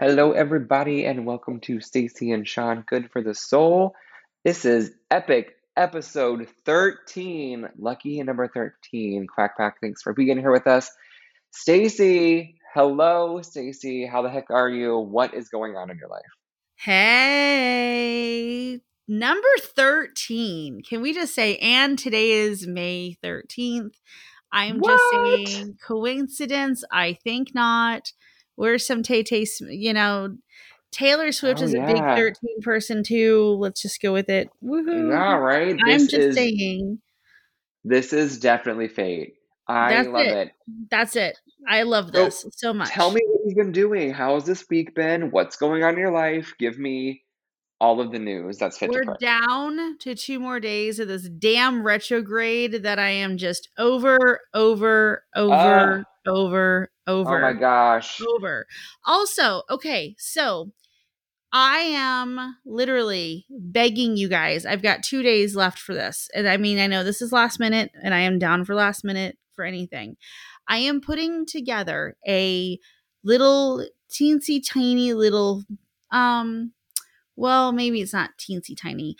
Hello, 0.00 0.32
everybody, 0.32 1.04
and 1.06 1.24
welcome 1.24 1.60
to 1.60 1.80
Stacy 1.80 2.32
and 2.32 2.46
Sean 2.48 2.84
Good 2.86 3.10
for 3.12 3.22
the 3.22 3.34
Soul. 3.34 3.94
This 4.44 4.64
is 4.64 4.90
epic 5.10 5.54
episode 5.76 6.48
13, 6.66 7.68
lucky 7.78 8.20
number 8.22 8.48
13. 8.48 9.26
Quack 9.32 9.56
Pack, 9.56 9.80
thanks 9.80 10.02
for 10.02 10.12
being 10.12 10.38
here 10.38 10.50
with 10.50 10.66
us. 10.66 10.90
Stacy, 11.52 12.56
hello, 12.74 13.40
Stacy. 13.42 14.04
How 14.06 14.22
the 14.22 14.30
heck 14.30 14.50
are 14.50 14.68
you? 14.68 14.98
What 14.98 15.32
is 15.34 15.48
going 15.48 15.76
on 15.76 15.90
in 15.90 15.98
your 15.98 16.08
life? 16.08 16.22
Hey, 16.76 17.60
number 19.06 19.46
13. 19.60 20.82
Can 20.82 21.02
we 21.02 21.12
just 21.14 21.34
say, 21.34 21.56
and 21.58 21.96
today 21.98 22.32
is 22.32 22.66
May 22.66 23.16
13th? 23.22 23.94
I'm 24.50 24.78
What? 24.80 24.90
just 24.90 25.04
saying, 25.54 25.78
coincidence? 25.86 26.82
I 26.90 27.12
think 27.12 27.54
not. 27.54 28.12
Where's 28.56 28.86
some 28.86 29.02
Tay 29.02 29.22
Tay, 29.22 29.46
you 29.60 29.92
know, 29.92 30.36
Taylor 30.92 31.32
Swift 31.32 31.60
Oh, 31.60 31.64
is 31.64 31.74
a 31.74 31.80
big 31.80 31.96
13 31.98 32.60
person 32.62 33.02
too. 33.02 33.56
Let's 33.58 33.82
just 33.82 34.00
go 34.00 34.12
with 34.12 34.28
it. 34.28 34.48
Woohoo. 34.62 35.10
Yeah, 35.10 35.34
right? 35.36 35.76
I'm 35.84 35.86
This 35.98 36.02
just 36.08 36.14
is 36.28 36.34
saying, 36.36 37.00
this 37.84 38.12
is 38.12 38.38
definitely 38.38 38.88
fate. 38.88 39.34
I 39.66 39.90
That's 39.94 40.08
love 40.08 40.26
it. 40.26 40.48
it. 40.48 40.52
that's 40.90 41.16
it. 41.16 41.38
I 41.66 41.82
love 41.84 42.12
this 42.12 42.44
so 42.52 42.74
much. 42.74 42.90
Tell 42.90 43.10
me 43.10 43.20
what 43.26 43.40
you've 43.46 43.56
been 43.56 43.72
doing. 43.72 44.12
How's 44.12 44.44
this 44.44 44.68
week 44.68 44.94
been? 44.94 45.30
What's 45.30 45.56
going 45.56 45.82
on 45.82 45.94
in 45.94 46.00
your 46.00 46.12
life? 46.12 46.52
Give 46.58 46.78
me 46.78 47.22
all 47.80 48.00
of 48.00 48.12
the 48.12 48.18
news 48.18 48.58
that's 48.58 48.78
fit 48.78 48.90
We're 48.90 49.04
print. 49.04 49.20
down 49.20 49.98
to 49.98 50.14
two 50.14 50.38
more 50.38 50.60
days 50.60 50.98
of 50.98 51.08
this 51.08 51.28
damn 51.28 51.82
retrograde 51.82 52.82
that 52.84 52.98
I 52.98 53.08
am 53.10 53.36
just 53.38 53.68
over, 53.78 54.40
over, 54.52 55.24
over, 55.34 56.04
over, 56.26 56.90
over. 57.06 57.38
Oh 57.38 57.40
my 57.40 57.58
gosh. 57.58 58.20
over. 58.20 58.66
Also, 59.04 59.62
okay, 59.70 60.14
so 60.18 60.70
I 61.52 61.78
am 61.78 62.56
literally 62.66 63.46
begging 63.48 64.16
you 64.16 64.28
guys. 64.28 64.66
I've 64.66 64.82
got 64.82 65.04
two 65.04 65.22
days 65.22 65.54
left 65.54 65.78
for 65.78 65.94
this. 65.94 66.28
And 66.34 66.48
I 66.48 66.56
mean, 66.56 66.80
I 66.80 66.88
know 66.88 67.04
this 67.04 67.22
is 67.22 67.30
last 67.30 67.60
minute 67.60 67.92
and 68.02 68.12
I 68.12 68.20
am 68.20 68.40
down 68.40 68.64
for 68.64 68.74
last 68.74 69.04
minute 69.04 69.38
for 69.54 69.64
anything. 69.64 70.16
I 70.66 70.78
am 70.78 71.00
putting 71.00 71.46
together 71.46 72.16
a 72.26 72.78
little 73.22 73.86
teensy 74.10 74.60
tiny 74.66 75.12
little, 75.12 75.62
um, 76.10 76.72
well, 77.36 77.70
maybe 77.70 78.00
it's 78.00 78.12
not 78.12 78.30
teensy 78.38 78.76
tiny. 78.76 79.16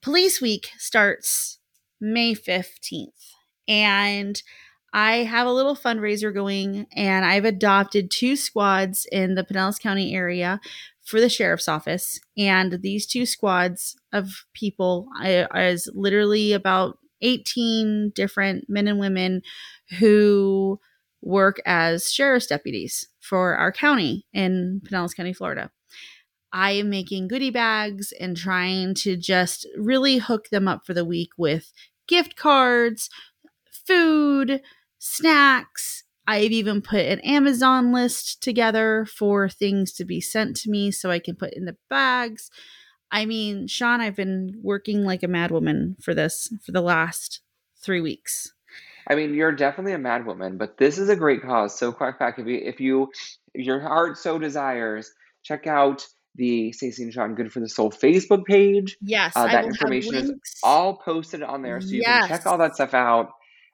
Police 0.00 0.40
Week 0.40 0.70
starts 0.78 1.60
May 2.00 2.34
15th. 2.34 3.34
And 3.68 4.42
I 4.92 5.24
have 5.24 5.46
a 5.46 5.52
little 5.52 5.74
fundraiser 5.74 6.34
going, 6.34 6.86
and 6.94 7.24
I've 7.24 7.46
adopted 7.46 8.10
two 8.10 8.36
squads 8.36 9.06
in 9.10 9.34
the 9.34 9.44
Pinellas 9.44 9.80
County 9.80 10.14
area 10.14 10.60
for 11.04 11.20
the 11.20 11.28
sheriff's 11.28 11.68
office. 11.68 12.20
And 12.36 12.80
these 12.82 13.06
two 13.06 13.24
squads 13.24 13.96
of 14.12 14.44
people 14.52 15.08
is 15.54 15.88
literally 15.94 16.52
about 16.52 16.98
18 17.22 18.12
different 18.14 18.66
men 18.68 18.86
and 18.86 18.98
women 18.98 19.42
who 19.98 20.78
work 21.22 21.60
as 21.64 22.12
sheriff's 22.12 22.46
deputies 22.48 23.08
for 23.20 23.54
our 23.54 23.72
county 23.72 24.26
in 24.32 24.82
Pinellas 24.84 25.16
County, 25.16 25.32
Florida. 25.32 25.70
I 26.52 26.72
am 26.72 26.90
making 26.90 27.28
goodie 27.28 27.50
bags 27.50 28.12
and 28.20 28.36
trying 28.36 28.94
to 28.96 29.16
just 29.16 29.66
really 29.78 30.18
hook 30.18 30.50
them 30.50 30.68
up 30.68 30.84
for 30.84 30.92
the 30.92 31.04
week 31.04 31.30
with 31.38 31.72
gift 32.06 32.36
cards, 32.36 33.08
food, 33.86 34.60
snacks. 35.02 36.04
I've 36.28 36.52
even 36.52 36.80
put 36.80 37.00
an 37.00 37.18
Amazon 37.20 37.92
list 37.92 38.40
together 38.40 39.04
for 39.04 39.48
things 39.48 39.92
to 39.94 40.04
be 40.04 40.20
sent 40.20 40.56
to 40.58 40.70
me 40.70 40.92
so 40.92 41.10
I 41.10 41.18
can 41.18 41.34
put 41.34 41.54
in 41.54 41.64
the 41.64 41.76
bags. 41.90 42.50
I 43.10 43.26
mean, 43.26 43.66
Sean, 43.66 44.00
I've 44.00 44.14
been 44.14 44.60
working 44.62 45.04
like 45.04 45.24
a 45.24 45.26
madwoman 45.26 46.00
for 46.00 46.14
this 46.14 46.48
for 46.64 46.70
the 46.70 46.80
last 46.80 47.40
three 47.82 48.00
weeks. 48.00 48.52
I 49.08 49.16
mean, 49.16 49.34
you're 49.34 49.50
definitely 49.50 49.94
a 49.94 49.98
madwoman, 49.98 50.56
but 50.56 50.78
this 50.78 50.98
is 50.98 51.08
a 51.08 51.16
great 51.16 51.42
cause. 51.42 51.76
So, 51.76 51.90
quack 51.90 52.20
pack, 52.20 52.38
if 52.38 52.46
you 52.46 52.60
if 52.62 52.80
you 52.80 53.10
if 53.52 53.66
your 53.66 53.80
heart 53.80 54.16
so 54.16 54.38
desires, 54.38 55.10
check 55.42 55.66
out 55.66 56.06
the 56.36 56.70
Stacy 56.70 57.02
and 57.02 57.12
Sean 57.12 57.34
Good 57.34 57.52
for 57.52 57.58
the 57.58 57.68
Soul 57.68 57.90
Facebook 57.90 58.44
page. 58.44 58.96
Yes, 59.02 59.32
Uh, 59.34 59.48
that 59.48 59.64
information 59.64 60.14
is 60.14 60.32
all 60.62 60.96
posted 60.96 61.42
on 61.42 61.62
there, 61.62 61.80
so 61.80 61.88
you 61.88 62.04
can 62.04 62.28
check 62.28 62.46
all 62.46 62.58
that 62.58 62.76
stuff 62.76 62.94
out. 62.94 63.30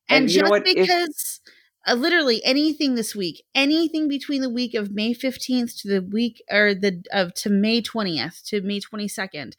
And, 0.08 0.24
And 0.24 0.28
just 0.28 0.50
what? 0.50 0.62
If 0.66 0.76
because 0.76 1.40
uh, 1.86 1.94
literally 1.94 2.44
anything 2.44 2.94
this 2.94 3.14
week 3.14 3.44
anything 3.54 4.08
between 4.08 4.42
the 4.42 4.50
week 4.50 4.74
of 4.74 4.90
may 4.90 5.14
15th 5.14 5.80
to 5.80 5.88
the 5.88 6.02
week 6.02 6.42
or 6.50 6.74
the 6.74 7.02
of 7.12 7.32
to 7.34 7.50
may 7.50 7.80
20th 7.80 8.42
to 8.44 8.60
may 8.62 8.80
22nd 8.80 9.54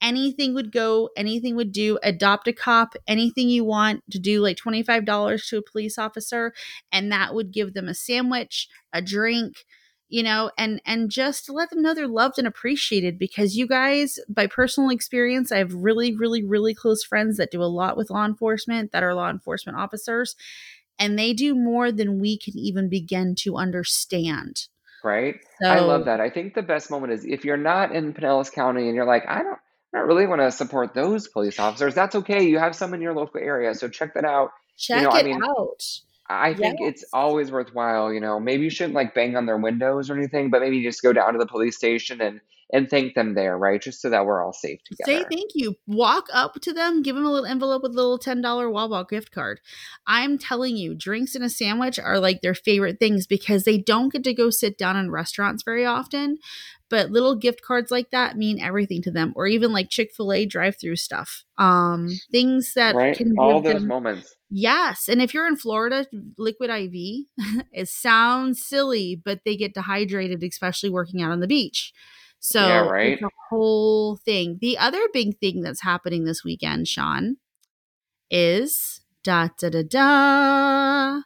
anything 0.00 0.54
would 0.54 0.72
go 0.72 1.10
anything 1.16 1.56
would 1.56 1.72
do 1.72 1.98
adopt 2.02 2.48
a 2.48 2.52
cop 2.52 2.94
anything 3.06 3.48
you 3.48 3.64
want 3.64 4.02
to 4.10 4.18
do 4.18 4.40
like 4.40 4.56
$25 4.56 5.48
to 5.48 5.58
a 5.58 5.62
police 5.62 5.98
officer 5.98 6.52
and 6.92 7.10
that 7.10 7.34
would 7.34 7.52
give 7.52 7.74
them 7.74 7.88
a 7.88 7.94
sandwich 7.94 8.68
a 8.92 9.02
drink 9.02 9.64
you 10.08 10.22
know 10.22 10.50
and 10.58 10.80
and 10.84 11.10
just 11.10 11.48
let 11.50 11.70
them 11.70 11.82
know 11.82 11.94
they're 11.94 12.06
loved 12.06 12.38
and 12.38 12.46
appreciated 12.46 13.18
because 13.18 13.56
you 13.56 13.66
guys 13.66 14.18
by 14.28 14.46
personal 14.46 14.90
experience 14.90 15.50
i 15.50 15.58
have 15.58 15.74
really 15.74 16.14
really 16.14 16.44
really 16.44 16.74
close 16.74 17.02
friends 17.02 17.36
that 17.36 17.50
do 17.50 17.62
a 17.62 17.64
lot 17.64 17.96
with 17.96 18.10
law 18.10 18.24
enforcement 18.24 18.92
that 18.92 19.02
are 19.02 19.14
law 19.14 19.30
enforcement 19.30 19.78
officers 19.78 20.36
and 20.98 21.18
they 21.18 21.32
do 21.32 21.54
more 21.54 21.90
than 21.90 22.20
we 22.20 22.38
can 22.38 22.56
even 22.56 22.88
begin 22.88 23.34
to 23.34 23.56
understand 23.56 24.68
right, 25.02 25.36
so 25.60 25.68
I 25.68 25.80
love 25.80 26.06
that. 26.06 26.20
I 26.20 26.30
think 26.30 26.54
the 26.54 26.62
best 26.62 26.90
moment 26.90 27.12
is 27.12 27.26
if 27.26 27.44
you're 27.44 27.58
not 27.58 27.94
in 27.94 28.14
Pinellas 28.14 28.50
County 28.50 28.86
and 28.86 28.96
you're 28.96 29.04
like, 29.04 29.24
I 29.28 29.42
don't, 29.42 29.58
I 29.94 29.98
don't 29.98 30.08
really 30.08 30.26
want 30.26 30.40
to 30.40 30.50
support 30.50 30.94
those 30.94 31.28
police 31.28 31.58
officers. 31.58 31.94
That's 31.94 32.14
okay. 32.16 32.44
You 32.44 32.58
have 32.58 32.74
some 32.74 32.94
in 32.94 33.02
your 33.02 33.12
local 33.12 33.38
area, 33.38 33.74
so 33.74 33.88
check 33.88 34.14
that 34.14 34.24
out. 34.24 34.52
check 34.78 35.02
you 35.02 35.04
know, 35.04 35.10
I 35.10 35.20
it 35.20 35.26
mean, 35.26 35.42
out 35.44 35.82
I 36.28 36.54
think 36.54 36.78
it's 36.80 37.04
always 37.12 37.52
worthwhile, 37.52 38.12
you 38.12 38.20
know, 38.20 38.40
maybe 38.40 38.64
you 38.64 38.70
shouldn't 38.70 38.94
like 38.94 39.14
bang 39.14 39.36
on 39.36 39.44
their 39.46 39.58
windows 39.58 40.08
or 40.08 40.16
anything, 40.16 40.50
but 40.50 40.62
maybe 40.62 40.82
just 40.82 41.02
go 41.02 41.12
down 41.12 41.34
to 41.34 41.38
the 41.38 41.46
police 41.46 41.76
station 41.76 42.20
and 42.20 42.40
and 42.72 42.88
thank 42.88 43.14
them 43.14 43.34
there, 43.34 43.56
right? 43.56 43.80
Just 43.80 44.00
so 44.00 44.10
that 44.10 44.26
we're 44.26 44.42
all 44.42 44.52
safe 44.52 44.80
together. 44.84 45.20
Say 45.20 45.24
thank 45.30 45.50
you. 45.54 45.76
Walk 45.86 46.26
up 46.32 46.60
to 46.62 46.72
them, 46.72 47.02
give 47.02 47.14
them 47.14 47.24
a 47.24 47.30
little 47.30 47.46
envelope 47.46 47.82
with 47.82 47.92
a 47.92 47.94
little 47.94 48.18
$10 48.18 48.72
Wawa 48.72 49.06
gift 49.08 49.30
card. 49.30 49.60
I'm 50.06 50.38
telling 50.38 50.76
you, 50.76 50.94
drinks 50.94 51.34
and 51.34 51.44
a 51.44 51.50
sandwich 51.50 51.98
are 51.98 52.18
like 52.18 52.40
their 52.40 52.54
favorite 52.54 52.98
things 52.98 53.26
because 53.26 53.64
they 53.64 53.78
don't 53.78 54.12
get 54.12 54.24
to 54.24 54.34
go 54.34 54.50
sit 54.50 54.78
down 54.78 54.96
in 54.96 55.10
restaurants 55.10 55.62
very 55.62 55.84
often. 55.84 56.38
But 56.94 57.10
little 57.10 57.34
gift 57.34 57.62
cards 57.62 57.90
like 57.90 58.10
that 58.10 58.36
mean 58.36 58.60
everything 58.60 59.02
to 59.02 59.10
them, 59.10 59.32
or 59.36 59.48
even 59.48 59.72
like 59.72 59.90
Chick 59.90 60.12
fil 60.14 60.32
A 60.32 60.46
drive 60.46 60.76
through 60.80 60.96
stuff. 60.96 61.44
Um, 61.58 62.20
things 62.30 62.74
that 62.74 62.96
Right? 62.96 63.16
can 63.16 63.34
All 63.36 63.60
those 63.62 63.82
them 63.82 63.88
moments. 63.88 64.36
Yes, 64.50 65.08
and 65.08 65.20
if 65.20 65.34
you're 65.34 65.48
in 65.48 65.56
Florida, 65.56 66.06
liquid 66.38 66.70
IV, 66.70 67.26
it 67.72 67.88
sounds 67.88 68.64
silly, 68.64 69.16
but 69.24 69.40
they 69.44 69.56
get 69.56 69.74
dehydrated, 69.74 70.42
especially 70.44 70.90
working 70.90 71.22
out 71.22 71.32
on 71.32 71.40
the 71.40 71.48
beach. 71.48 71.92
So 72.38 72.66
Yeah, 72.66 72.80
right? 72.90 73.18
a 73.22 73.28
whole 73.50 74.16
thing. 74.18 74.58
The 74.60 74.78
other 74.78 75.00
big 75.12 75.38
thing 75.40 75.62
that's 75.62 75.82
happening 75.82 76.24
this 76.24 76.44
weekend, 76.44 76.86
Sean, 76.88 77.38
is 78.30 79.00
da 79.22 79.48
da 79.58 79.70
da 79.70 79.82
da 79.82 81.22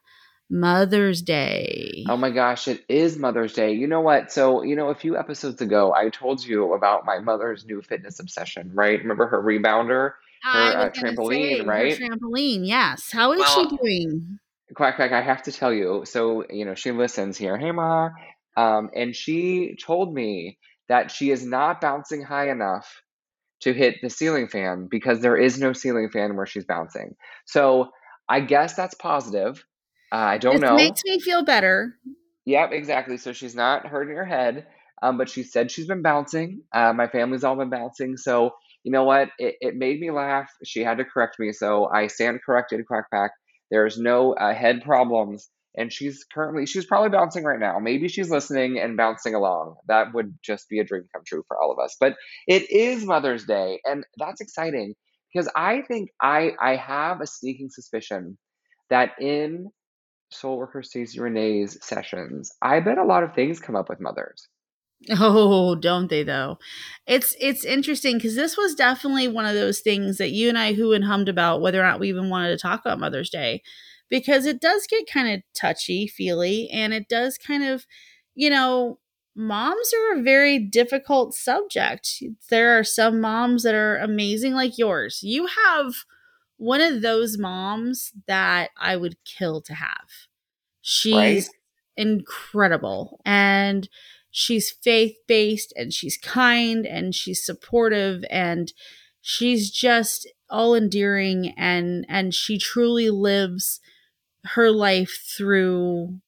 Mother's 0.51 1.21
Day. 1.23 2.05
Oh 2.09 2.17
my 2.17 2.31
gosh, 2.31 2.69
it 2.69 2.85
is 2.89 3.19
Mother's 3.19 3.53
Day. 3.53 3.73
You 3.73 3.87
know 3.87 4.01
what? 4.01 4.33
So, 4.33 4.63
you 4.63 4.77
know, 4.77 4.89
a 4.89 4.95
few 4.95 5.17
episodes 5.17 5.61
ago, 5.61 5.93
I 5.95 6.09
told 6.09 6.45
you 6.45 6.73
about 6.73 7.05
my 7.05 7.19
mother's 7.19 7.67
new 7.67 7.83
fitness 7.83 8.19
obsession, 8.19 8.71
right? 8.73 8.99
Remember 8.99 9.27
her 9.27 9.43
rebounder, 9.43 10.13
her 10.43 10.59
uh, 10.59 10.91
trampoline, 10.91 11.29
say, 11.29 11.59
her 11.59 11.65
right? 11.65 11.99
trampoline, 11.99 12.67
yes. 12.67 13.11
How 13.13 13.33
is 13.33 13.41
Well, 13.41 13.69
she 13.71 13.77
doing? 13.77 14.39
Quack 14.75 14.97
Quack, 14.97 15.13
I 15.13 15.21
have 15.21 15.43
to 15.45 15.53
tell 15.53 15.73
you. 15.73 16.03
So, 16.05 16.45
you 16.51 16.65
know, 16.65 16.75
she 16.75 16.93
listens 16.93 17.37
here. 17.37 17.59
Hey, 17.59 17.73
Ma. 17.73 18.11
Um, 18.57 18.91
and 18.95 19.15
she 19.15 19.77
told 19.81 20.15
me 20.15 20.59
that 20.89 21.11
she 21.11 21.31
is 21.31 21.45
not 21.45 21.81
bouncing 21.81 22.23
high 22.23 22.51
enough 22.51 23.03
to 23.61 23.73
hit 23.73 23.97
the 24.03 24.11
ceiling 24.11 24.49
fan 24.49 24.89
because 24.91 25.21
there 25.21 25.37
is 25.37 25.59
no 25.59 25.73
ceiling 25.73 26.09
fan 26.11 26.37
where 26.37 26.47
she's 26.47 26.65
bouncing. 26.65 27.17
So, 27.45 27.91
I 28.29 28.41
guess 28.41 28.75
that's 28.75 28.95
positive. 28.95 29.65
Uh, 30.13 30.17
I 30.17 30.39
don't 30.39 30.55
This 30.55 30.63
know. 30.63 30.77
makes 30.77 31.03
me 31.05 31.19
feel 31.21 31.45
better. 31.45 31.97
Yep, 32.47 32.71
exactly. 32.73 33.19
So 33.19 33.33
she's 33.33 33.55
not 33.55 33.87
hurting 33.87 34.17
her 34.17 34.25
head, 34.25 34.67
um, 35.03 35.19
but 35.19 35.29
she 35.29 35.43
said 35.43 35.71
she's 35.71 35.87
been 35.87 36.03
bouncing. 36.03 36.63
Uh, 36.75 36.93
my 36.95 37.07
family's 37.07 37.45
all 37.45 37.57
been 37.57 37.69
bouncing. 37.71 38.17
So, 38.17 38.53
you 38.85 38.93
know 38.93 39.05
what? 39.05 39.29
It, 39.39 39.57
it 39.61 39.77
made 39.77 40.01
me 40.01 40.11
laugh. 40.11 40.51
She 40.65 40.81
had 40.83 40.99
to 40.99 41.05
correct 41.05 41.39
me. 41.39 41.53
So 41.53 41.89
I 41.93 42.07
stand 42.07 42.41
corrected, 42.45 42.87
Quack 42.87 43.11
Pack. 43.13 43.33
There's 43.71 43.99
no 43.99 44.33
uh, 44.33 44.55
head 44.55 44.83
problems. 44.83 45.51
And 45.77 45.93
she's 45.93 46.25
currently, 46.33 46.67
she's 46.67 46.87
probably 46.87 47.11
bouncing 47.11 47.45
right 47.45 47.61
now. 47.61 47.79
Maybe 47.79 48.09
she's 48.09 48.31
listening 48.31 48.79
and 48.79 48.97
bouncing 48.97 49.35
along. 49.35 49.77
That 49.87 50.13
would 50.15 50.37
just 50.43 50.69
be 50.69 50.81
a 50.81 50.85
dream 50.85 51.05
come 51.15 51.23
true 51.27 51.45
for 51.47 51.61
all 51.61 51.71
of 51.71 51.79
us. 51.79 51.97
But 52.01 52.15
it 52.49 52.69
is 52.71 53.05
Mother's 53.05 53.45
Day, 53.45 53.81
and 53.85 54.05
that's 54.17 54.41
exciting 54.41 54.95
because 55.33 55.49
I 55.55 55.83
think 55.83 56.09
I 56.21 56.53
I 56.61 56.77
have 56.77 57.21
a 57.21 57.27
sneaking 57.29 57.69
suspicion 57.71 58.39
that 58.91 59.11
in 59.21 59.71
Soul 60.31 60.59
Worker 60.59 60.83
Stacy 60.83 61.21
Renee's 61.21 61.79
sessions, 61.85 62.53
I 62.63 62.81
bet 62.81 62.99
a 62.99 63.05
lot 63.05 63.23
of 63.25 63.35
things 63.35 63.61
come 63.61 63.77
up 63.77 63.89
with 63.89 64.01
mothers. 64.01 64.49
Oh, 65.11 65.77
don't 65.77 66.11
they 66.11 66.25
though? 66.25 66.59
It's 67.07 67.37
it's 67.41 67.65
interesting 67.65 68.17
because 68.17 68.35
this 68.35 68.57
was 68.57 68.75
definitely 68.75 69.29
one 69.29 69.47
of 69.47 69.55
those 69.55 69.81
things 69.81 70.19
that 70.19 70.31
you 70.31 70.49
and 70.49 70.59
I 70.59 70.73
who 70.73 70.93
and 70.93 71.05
hummed 71.05 71.29
about 71.29 71.61
whether 71.61 71.81
or 71.81 71.85
not 71.85 72.01
we 72.01 72.09
even 72.09 72.31
wanted 72.31 72.51
to 72.51 72.59
talk 72.59 72.81
about 72.81 72.99
Mother's 72.99 73.31
Day 73.31 73.63
because 74.09 74.45
it 74.45 74.61
does 74.61 74.87
get 74.89 75.11
kind 75.11 75.33
of 75.33 75.43
touchy 75.55 76.09
feely 76.09 76.69
and 76.73 76.93
it 76.93 77.09
does 77.09 77.39
kind 77.39 77.63
of, 77.63 77.87
you 78.35 78.51
know, 78.51 78.99
moms 79.37 79.93
are 79.95 80.19
a 80.19 80.23
very 80.23 80.59
difficult 80.59 81.35
subject. 81.35 82.23
There 82.51 82.77
are 82.77 82.85
some 82.85 83.21
moms 83.21 83.63
that 83.63 83.75
are 83.75 83.99
amazing 83.99 84.55
like 84.55 84.79
yours. 84.79 85.21
You 85.23 85.47
have 85.65 85.95
one 86.59 86.83
of 86.83 87.03
those 87.03 87.39
moms 87.39 88.13
that 88.29 88.71
I 88.79 88.97
would 88.97 89.17
kill 89.25 89.63
to 89.63 89.75
have. 89.75 90.09
She's 90.81 91.49
Right? 91.49 91.55
incredible 91.97 93.21
and 93.25 93.89
she's 94.31 94.71
faith-based 94.71 95.73
and 95.77 95.93
she's 95.93 96.17
kind 96.17 96.87
and 96.87 97.15
she's 97.15 97.45
supportive 97.45 98.25
and 98.31 98.73
she's 99.21 99.71
just 99.71 100.29
all 100.49 100.75
endearing 100.75 101.55
and 101.57 102.07
and 102.09 102.35
she 102.35 102.59
truly 102.59 103.11
lives 103.11 103.81
her 104.45 104.71
life 104.71 105.19
through 105.37 106.21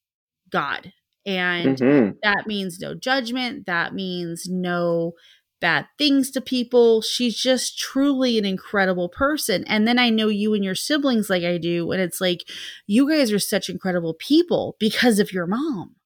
God. 0.51 0.93
And 1.27 1.83
hmm 1.83 2.21
that 2.23 2.45
means 2.47 2.81
no 2.81 2.95
judgment, 2.95 3.67
that 3.67 3.95
means 3.95 4.47
no 4.49 5.15
bad 5.61 5.87
things 5.99 6.31
to 6.33 6.41
people. 6.41 7.03
She's 7.03 7.37
just 7.37 7.79
truly 7.79 8.39
an 8.39 8.45
incredible 8.45 9.09
person. 9.09 9.65
And 9.67 9.87
then 9.87 9.99
I 9.99 10.11
know 10.11 10.29
you 10.29 10.55
and 10.55 10.65
your 10.65 10.75
siblings 10.75 11.31
like 11.31 11.45
I 11.45 11.59
do. 11.59 11.93
And 11.93 12.01
it's 12.01 12.21
like, 12.21 12.49
you 12.87 13.09
guys 13.09 13.31
are 13.33 13.39
such 13.39 13.69
incredible 13.69 14.15
people 14.15 14.77
because 14.79 15.19
of 15.19 15.33
your 15.33 15.47
mom. 15.47 15.97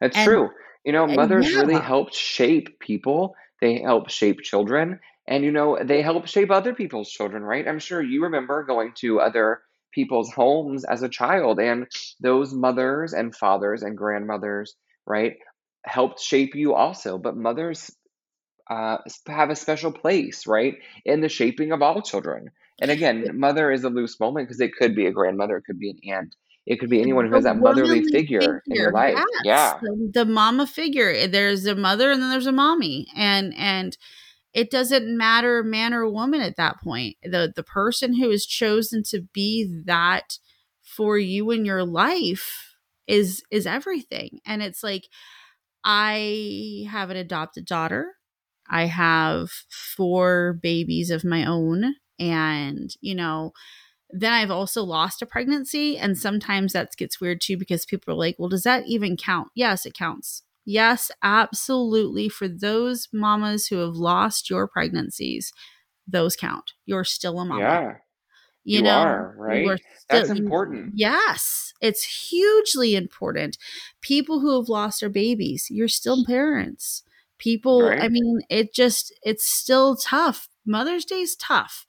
That's 0.00 0.16
And, 0.16 0.26
true. 0.26 0.50
You 0.84 0.92
know, 0.92 1.06
mothers 1.06 1.52
really 1.54 1.74
yeah, 1.74 1.82
help 1.82 2.14
shape 2.14 2.78
people. 2.80 3.34
They 3.60 3.80
help 3.80 4.08
shape 4.08 4.40
children, 4.42 5.00
and 5.26 5.42
you 5.42 5.50
know, 5.50 5.76
they 5.82 6.00
help 6.00 6.28
shape 6.28 6.50
other 6.50 6.72
people's 6.72 7.10
children, 7.10 7.42
right? 7.42 7.66
I'm 7.66 7.80
sure 7.80 8.00
you 8.00 8.22
remember 8.22 8.62
going 8.62 8.92
to 8.98 9.20
other 9.20 9.62
people's 9.92 10.32
homes 10.32 10.84
as 10.84 11.02
a 11.02 11.08
child, 11.08 11.58
and 11.58 11.88
those 12.20 12.54
mothers 12.54 13.14
and 13.14 13.34
fathers 13.34 13.82
and 13.82 13.98
grandmothers, 13.98 14.76
right, 15.06 15.34
helped 15.84 16.20
shape 16.20 16.54
you 16.54 16.74
also. 16.74 17.18
But 17.18 17.36
mothers 17.36 17.90
uh, 18.70 18.98
have 19.26 19.50
a 19.50 19.56
special 19.56 19.92
place, 19.92 20.46
right, 20.46 20.76
in 21.04 21.20
the 21.20 21.28
shaping 21.28 21.72
of 21.72 21.82
all 21.82 22.02
children. 22.02 22.50
And 22.80 22.90
again, 22.90 23.38
mother 23.38 23.72
is 23.72 23.84
a 23.84 23.88
loose 23.88 24.18
moment 24.20 24.48
because 24.48 24.60
it 24.60 24.74
could 24.74 24.94
be 24.94 25.06
a 25.06 25.12
grandmother, 25.12 25.56
it 25.56 25.64
could 25.64 25.78
be 25.78 25.90
an 25.90 26.14
aunt, 26.14 26.34
it 26.66 26.78
could 26.78 26.90
be 26.90 27.00
anyone 27.00 27.26
who 27.26 27.34
has 27.34 27.44
that 27.44 27.56
motherly 27.58 28.00
womanly 28.00 28.12
figure 28.12 28.62
in 28.66 28.76
your 28.76 28.92
life. 28.92 29.16
yes, 29.42 29.44
Yeah, 29.44 29.78
the, 29.80 30.10
the 30.14 30.24
mama 30.24 30.66
figure. 30.66 31.26
There's 31.26 31.66
a 31.66 31.74
mother 31.74 32.12
and 32.12 32.22
then 32.22 32.30
there's 32.30 32.46
a 32.46 32.52
mommy. 32.52 33.06
And, 33.16 33.54
and, 33.56 33.96
it 34.54 34.70
doesn't 34.70 35.16
matter 35.16 35.62
man 35.62 35.92
or 35.94 36.08
woman 36.08 36.40
at 36.40 36.56
that 36.56 36.80
point 36.80 37.16
the 37.22 37.52
the 37.54 37.62
person 37.62 38.14
who 38.14 38.30
is 38.30 38.46
chosen 38.46 39.02
to 39.02 39.20
be 39.32 39.82
that 39.84 40.38
for 40.82 41.18
you 41.18 41.50
in 41.50 41.64
your 41.64 41.84
life 41.84 42.74
is 43.06 43.42
is 43.50 43.66
everything 43.66 44.40
and 44.46 44.62
it's 44.62 44.82
like 44.82 45.04
i 45.84 46.86
have 46.90 47.10
an 47.10 47.16
adopted 47.16 47.64
daughter 47.66 48.14
i 48.70 48.86
have 48.86 49.50
four 49.70 50.58
babies 50.62 51.10
of 51.10 51.24
my 51.24 51.44
own 51.44 51.94
and 52.18 52.96
you 53.00 53.14
know 53.14 53.52
then 54.10 54.32
I've 54.32 54.50
also 54.50 54.82
lost 54.82 55.22
a 55.22 55.26
pregnancy. 55.26 55.98
And 55.98 56.16
sometimes 56.16 56.72
that 56.72 56.96
gets 56.96 57.20
weird 57.20 57.40
too 57.40 57.56
because 57.56 57.84
people 57.84 58.14
are 58.14 58.16
like, 58.16 58.36
well, 58.38 58.48
does 58.48 58.62
that 58.62 58.86
even 58.86 59.16
count? 59.16 59.48
Yes, 59.54 59.84
it 59.86 59.94
counts. 59.94 60.42
Yes, 60.64 61.10
absolutely. 61.22 62.28
For 62.28 62.48
those 62.48 63.08
mamas 63.12 63.66
who 63.66 63.76
have 63.78 63.96
lost 63.96 64.50
your 64.50 64.66
pregnancies, 64.66 65.52
those 66.06 66.36
count. 66.36 66.72
You're 66.86 67.04
still 67.04 67.40
a 67.40 67.44
mama. 67.44 67.60
yeah, 67.60 67.94
You 68.64 68.78
you 68.78 68.82
know, 68.82 68.90
are, 68.90 69.34
right? 69.38 69.80
That's 70.10 70.28
still, 70.28 70.36
you, 70.36 70.42
important, 70.44 70.94
yes, 70.94 71.72
it's 71.80 72.28
hugely 72.30 72.96
important. 72.96 73.58
People 74.02 74.40
who 74.40 74.58
have 74.58 74.68
lost 74.68 75.00
their 75.00 75.10
babies, 75.10 75.68
you're 75.70 75.88
still 75.88 76.24
parents. 76.26 77.02
People, 77.38 77.86
I 77.86 78.08
mean, 78.08 78.40
it 78.50 78.74
just, 78.74 79.14
it's 79.22 79.46
still 79.46 79.96
tough. 79.96 80.48
Mother's 80.66 81.04
Day 81.04 81.20
is 81.20 81.36
tough. 81.36 81.86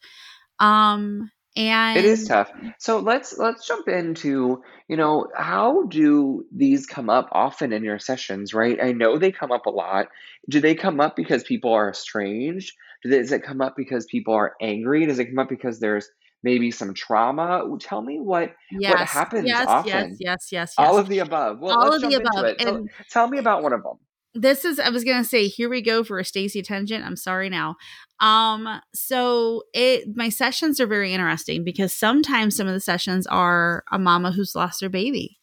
Um, 0.59 1.31
and 1.55 1.97
It 1.97 2.05
is 2.05 2.27
tough. 2.27 2.51
So 2.77 2.99
let's 2.99 3.37
let's 3.37 3.67
jump 3.67 3.87
into, 3.87 4.61
you 4.87 4.95
know, 4.95 5.27
how 5.35 5.83
do 5.87 6.45
these 6.55 6.85
come 6.85 7.09
up 7.09 7.27
often 7.31 7.73
in 7.73 7.83
your 7.83 7.99
sessions, 7.99 8.53
right? 8.53 8.77
I 8.81 8.91
know 8.91 9.17
they 9.17 9.31
come 9.31 9.51
up 9.51 9.65
a 9.65 9.71
lot. 9.71 10.07
Do 10.47 10.61
they 10.61 10.75
come 10.75 10.99
up 10.99 11.15
because 11.15 11.43
people 11.43 11.73
are 11.73 11.89
estranged? 11.89 12.73
Do 13.03 13.09
they, 13.09 13.17
does 13.17 13.31
it 13.31 13.43
come 13.43 13.61
up 13.61 13.73
because 13.75 14.05
people 14.05 14.35
are 14.35 14.53
angry? 14.61 15.05
Does 15.05 15.19
it 15.19 15.25
come 15.25 15.39
up 15.39 15.49
because 15.49 15.79
there's 15.79 16.07
maybe 16.43 16.69
some 16.71 16.93
trauma? 16.93 17.63
Tell 17.79 18.01
me 18.01 18.19
what 18.19 18.49
what 18.49 18.55
Yes, 18.79 19.11
happens 19.11 19.47
yes, 19.47 19.67
yes, 19.85 20.15
yes, 20.19 20.47
yes, 20.51 20.73
All 20.77 20.97
of 20.97 21.09
the 21.09 21.19
above. 21.19 21.59
Well, 21.59 21.77
All 21.77 21.93
of 21.93 22.01
the 22.01 22.13
above. 22.13 22.57
Tell 22.57 22.85
tell 23.09 23.27
me 23.27 23.39
about 23.39 23.63
one 23.63 23.73
of 23.73 23.81
them. 23.81 23.97
This 24.33 24.65
is 24.65 24.79
I 24.79 24.89
was 24.89 25.03
gonna 25.03 25.23
say, 25.23 25.47
here 25.47 25.69
we 25.69 25.81
go 25.81 26.03
for 26.03 26.19
a 26.19 26.25
Stacy 26.25 26.61
tangent. 26.61 27.05
I'm 27.05 27.15
sorry 27.15 27.49
now. 27.49 27.75
Um, 28.19 28.81
so 28.93 29.63
it 29.73 30.15
my 30.15 30.29
sessions 30.29 30.79
are 30.79 30.87
very 30.87 31.13
interesting 31.13 31.63
because 31.63 31.93
sometimes 31.93 32.55
some 32.55 32.67
of 32.67 32.73
the 32.73 32.79
sessions 32.79 33.25
are 33.27 33.83
a 33.91 33.99
mama 33.99 34.31
who's 34.31 34.55
lost 34.55 34.81
their 34.81 34.89
baby 34.89 35.39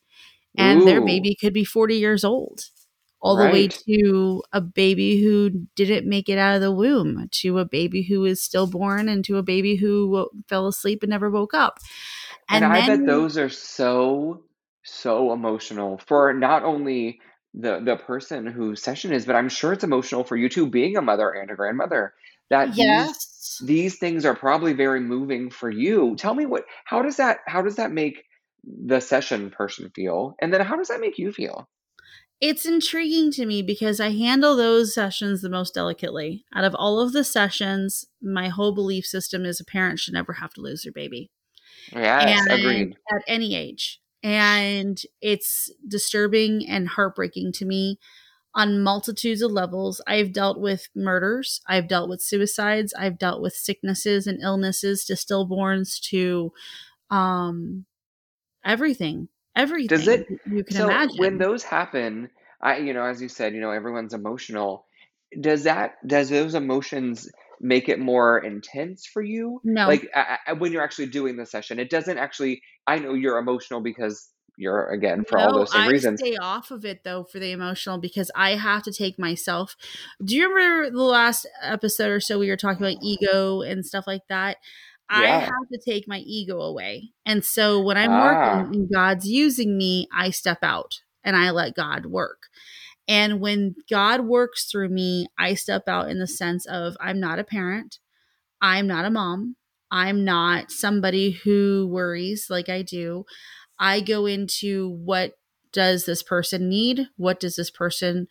and 0.56 0.86
their 0.86 1.00
baby 1.04 1.36
could 1.38 1.52
be 1.52 1.64
40 1.64 1.96
years 1.96 2.24
old. 2.24 2.62
All 3.20 3.36
the 3.36 3.50
way 3.50 3.66
to 3.66 4.42
a 4.52 4.60
baby 4.60 5.20
who 5.20 5.50
didn't 5.74 6.08
make 6.08 6.28
it 6.28 6.38
out 6.38 6.54
of 6.54 6.60
the 6.60 6.70
womb, 6.70 7.28
to 7.32 7.58
a 7.58 7.64
baby 7.64 8.02
who 8.02 8.24
is 8.24 8.40
stillborn, 8.40 9.08
and 9.08 9.24
to 9.24 9.38
a 9.38 9.42
baby 9.42 9.74
who 9.74 10.08
wo- 10.08 10.30
fell 10.48 10.68
asleep 10.68 11.02
and 11.02 11.10
never 11.10 11.28
woke 11.28 11.52
up. 11.52 11.78
And 12.48 12.62
And 12.62 12.72
I 12.72 12.86
bet 12.86 12.98
then, 12.98 13.06
those 13.06 13.36
are 13.36 13.48
so, 13.48 14.44
so 14.84 15.32
emotional 15.32 15.98
for 16.06 16.32
not 16.34 16.62
only 16.62 17.20
the 17.56 17.80
the 17.80 17.96
person 17.96 18.46
whose 18.46 18.82
session 18.82 19.12
is, 19.12 19.26
but 19.26 19.36
I'm 19.36 19.48
sure 19.48 19.72
it's 19.72 19.84
emotional 19.84 20.24
for 20.24 20.36
you 20.36 20.48
too, 20.48 20.66
being 20.68 20.96
a 20.96 21.02
mother 21.02 21.30
and 21.30 21.50
a 21.50 21.56
grandmother, 21.56 22.14
that 22.50 22.78
these 22.78 23.16
these 23.58 23.98
things 23.98 24.24
are 24.24 24.34
probably 24.36 24.72
very 24.74 25.00
moving 25.00 25.50
for 25.50 25.70
you. 25.70 26.16
Tell 26.16 26.34
me 26.34 26.46
what 26.46 26.64
how 26.84 27.02
does 27.02 27.16
that 27.16 27.38
how 27.46 27.62
does 27.62 27.76
that 27.76 27.92
make 27.92 28.24
the 28.64 29.00
session 29.00 29.50
person 29.50 29.90
feel? 29.94 30.34
And 30.40 30.52
then 30.52 30.60
how 30.60 30.76
does 30.76 30.88
that 30.88 31.00
make 31.00 31.18
you 31.18 31.32
feel? 31.32 31.68
It's 32.40 32.66
intriguing 32.66 33.30
to 33.32 33.46
me 33.46 33.62
because 33.62 33.98
I 33.98 34.10
handle 34.10 34.56
those 34.56 34.92
sessions 34.94 35.40
the 35.40 35.48
most 35.48 35.72
delicately. 35.74 36.44
Out 36.54 36.64
of 36.64 36.74
all 36.74 37.00
of 37.00 37.12
the 37.12 37.24
sessions, 37.24 38.04
my 38.20 38.48
whole 38.48 38.72
belief 38.72 39.06
system 39.06 39.44
is 39.46 39.58
a 39.58 39.64
parent 39.64 39.98
should 40.00 40.12
never 40.14 40.34
have 40.34 40.52
to 40.54 40.60
lose 40.60 40.82
their 40.82 40.92
baby. 40.92 41.30
Yes, 41.92 42.46
And 42.46 42.50
agreed. 42.50 42.96
at 43.12 43.22
any 43.26 43.54
age. 43.54 44.00
And 44.26 45.00
it's 45.22 45.70
disturbing 45.86 46.68
and 46.68 46.88
heartbreaking 46.88 47.52
to 47.52 47.64
me 47.64 48.00
on 48.56 48.82
multitudes 48.82 49.40
of 49.40 49.52
levels. 49.52 50.00
I've 50.04 50.32
dealt 50.32 50.58
with 50.58 50.88
murders, 50.96 51.60
I've 51.68 51.86
dealt 51.86 52.08
with 52.08 52.20
suicides, 52.20 52.92
I've 52.98 53.20
dealt 53.20 53.40
with 53.40 53.54
sicknesses 53.54 54.26
and 54.26 54.42
illnesses 54.42 55.04
to 55.04 55.12
stillborns 55.12 56.00
to 56.08 56.52
um 57.08 57.86
everything. 58.64 59.28
Does 59.96 60.08
it 60.08 60.26
you 60.50 60.64
can 60.64 60.76
so 60.76 61.08
when 61.18 61.38
those 61.38 61.62
happen, 61.62 62.28
I 62.60 62.78
you 62.78 62.94
know, 62.94 63.04
as 63.04 63.22
you 63.22 63.28
said, 63.28 63.54
you 63.54 63.60
know, 63.60 63.70
everyone's 63.70 64.12
emotional. 64.12 64.86
Does 65.40 65.62
that 65.62 66.04
does 66.04 66.30
those 66.30 66.56
emotions 66.56 67.30
make 67.60 67.88
it 67.88 67.98
more 67.98 68.38
intense 68.38 69.06
for 69.06 69.22
you? 69.22 69.62
No, 69.64 69.88
Like, 69.88 70.08
I 70.14 70.38
I 70.48 70.52
when 70.54 70.72
you're 70.72 70.82
actually 70.82 71.06
doing 71.08 71.36
the 71.36 71.46
session, 71.46 71.78
it 71.78 71.90
doesn't 71.90 72.18
actually 72.18 72.62
I 72.86 72.98
know 72.98 73.14
you're 73.14 73.38
emotional 73.38 73.80
because 73.80 74.30
you're 74.56 74.86
again, 74.88 75.24
for 75.28 75.38
all 75.38 75.52
those 75.52 75.72
same 75.72 75.82
I 75.82 75.88
reasons. 75.88 76.20
stay 76.20 76.36
off 76.36 76.70
of 76.70 76.84
it 76.84 77.04
though 77.04 77.24
for 77.24 77.38
the 77.38 77.52
emotional 77.52 77.98
because 77.98 78.30
I 78.34 78.56
have 78.56 78.82
to 78.84 78.92
take 78.92 79.18
myself. 79.18 79.76
Do 80.24 80.34
you 80.36 80.48
remember 80.52 80.90
the 80.90 81.02
last 81.02 81.46
episode 81.62 82.10
or 82.10 82.20
so 82.20 82.38
we 82.38 82.48
were 82.48 82.56
talking 82.56 82.84
about 82.84 83.02
ego 83.02 83.60
and 83.62 83.84
stuff 83.84 84.06
like 84.06 84.26
that? 84.28 84.58
I 85.08 85.38
have 85.38 85.68
to 85.72 85.78
take 85.84 86.08
my 86.08 86.18
ego 86.18 86.60
away. 86.60 87.10
And 87.24 87.44
so 87.44 87.80
when 87.80 87.96
I'm 87.96 88.18
working 88.18 88.58
Ah, 88.58 88.70
and 88.72 88.90
God's 88.92 89.28
using 89.28 89.78
me, 89.78 90.08
I 90.12 90.30
step 90.30 90.58
out 90.62 91.02
and 91.22 91.36
I 91.36 91.50
let 91.50 91.76
God 91.76 92.06
work. 92.06 92.48
And 93.08 93.40
when 93.40 93.76
God 93.88 94.22
works 94.22 94.64
through 94.64 94.88
me, 94.88 95.28
I 95.38 95.54
step 95.54 95.88
out 95.88 96.10
in 96.10 96.18
the 96.18 96.26
sense 96.26 96.66
of 96.66 96.96
I'm 97.00 97.20
not 97.20 97.38
a 97.38 97.44
parent, 97.44 97.98
I'm 98.60 98.86
not 98.86 99.04
a 99.04 99.10
mom, 99.10 99.56
I'm 99.90 100.24
not 100.24 100.70
somebody 100.70 101.30
who 101.30 101.88
worries 101.90 102.46
like 102.50 102.68
I 102.68 102.82
do. 102.82 103.24
I 103.78 104.00
go 104.00 104.26
into 104.26 104.88
what 104.88 105.34
does 105.72 106.06
this 106.06 106.22
person 106.22 106.68
need? 106.68 107.08
What 107.16 107.38
does 107.38 107.56
this 107.56 107.70
person 107.70 108.26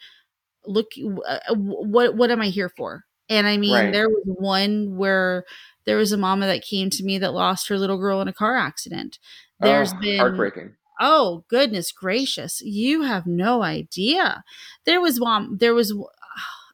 look 0.65 0.87
uh, 1.27 1.39
what 1.53 2.15
what 2.15 2.31
am 2.31 2.41
I 2.41 2.47
here 2.47 2.69
for? 2.69 3.05
And 3.29 3.47
I 3.47 3.57
mean, 3.57 3.73
right. 3.73 3.93
there 3.93 4.09
was 4.09 4.23
one 4.25 4.97
where 4.97 5.45
there 5.85 5.97
was 5.97 6.11
a 6.11 6.17
mama 6.17 6.47
that 6.47 6.63
came 6.63 6.89
to 6.91 7.03
me 7.03 7.17
that 7.19 7.33
lost 7.33 7.69
her 7.69 7.77
little 7.77 7.97
girl 7.97 8.21
in 8.21 8.27
a 8.27 8.33
car 8.33 8.57
accident. 8.57 9.19
Oh, 9.61 9.67
There's 9.67 9.93
been 9.93 10.19
heartbreaking. 10.19 10.75
Oh 10.99 11.43
goodness 11.49 11.91
gracious, 11.91 12.61
you 12.61 13.01
have 13.03 13.25
no 13.27 13.63
idea. 13.63 14.43
There 14.85 15.01
was 15.01 15.19
one. 15.19 15.57
There 15.57 15.73
was. 15.73 15.93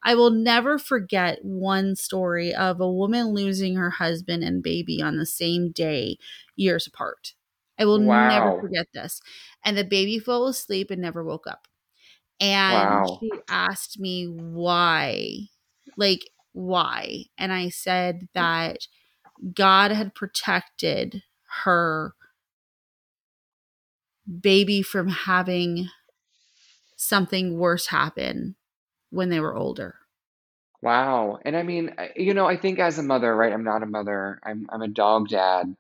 I 0.04 0.16
will 0.16 0.32
never 0.32 0.80
forget 0.80 1.40
one 1.44 1.96
story 1.96 2.54
of 2.56 2.82
a 2.82 2.92
woman 2.92 3.28
losing 3.28 3.76
her 3.76 3.92
husband 3.92 4.44
and 4.44 4.64
baby 4.64 5.02
on 5.02 5.18
the 5.18 5.26
same 5.28 5.72
day, 5.72 6.18
years 6.56 6.88
apart. 6.88 7.34
I 7.80 7.86
will 7.86 8.00
Wow. 8.00 8.10
never 8.18 8.52
forget 8.60 8.88
this. 8.94 9.22
And 9.64 9.78
the 9.78 9.84
baby 9.84 10.20
fell 10.20 10.48
asleep 10.48 10.90
and 10.92 11.02
never 11.02 11.24
woke 11.24 11.46
up. 11.48 11.68
And 12.40 13.06
Wow. 13.06 13.08
she 13.08 13.32
asked 13.50 14.00
me 14.00 14.26
why, 14.28 15.50
like, 15.98 16.22
why? 16.54 17.26
And 17.38 17.54
I 17.54 17.70
said 17.70 18.30
mm. 18.38 18.52
that 18.62 18.88
God 19.54 19.92
had 19.92 20.16
protected 20.16 21.24
her 21.64 22.14
baby 24.26 24.82
from 24.82 25.08
having 25.10 25.90
something 26.96 27.58
worse 27.58 27.88
happen 27.88 28.56
when 29.10 29.30
they 29.30 29.40
were 29.40 29.56
older. 29.56 29.96
Wow. 30.82 31.40
And 31.46 31.56
I 31.56 31.64
mean, 31.64 31.96
you 32.16 32.34
know, 32.34 32.48
I 32.48 32.58
think 32.58 32.80
as 32.80 32.98
a 32.98 33.04
mother, 33.04 33.36
right? 33.36 33.54
I'm 33.54 33.64
not 33.64 33.84
a 33.84 33.88
mother. 33.88 34.40
I'm 34.44 34.68
I'm 34.70 34.82
a 34.82 34.88
dog 34.88 35.30
dad, 35.30 35.76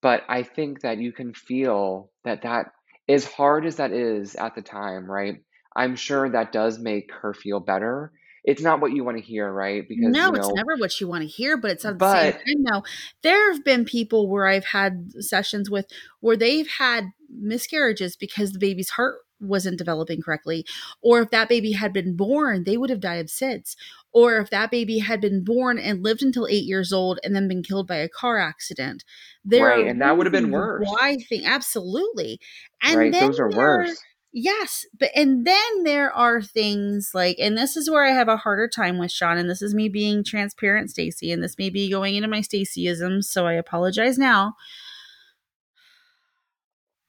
but 0.00 0.22
I 0.28 0.42
think 0.42 0.80
that 0.80 0.98
you 0.98 1.12
can 1.12 1.34
feel 1.34 2.10
that 2.24 2.42
that 2.42 2.72
as 3.08 3.24
hard 3.26 3.66
as 3.66 3.76
that 3.76 3.92
is 3.92 4.34
at 4.34 4.54
the 4.54 4.62
time, 4.62 5.10
right? 5.10 5.42
I'm 5.74 5.94
sure 5.94 6.30
that 6.30 6.52
does 6.52 6.78
make 6.78 7.10
her 7.12 7.34
feel 7.34 7.60
better. 7.60 8.12
It's 8.46 8.62
not 8.62 8.80
what 8.80 8.92
you 8.92 9.02
want 9.02 9.18
to 9.18 9.22
hear, 9.22 9.52
right? 9.52 9.86
Because, 9.86 10.06
No, 10.06 10.28
you 10.28 10.36
it's 10.36 10.52
never 10.54 10.76
what 10.76 11.00
you 11.00 11.08
want 11.08 11.22
to 11.22 11.28
hear, 11.28 11.56
but 11.56 11.72
it's 11.72 11.84
at 11.84 11.98
the 11.98 12.12
same 12.12 12.32
time 12.32 12.64
though. 12.64 12.84
There 13.22 13.52
have 13.52 13.64
been 13.64 13.84
people 13.84 14.30
where 14.30 14.46
I've 14.46 14.66
had 14.66 15.10
sessions 15.18 15.68
with 15.68 15.86
where 16.20 16.36
they've 16.36 16.68
had 16.68 17.06
miscarriages 17.28 18.16
because 18.16 18.52
the 18.52 18.60
baby's 18.60 18.90
heart 18.90 19.16
wasn't 19.40 19.78
developing 19.78 20.22
correctly. 20.22 20.64
Or 21.02 21.20
if 21.20 21.30
that 21.30 21.48
baby 21.48 21.72
had 21.72 21.92
been 21.92 22.16
born, 22.16 22.64
they 22.64 22.76
would 22.76 22.88
have 22.88 23.00
died 23.00 23.20
of 23.20 23.26
SIDS. 23.26 23.74
Or 24.12 24.38
if 24.38 24.48
that 24.50 24.70
baby 24.70 24.98
had 24.98 25.20
been 25.20 25.44
born 25.44 25.78
and 25.78 26.02
lived 26.02 26.22
until 26.22 26.46
eight 26.46 26.64
years 26.64 26.92
old 26.92 27.18
and 27.22 27.34
then 27.34 27.48
been 27.48 27.62
killed 27.62 27.86
by 27.86 27.96
a 27.96 28.08
car 28.08 28.38
accident. 28.38 29.04
There 29.44 29.66
right, 29.66 29.86
and 29.86 30.00
that 30.00 30.16
would 30.16 30.26
have 30.26 30.32
been 30.32 30.50
worse, 30.50 30.86
why 30.88 31.16
thing 31.28 31.44
absolutely. 31.44 32.38
And 32.82 32.96
right? 32.96 33.12
Those 33.12 33.40
are 33.40 33.50
worse. 33.50 34.00
Yes, 34.38 34.84
but 34.98 35.10
and 35.14 35.46
then 35.46 35.84
there 35.84 36.12
are 36.12 36.42
things 36.42 37.12
like, 37.14 37.38
and 37.38 37.56
this 37.56 37.74
is 37.74 37.88
where 37.90 38.04
I 38.04 38.10
have 38.10 38.28
a 38.28 38.36
harder 38.36 38.68
time 38.68 38.98
with 38.98 39.10
Sean, 39.10 39.38
and 39.38 39.48
this 39.48 39.62
is 39.62 39.72
me 39.74 39.88
being 39.88 40.22
transparent, 40.22 40.90
Stacy, 40.90 41.32
and 41.32 41.42
this 41.42 41.56
may 41.56 41.70
be 41.70 41.88
going 41.88 42.16
into 42.16 42.28
my 42.28 42.40
Stacyism, 42.40 43.24
so 43.24 43.46
I 43.46 43.54
apologize 43.54 44.18
now. 44.18 44.54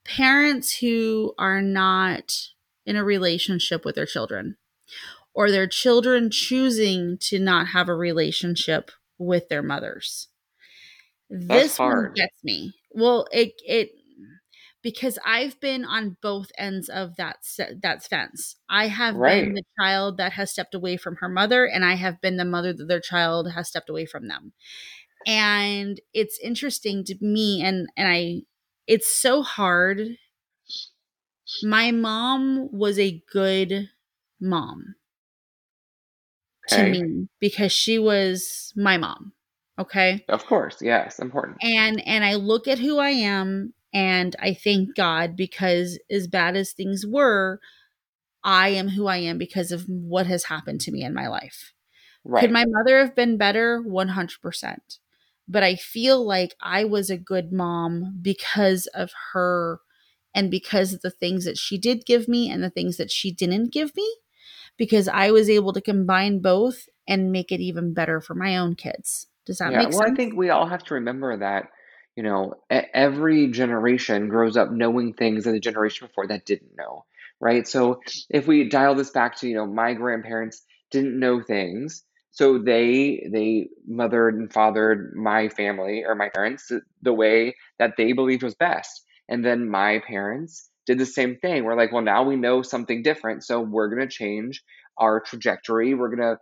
Parents 0.05 0.77
who 0.77 1.34
are 1.38 1.62
not 1.62 2.34
in 2.86 2.96
a 2.96 3.03
relationship 3.03 3.84
with 3.84 3.96
their 3.96 4.05
children, 4.05 4.55
or 5.34 5.51
their 5.51 5.67
children 5.67 6.31
choosing 6.31 7.17
to 7.24 7.39
not 7.39 7.67
have 7.67 7.89
a 7.89 7.93
relationship 7.96 8.89
with 9.17 9.50
their 9.50 9.62
mothers. 9.62 10.29
This 11.29 11.77
one 11.77 12.13
gets 12.15 12.41
me. 12.41 12.74
Well, 12.91 13.27
it 13.34 13.51
it 13.65 13.91
because 14.88 15.20
I've 15.25 15.60
been 15.60 15.84
on 15.84 16.15
both 16.22 16.50
ends 16.58 16.88
of 16.88 17.17
that 17.17 17.39
that 17.84 18.06
fence. 18.06 18.56
I 18.70 18.88
have 18.88 19.15
been 19.15 19.53
the 19.53 19.63
child 19.77 20.15
that 20.15 20.32
has 20.32 20.50
stepped 20.50 20.74
away 20.74 20.96
from 20.96 21.17
her 21.17 21.27
mother, 21.27 21.65
and 21.65 21.84
I 21.84 21.96
have 21.96 22.22
been 22.22 22.38
the 22.38 22.46
mother 22.46 22.72
that 22.72 22.86
their 22.86 23.01
child 23.01 23.51
has 23.51 23.67
stepped 23.67 23.89
away 23.89 24.06
from 24.06 24.29
them. 24.29 24.53
And 25.25 26.00
it's 26.13 26.39
interesting 26.39 27.03
to 27.03 27.15
me, 27.20 27.62
and 27.62 27.89
and 27.98 28.08
I, 28.08 28.44
it's 28.88 29.13
so 29.13 29.41
hard. 29.41 30.00
My 31.62 31.91
mom 31.91 32.70
was 32.72 32.98
a 32.98 33.22
good 33.29 33.89
mom 34.39 34.96
to 36.70 36.89
me 36.89 37.27
because 37.41 37.74
she 37.74 38.00
was 38.00 38.72
my 38.77 38.96
mom. 38.98 39.34
Okay. 39.77 40.24
Of 40.29 40.46
course. 40.46 40.77
Yes. 40.82 41.20
Important. 41.20 41.58
and 41.62 42.00
and 42.08 42.24
i 42.24 42.36
look 42.36 42.67
at 42.67 42.79
who 42.79 42.98
i 43.00 43.10
am 43.10 43.74
and 43.94 44.36
i 44.39 44.53
thank 44.53 44.96
god 44.96 45.36
because 45.36 46.00
as 46.10 46.27
bad 46.27 46.56
as 46.56 46.72
things 46.72 47.06
were 47.06 47.60
i 48.44 48.70
am 48.70 48.89
who 48.89 49.08
i 49.08 49.17
am 49.17 49.38
because 49.38 49.72
of 49.72 49.84
what 49.88 50.27
has 50.27 50.46
happened 50.46 50.82
to 50.82 50.91
me 50.91 51.03
in 51.03 51.13
my 51.13 51.27
life. 51.27 51.74
Right. 52.24 52.41
could 52.41 52.51
my 52.51 52.65
mother 52.67 53.00
have 53.00 53.15
been 53.15 53.38
better? 53.38 53.82
100% 53.82 55.00
but 55.48 55.63
i 55.63 55.75
feel 55.75 56.25
like 56.25 56.56
i 56.62 56.84
was 56.84 57.10
a 57.10 57.17
good 57.17 57.51
mom 57.53 58.20
because 58.22 58.88
of 58.88 59.12
her 59.34 59.79
and 60.36 60.51
because 60.51 60.94
of 60.94 61.01
the 61.01 61.10
things 61.10 61.46
that 61.46 61.58
she 61.58 61.77
did 61.77 62.06
give 62.06 62.27
me 62.27 62.50
and 62.50 62.63
the 62.63 62.70
things 62.70 62.98
that 62.98 63.10
she 63.12 63.32
didn't 63.32 63.72
give 63.72 63.96
me 63.96 64.17
because 64.77 65.08
i 65.08 65.32
was 65.32 65.50
able 65.50 65.74
to 65.74 65.82
combine 65.82 66.39
both 66.41 66.88
and 67.08 67.32
make 67.32 67.51
it 67.51 67.62
even 67.62 67.94
better 67.94 68.20
for 68.20 68.36
my 68.36 68.58
own 68.58 68.75
kids. 68.75 69.27
Does 69.46 69.60
that 69.60 69.72
Yeah, 69.72 69.79
make 69.79 69.89
well, 69.89 70.01
I 70.01 70.13
think 70.13 70.36
we 70.36 70.50
all 70.50 70.67
have 70.67 70.84
to 70.86 70.96
remember 70.96 71.38
that, 71.38 71.70
you 72.17 72.24
know, 72.24 72.55
every 72.71 73.51
generation 73.51 74.27
grows 74.27 74.57
up 74.57 74.71
knowing 74.71 75.13
things 75.13 75.43
that 75.43 75.51
the 75.51 75.59
generation 75.59 76.07
before 76.07 76.25
that 76.27 76.47
didn't 76.47 76.75
know, 76.75 77.05
right? 77.39 77.67
So 77.67 78.01
if 78.27 78.47
we 78.47 78.67
dial 78.67 78.95
this 78.95 79.12
back 79.12 79.38
to, 79.38 79.47
you 79.47 79.55
know, 79.55 79.67
my 79.67 79.93
grandparents 79.93 80.63
didn't 80.89 81.19
know 81.19 81.43
things, 81.43 82.03
so 82.31 82.57
they 82.57 83.29
they 83.31 83.69
mothered 83.88 84.33
and 84.33 84.51
fathered 84.51 85.13
my 85.15 85.50
family 85.50 86.05
or 86.05 86.15
my 86.15 86.29
parents 86.29 86.71
the 87.03 87.13
way 87.13 87.55
that 87.77 87.93
they 87.97 88.13
believed 88.13 88.41
was 88.41 88.55
best. 88.55 89.03
And 89.29 89.45
then 89.45 89.69
my 89.69 90.00
parents 90.00 90.69
did 90.88 90.97
the 90.97 91.05
same 91.05 91.38
thing. 91.38 91.65
We're 91.65 91.77
like, 91.77 91.91
well, 91.91 92.01
now 92.01 92.24
we 92.24 92.36
know 92.36 92.63
something 92.63 93.03
different, 93.03 93.43
so 93.43 93.62
we're 93.62 93.89
going 93.89 94.07
to 94.07 94.13
change 94.13 94.63
our 94.97 95.19
trajectory. 95.19 95.93
We're 95.93 96.15
going 96.15 96.36
to 96.36 96.39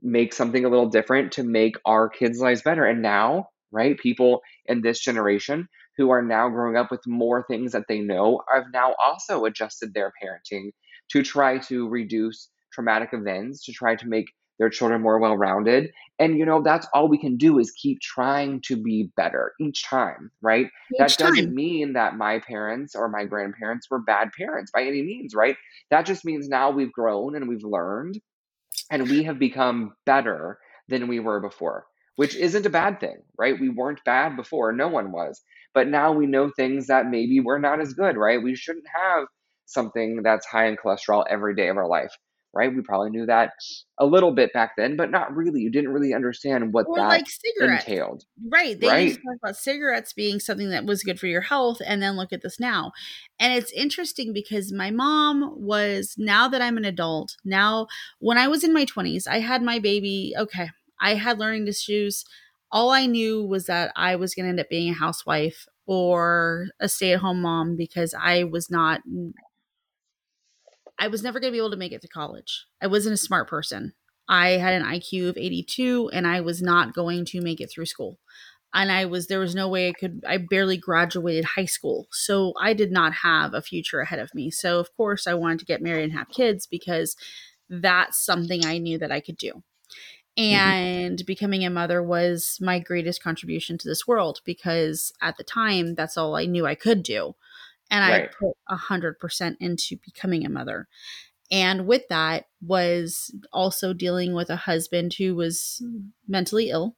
make 0.00 0.32
something 0.32 0.64
a 0.64 0.68
little 0.68 0.90
different 0.90 1.32
to 1.32 1.42
make 1.42 1.74
our 1.84 2.08
kids' 2.08 2.40
lives 2.40 2.62
better. 2.62 2.84
And 2.84 3.02
now, 3.02 3.48
right, 3.70 3.98
people 3.98 4.40
in 4.66 4.80
this 4.82 5.00
generation 5.00 5.68
who 5.96 6.10
are 6.10 6.22
now 6.22 6.48
growing 6.48 6.76
up 6.76 6.90
with 6.90 7.06
more 7.06 7.44
things 7.48 7.72
that 7.72 7.84
they 7.88 8.00
know 8.00 8.40
have 8.52 8.64
now 8.72 8.94
also 9.02 9.44
adjusted 9.44 9.94
their 9.94 10.12
parenting 10.22 10.70
to 11.10 11.22
try 11.22 11.58
to 11.58 11.88
reduce 11.88 12.48
traumatic 12.72 13.10
events, 13.12 13.64
to 13.64 13.72
try 13.72 13.96
to 13.96 14.06
make 14.06 14.26
their 14.58 14.70
children 14.70 15.00
more 15.00 15.18
well 15.18 15.36
rounded. 15.36 15.90
And, 16.18 16.36
you 16.36 16.44
know, 16.44 16.62
that's 16.62 16.86
all 16.92 17.08
we 17.08 17.18
can 17.18 17.36
do 17.36 17.58
is 17.58 17.70
keep 17.70 18.00
trying 18.00 18.60
to 18.62 18.76
be 18.76 19.10
better 19.16 19.52
each 19.60 19.84
time, 19.84 20.30
right? 20.42 20.66
That 20.98 21.16
doesn't 21.16 21.36
time 21.36 21.54
mean 21.54 21.92
that 21.92 22.16
my 22.16 22.40
parents 22.40 22.94
or 22.94 23.08
my 23.08 23.24
grandparents 23.24 23.88
were 23.90 24.00
bad 24.00 24.30
parents 24.36 24.72
by 24.72 24.82
any 24.82 25.02
means, 25.02 25.34
right? 25.34 25.56
That 25.90 26.06
just 26.06 26.24
means 26.24 26.48
now 26.48 26.70
we've 26.70 26.92
grown 26.92 27.36
and 27.36 27.48
we've 27.48 27.64
learned 27.64 28.20
and 28.90 29.08
we 29.08 29.22
have 29.24 29.38
become 29.38 29.94
better 30.06 30.58
than 30.88 31.06
we 31.08 31.20
were 31.20 31.40
before, 31.40 31.86
which 32.18 32.34
isn't 32.34 32.66
a 32.66 32.70
bad 32.70 32.98
thing, 32.98 33.18
right? 33.38 33.60
We 33.60 33.68
weren't 33.68 34.04
bad 34.04 34.34
before, 34.34 34.72
no 34.72 34.88
one 34.88 35.12
was. 35.12 35.40
But 35.72 35.86
now 35.86 36.10
we 36.10 36.26
know 36.26 36.50
things 36.50 36.88
that 36.88 37.06
maybe 37.06 37.38
we're 37.38 37.60
not 37.60 37.80
as 37.80 37.94
good, 37.94 38.16
right? 38.16 38.42
We 38.42 38.56
shouldn't 38.56 38.88
have 38.92 39.28
something 39.66 40.22
that's 40.24 40.44
high 40.44 40.66
in 40.66 40.76
cholesterol 40.76 41.24
every 41.30 41.54
day 41.54 41.68
of 41.68 41.76
our 41.76 41.86
life, 41.86 42.10
right? 42.52 42.74
We 42.74 42.82
probably 42.82 43.10
knew 43.10 43.26
that 43.26 43.52
a 44.00 44.04
little 44.04 44.32
bit 44.32 44.52
back 44.52 44.72
then, 44.76 44.96
but 44.96 45.12
not 45.12 45.36
really. 45.36 45.60
You 45.60 45.70
didn't 45.70 45.92
really 45.92 46.12
understand 46.12 46.72
what 46.72 46.86
or 46.88 46.96
that 46.96 47.06
like 47.06 47.26
cigarettes 47.28 47.86
entailed, 47.86 48.24
right 48.50 48.80
they 48.80 48.88
right? 48.88 49.04
used 49.04 49.20
to 49.20 49.22
talk 49.22 49.36
about 49.40 49.56
cigarettes 49.56 50.12
being 50.12 50.40
something 50.40 50.70
that 50.70 50.86
was 50.86 51.04
good 51.04 51.20
for 51.20 51.28
your 51.28 51.42
health 51.42 51.80
and 51.86 52.02
then 52.02 52.16
look 52.16 52.32
at 52.32 52.42
this 52.42 52.58
now 52.58 52.90
and 53.38 53.52
it's 53.52 53.72
interesting 53.72 54.32
because 54.32 54.72
my 54.72 54.90
mom 54.90 55.54
was 55.56 56.14
now 56.18 56.46
that 56.48 56.62
i'm 56.62 56.76
an 56.76 56.84
adult 56.84 57.36
now 57.44 57.86
when 58.20 58.38
i 58.38 58.46
was 58.46 58.62
in 58.62 58.72
my 58.72 58.84
20s 58.84 59.26
i 59.26 59.40
had 59.40 59.60
my 59.62 59.78
baby 59.80 60.32
okay 60.38 60.70
i 61.00 61.14
had 61.14 61.38
learning 61.38 61.66
issues 61.66 62.24
all 62.70 62.90
i 62.90 63.06
knew 63.06 63.44
was 63.44 63.66
that 63.66 63.92
i 63.96 64.16
was 64.16 64.34
going 64.34 64.44
to 64.44 64.50
end 64.50 64.60
up 64.60 64.68
being 64.68 64.90
a 64.90 64.94
housewife 64.94 65.66
or 65.86 66.66
a 66.80 66.88
stay-at-home 66.88 67.40
mom 67.40 67.76
because 67.76 68.14
i 68.20 68.44
was 68.44 68.70
not 68.70 69.00
I 70.98 71.08
was 71.08 71.22
never 71.22 71.40
going 71.40 71.52
to 71.52 71.54
be 71.54 71.58
able 71.58 71.70
to 71.70 71.76
make 71.76 71.92
it 71.92 72.02
to 72.02 72.08
college. 72.08 72.66
I 72.82 72.86
wasn't 72.86 73.14
a 73.14 73.18
smart 73.18 73.48
person. 73.48 73.92
I 74.28 74.50
had 74.50 74.74
an 74.74 74.82
IQ 74.82 75.28
of 75.28 75.36
82 75.38 76.10
and 76.12 76.26
I 76.26 76.40
was 76.40 76.60
not 76.60 76.94
going 76.94 77.24
to 77.26 77.40
make 77.40 77.60
it 77.60 77.70
through 77.70 77.86
school. 77.86 78.18
And 78.74 78.92
I 78.92 79.06
was, 79.06 79.26
there 79.26 79.38
was 79.38 79.54
no 79.54 79.68
way 79.68 79.88
I 79.88 79.92
could, 79.92 80.22
I 80.28 80.36
barely 80.36 80.76
graduated 80.76 81.44
high 81.44 81.64
school. 81.64 82.06
So 82.12 82.52
I 82.60 82.74
did 82.74 82.92
not 82.92 83.14
have 83.14 83.54
a 83.54 83.62
future 83.62 84.00
ahead 84.00 84.18
of 84.18 84.34
me. 84.34 84.50
So, 84.50 84.78
of 84.78 84.94
course, 84.96 85.26
I 85.26 85.34
wanted 85.34 85.60
to 85.60 85.64
get 85.64 85.80
married 85.80 86.04
and 86.04 86.12
have 86.12 86.28
kids 86.28 86.66
because 86.66 87.16
that's 87.70 88.22
something 88.22 88.66
I 88.66 88.76
knew 88.78 88.98
that 88.98 89.12
I 89.12 89.20
could 89.20 89.38
do. 89.38 89.62
Hmm 90.38 90.44
And 90.44 91.24
becoming 91.26 91.64
a 91.64 91.70
mother 91.70 92.02
was 92.02 92.58
my 92.60 92.78
greatest 92.78 93.22
contribution 93.22 93.78
to 93.78 93.88
this 93.88 94.06
world 94.06 94.40
because 94.44 95.12
at 95.20 95.36
the 95.36 95.44
time, 95.44 95.94
that's 95.94 96.16
all 96.16 96.36
I 96.36 96.46
knew 96.46 96.66
I 96.66 96.74
could 96.74 97.02
do. 97.02 97.34
And 97.90 98.04
I 98.04 98.28
put 98.38 98.52
a 98.68 98.76
hundred 98.76 99.18
percent 99.18 99.56
into 99.60 99.96
becoming 100.04 100.44
a 100.44 100.50
mother. 100.50 100.88
And 101.50 101.86
with 101.86 102.08
that 102.08 102.46
was 102.60 103.34
also 103.52 103.92
dealing 103.94 104.34
with 104.34 104.50
a 104.50 104.56
husband 104.56 105.14
who 105.14 105.34
was 105.34 105.82
mentally 106.28 106.70
ill. 106.70 106.96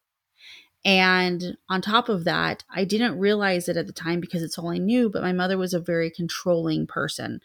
And 0.85 1.57
on 1.69 1.83
top 1.83 2.09
of 2.09 2.25
that, 2.25 2.65
I 2.75 2.85
didn't 2.85 3.19
realize 3.19 3.69
it 3.69 3.77
at 3.77 3.87
the 3.87 3.93
time 3.93 4.21
because 4.21 4.43
it's 4.43 4.59
all 4.59 4.71
I 4.71 4.79
knew, 4.79 5.11
but 5.11 5.23
my 5.23 5.33
mother 5.33 5.59
was 5.59 5.75
a 5.75 5.81
very 5.81 6.11
controlling 6.11 6.87
person 6.87 7.41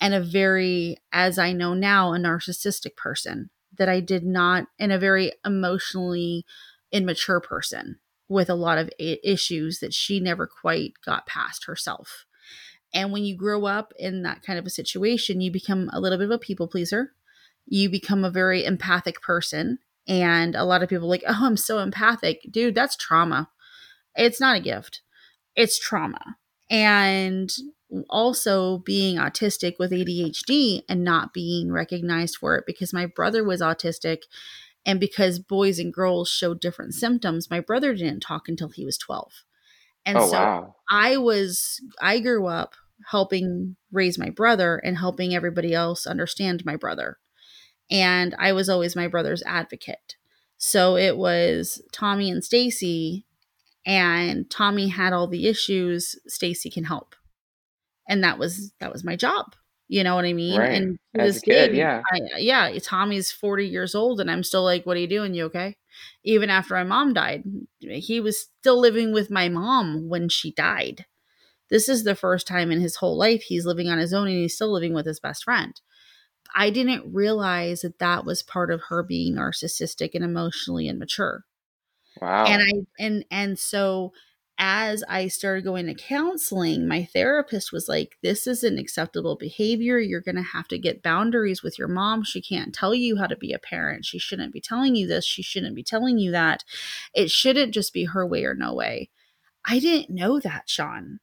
and 0.00 0.14
a 0.14 0.20
very, 0.20 0.96
as 1.12 1.38
I 1.38 1.52
know 1.52 1.74
now, 1.74 2.14
a 2.14 2.18
narcissistic 2.18 2.96
person 2.96 3.50
that 3.78 3.88
I 3.88 4.00
did 4.00 4.24
not, 4.24 4.66
and 4.78 4.92
a 4.92 4.98
very 4.98 5.32
emotionally 5.44 6.44
immature 6.92 7.40
person 7.40 7.98
with 8.28 8.50
a 8.50 8.54
lot 8.54 8.78
of 8.78 8.90
issues 8.98 9.80
that 9.80 9.94
she 9.94 10.20
never 10.20 10.46
quite 10.46 10.94
got 11.04 11.26
past 11.26 11.64
herself. 11.64 12.26
And 12.92 13.12
when 13.12 13.24
you 13.24 13.36
grow 13.36 13.66
up 13.66 13.92
in 13.98 14.22
that 14.22 14.42
kind 14.42 14.58
of 14.58 14.66
a 14.66 14.70
situation, 14.70 15.40
you 15.40 15.50
become 15.50 15.90
a 15.92 16.00
little 16.00 16.18
bit 16.18 16.26
of 16.26 16.30
a 16.30 16.38
people 16.38 16.68
pleaser. 16.68 17.12
You 17.66 17.90
become 17.90 18.24
a 18.24 18.30
very 18.30 18.64
empathic 18.64 19.20
person 19.20 19.78
and 20.06 20.54
a 20.54 20.64
lot 20.64 20.82
of 20.82 20.88
people 20.88 21.08
like, 21.08 21.22
oh, 21.26 21.46
I'm 21.46 21.56
so 21.56 21.78
empathic. 21.78 22.46
Dude, 22.50 22.74
that's 22.74 22.96
trauma. 22.96 23.50
It's 24.14 24.40
not 24.40 24.56
a 24.56 24.60
gift, 24.60 25.02
it's 25.54 25.78
trauma. 25.78 26.36
And 26.70 27.50
also 28.08 28.78
being 28.78 29.16
autistic 29.16 29.74
with 29.78 29.92
ADHD 29.92 30.82
and 30.88 31.04
not 31.04 31.32
being 31.32 31.72
recognized 31.72 32.36
for 32.36 32.56
it 32.56 32.64
because 32.66 32.92
my 32.92 33.06
brother 33.06 33.42
was 33.42 33.60
autistic 33.60 34.22
and 34.84 35.00
because 35.00 35.38
boys 35.38 35.78
and 35.78 35.92
girls 35.92 36.28
showed 36.28 36.60
different 36.60 36.94
symptoms, 36.94 37.50
my 37.50 37.60
brother 37.60 37.94
didn't 37.94 38.20
talk 38.20 38.48
until 38.48 38.68
he 38.68 38.84
was 38.84 38.98
12. 38.98 39.32
And 40.06 40.18
oh, 40.18 40.26
so 40.26 40.38
wow. 40.38 40.74
I 40.90 41.16
was, 41.16 41.80
I 42.00 42.20
grew 42.20 42.46
up 42.46 42.74
helping 43.10 43.76
raise 43.92 44.18
my 44.18 44.30
brother 44.30 44.76
and 44.76 44.98
helping 44.98 45.34
everybody 45.34 45.74
else 45.74 46.06
understand 46.06 46.64
my 46.64 46.76
brother 46.76 47.18
and 47.90 48.34
I 48.38 48.52
was 48.52 48.68
always 48.68 48.96
my 48.96 49.08
brother's 49.08 49.42
advocate. 49.44 50.16
So 50.56 50.96
it 50.96 51.16
was 51.16 51.80
Tommy 51.92 52.30
and 52.30 52.44
Stacy 52.44 53.24
and 53.86 54.50
Tommy 54.50 54.88
had 54.88 55.12
all 55.12 55.26
the 55.26 55.46
issues, 55.46 56.16
Stacy 56.26 56.70
can 56.70 56.84
help. 56.84 57.14
And 58.08 58.24
that 58.24 58.38
was 58.38 58.72
that 58.80 58.92
was 58.92 59.04
my 59.04 59.16
job. 59.16 59.54
You 59.88 60.04
know 60.04 60.16
what 60.16 60.26
I 60.26 60.34
mean? 60.34 60.58
Right. 60.58 60.72
And 60.72 60.98
As 61.18 61.36
this 61.36 61.42
kid, 61.42 61.72
day, 61.72 61.78
yeah. 61.78 62.02
I, 62.12 62.20
yeah, 62.38 62.78
Tommy's 62.82 63.32
40 63.32 63.66
years 63.66 63.94
old 63.94 64.20
and 64.20 64.30
I'm 64.30 64.42
still 64.42 64.62
like, 64.62 64.84
what 64.84 64.96
are 64.96 65.00
you 65.00 65.06
doing? 65.06 65.32
You 65.34 65.46
okay? 65.46 65.76
Even 66.24 66.50
after 66.50 66.74
my 66.74 66.84
mom 66.84 67.14
died, 67.14 67.42
he 67.80 68.20
was 68.20 68.48
still 68.60 68.78
living 68.78 69.12
with 69.12 69.30
my 69.30 69.48
mom 69.48 70.08
when 70.08 70.28
she 70.28 70.52
died. 70.52 71.06
This 71.70 71.88
is 71.88 72.04
the 72.04 72.14
first 72.14 72.46
time 72.46 72.70
in 72.70 72.80
his 72.80 72.96
whole 72.96 73.16
life 73.16 73.42
he's 73.42 73.66
living 73.66 73.88
on 73.88 73.98
his 73.98 74.12
own 74.12 74.28
and 74.28 74.36
he's 74.36 74.54
still 74.54 74.72
living 74.72 74.94
with 74.94 75.06
his 75.06 75.20
best 75.20 75.44
friend. 75.44 75.80
I 76.54 76.70
didn't 76.70 77.12
realize 77.12 77.82
that 77.82 77.98
that 77.98 78.24
was 78.24 78.42
part 78.42 78.70
of 78.70 78.82
her 78.88 79.02
being 79.02 79.34
narcissistic 79.36 80.10
and 80.14 80.24
emotionally 80.24 80.88
immature. 80.88 81.44
Wow. 82.20 82.46
And 82.46 82.62
I 82.62 83.02
and 83.02 83.24
and 83.30 83.58
so 83.58 84.12
as 84.58 85.04
I 85.08 85.28
started 85.28 85.64
going 85.64 85.86
to 85.86 85.94
counseling, 85.94 86.88
my 86.88 87.04
therapist 87.04 87.72
was 87.72 87.88
like, 87.88 88.18
This 88.22 88.46
isn't 88.46 88.78
acceptable 88.78 89.36
behavior. 89.36 89.98
You're 89.98 90.20
going 90.20 90.36
to 90.36 90.42
have 90.42 90.66
to 90.68 90.78
get 90.78 91.02
boundaries 91.02 91.62
with 91.62 91.78
your 91.78 91.88
mom. 91.88 92.24
She 92.24 92.42
can't 92.42 92.74
tell 92.74 92.94
you 92.94 93.16
how 93.16 93.28
to 93.28 93.36
be 93.36 93.52
a 93.52 93.58
parent. 93.58 94.04
She 94.04 94.18
shouldn't 94.18 94.52
be 94.52 94.60
telling 94.60 94.96
you 94.96 95.06
this. 95.06 95.24
She 95.24 95.42
shouldn't 95.42 95.76
be 95.76 95.84
telling 95.84 96.18
you 96.18 96.32
that. 96.32 96.64
It 97.14 97.30
shouldn't 97.30 97.72
just 97.72 97.92
be 97.92 98.06
her 98.06 98.26
way 98.26 98.44
or 98.44 98.54
no 98.54 98.74
way. 98.74 99.10
I 99.64 99.78
didn't 99.78 100.10
know 100.10 100.40
that, 100.40 100.68
Sean. 100.68 101.20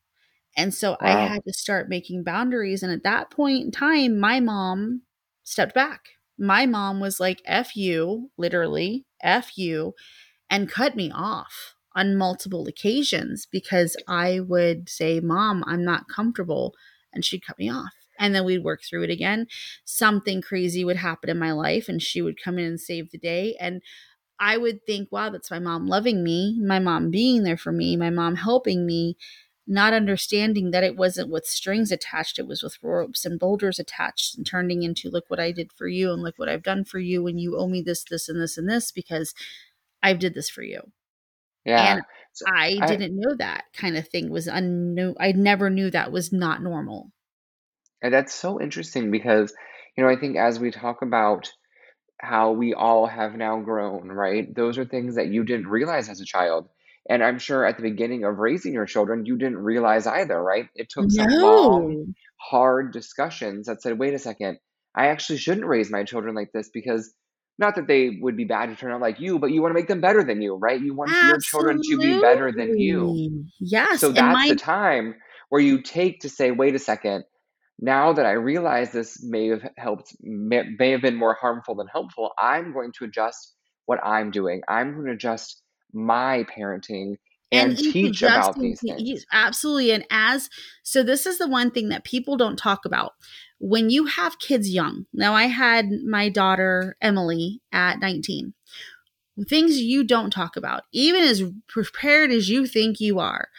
And 0.56 0.74
so 0.74 0.92
wow. 0.92 0.98
I 1.02 1.12
had 1.28 1.44
to 1.46 1.54
start 1.54 1.90
making 1.90 2.24
boundaries. 2.24 2.84
And 2.84 2.92
at 2.92 3.04
that 3.04 3.30
point 3.32 3.66
in 3.66 3.72
time, 3.72 4.18
my 4.18 4.40
mom 4.40 5.02
stepped 5.44 5.76
back. 5.76 6.02
My 6.38 6.66
mom 6.66 7.02
was 7.02 7.20
like, 7.20 7.42
F 7.46 7.76
you, 7.76 8.32
literally, 8.38 9.06
F 9.22 9.58
you, 9.58 9.94
and 10.50 10.70
cut 10.70 10.96
me 10.96 11.12
off 11.14 11.75
on 11.96 12.18
multiple 12.18 12.68
occasions 12.68 13.48
because 13.50 13.96
I 14.08 14.42
would 14.42 14.90
say, 14.90 15.20
Mom, 15.20 15.64
I'm 15.66 15.84
not 15.84 16.10
comfortable. 16.14 16.74
And 17.14 17.24
she'd 17.24 17.46
cut 17.46 17.58
me 17.58 17.70
off. 17.70 17.94
And 18.20 18.36
then 18.36 18.46
we'd 18.46 18.64
work 18.64 18.82
through 18.84 19.04
it 19.04 19.10
again. 19.10 19.48
Something 19.86 20.42
crazy 20.42 20.84
would 20.84 20.98
happen 20.98 21.30
in 21.30 21.40
my 21.40 21.52
life, 21.52 21.90
and 21.90 22.02
she 22.02 22.22
would 22.22 22.42
come 22.42 22.58
in 22.58 22.66
and 22.66 22.80
save 22.80 23.12
the 23.12 23.18
day. 23.18 23.56
And 23.60 23.82
I 24.40 24.58
would 24.58 24.86
think, 24.86 25.12
wow, 25.12 25.30
that's 25.30 25.52
my 25.52 25.60
mom 25.60 25.88
loving 25.88 26.24
me, 26.24 26.60
my 26.62 26.80
mom 26.80 27.10
being 27.12 27.44
there 27.44 27.58
for 27.58 27.72
me, 27.72 27.96
my 27.96 28.10
mom 28.10 28.36
helping 28.36 28.86
me 28.86 29.18
not 29.68 29.94
understanding 29.94 30.72
that 30.72 30.84
it 30.84 30.96
wasn't 30.96 31.32
with 31.32 31.46
strings 31.46 31.92
attached, 31.92 32.38
it 32.38 32.48
was 32.48 32.62
with 32.62 32.78
ropes 32.82 33.26
and 33.26 33.40
boulders 33.40 33.80
attached 33.80 34.38
and 34.38 34.46
turning 34.46 34.84
into 34.84 35.10
look 35.10 35.26
what 35.28 35.40
I 35.40 35.52
did 35.52 35.72
for 35.74 35.88
you 35.88 36.12
and 36.12 36.22
look 36.22 36.38
what 36.38 36.50
I've 36.50 36.64
done 36.64 36.86
for 36.86 37.00
you 37.00 37.26
and 37.28 37.40
you 37.40 37.58
owe 37.58 37.68
me 37.68 37.82
this, 37.82 38.04
this, 38.04 38.30
and 38.30 38.40
this 38.40 38.58
and 38.58 38.70
this 38.70 38.92
because 38.92 39.34
I've 40.04 40.20
did 40.20 40.36
this 40.36 40.50
for 40.50 40.62
you. 40.62 40.82
Yeah. 41.66 41.96
And 41.96 42.02
I, 42.48 42.78
I 42.82 42.88
didn't 42.88 43.20
know 43.20 43.36
that 43.36 43.66
kind 43.74 43.98
of 43.98 44.08
thing 44.08 44.30
was 44.30 44.48
unknown. 44.48 45.16
I 45.20 45.32
never 45.32 45.70
knew 45.70 45.90
that 45.92 46.12
was 46.12 46.32
not 46.32 46.62
normal. 46.62 47.12
And 48.02 48.14
that's 48.14 48.34
so 48.34 48.62
interesting 48.62 49.10
because, 49.10 49.54
you 49.98 50.04
know, 50.04 50.10
I 50.10 50.18
think 50.18 50.38
as 50.38 50.60
we 50.60 50.72
talk 50.72 51.02
about 51.02 51.52
how 52.20 52.52
we 52.52 52.74
all 52.74 53.08
have 53.08 53.36
now 53.36 53.60
grown, 53.62 54.10
right? 54.10 54.54
Those 54.54 54.78
are 54.78 54.86
things 54.86 55.16
that 55.16 55.28
you 55.28 55.44
didn't 55.44 55.68
realize 55.68 56.10
as 56.10 56.22
a 56.22 56.26
child. 56.26 56.70
And 57.10 57.24
I'm 57.24 57.40
sure 57.40 57.66
at 57.66 57.78
the 57.78 57.84
beginning 57.84 58.24
of 58.24 58.40
raising 58.40 58.74
your 58.74 58.86
children, 58.86 59.26
you 59.26 59.38
didn't 59.38 59.58
realize 59.58 60.08
either, 60.08 60.42
right? 60.42 60.68
It 60.76 60.90
took 60.90 61.12
some 61.12 61.28
long, 61.30 62.16
hard 62.38 62.94
discussions 62.94 63.68
that 63.68 63.82
said, 63.82 64.00
wait 64.00 64.14
a 64.14 64.20
second, 64.20 64.58
I 64.96 65.08
actually 65.08 65.38
shouldn't 65.38 65.68
raise 65.68 65.92
my 65.92 66.04
children 66.04 66.36
like 66.36 66.52
this 66.52 66.70
because 66.74 67.14
not 67.58 67.76
that 67.76 67.88
they 67.88 68.18
would 68.22 68.36
be 68.36 68.44
bad 68.44 68.70
to 68.70 68.76
turn 68.76 68.92
out 68.92 69.02
like 69.02 69.20
you, 69.20 69.40
but 69.40 69.52
you 69.52 69.62
want 69.62 69.72
to 69.72 69.80
make 69.80 69.88
them 69.88 70.02
better 70.02 70.24
than 70.24 70.42
you, 70.42 70.56
right? 70.56 70.82
You 70.82 70.94
want 70.94 71.12
your 71.12 71.40
children 71.40 71.80
to 71.84 71.98
be 71.98 72.20
better 72.20 72.52
than 72.52 72.78
you. 72.78 73.46
Yes. 73.60 74.02
So 74.02 74.12
that's 74.12 74.34
my- 74.34 74.50
the 74.50 74.56
time 74.56 75.16
where 75.50 75.62
you 75.62 75.82
take 75.82 76.22
to 76.22 76.30
say, 76.30 76.52
wait 76.52 76.76
a 76.76 76.80
second, 76.80 77.24
now 77.80 78.14
that 78.14 78.26
I 78.26 78.32
realize 78.32 78.92
this 78.92 79.24
may 79.24 79.48
have 79.48 79.64
helped, 79.78 80.16
may, 80.22 80.64
may 80.78 80.92
have 80.92 81.02
been 81.02 81.16
more 81.16 81.34
harmful 81.34 81.76
than 81.76 81.88
helpful, 81.88 82.32
I'm 82.40 82.74
going 82.74 82.92
to 83.00 83.06
adjust 83.06 83.54
what 83.86 84.00
I'm 84.04 84.32
doing. 84.32 84.62
I'm 84.68 84.94
going 84.94 85.08
to 85.08 85.14
adjust 85.14 85.62
my 85.94 86.46
parenting 86.58 87.16
and, 87.56 87.72
and 87.72 87.78
teach 87.78 88.22
about 88.22 88.60
these 88.60 88.82
things. 88.82 89.26
Absolutely. 89.32 89.92
And 89.92 90.06
as 90.10 90.50
so, 90.84 91.04
this 91.04 91.26
is 91.26 91.38
the 91.38 91.48
one 91.48 91.72
thing 91.72 91.90
that 91.90 92.04
people 92.04 92.38
don't 92.38 92.58
talk 92.58 92.86
about. 92.86 93.14
When 93.60 93.90
you 93.90 94.06
have 94.06 94.40
kids 94.40 94.70
young, 94.70 95.06
now 95.14 95.34
I 95.34 95.44
had 95.44 95.90
my 96.06 96.30
daughter 96.30 96.98
Emily 97.02 97.62
at 97.72 98.00
19. 98.00 98.54
Things 99.50 99.80
you 99.80 100.04
don't 100.04 100.32
talk 100.32 100.56
about, 100.56 100.84
even 100.92 101.24
as 101.24 101.44
prepared 101.68 102.32
as 102.32 102.50
you 102.50 102.68
think 102.68 103.00
you 103.00 103.20
are, 103.20 103.50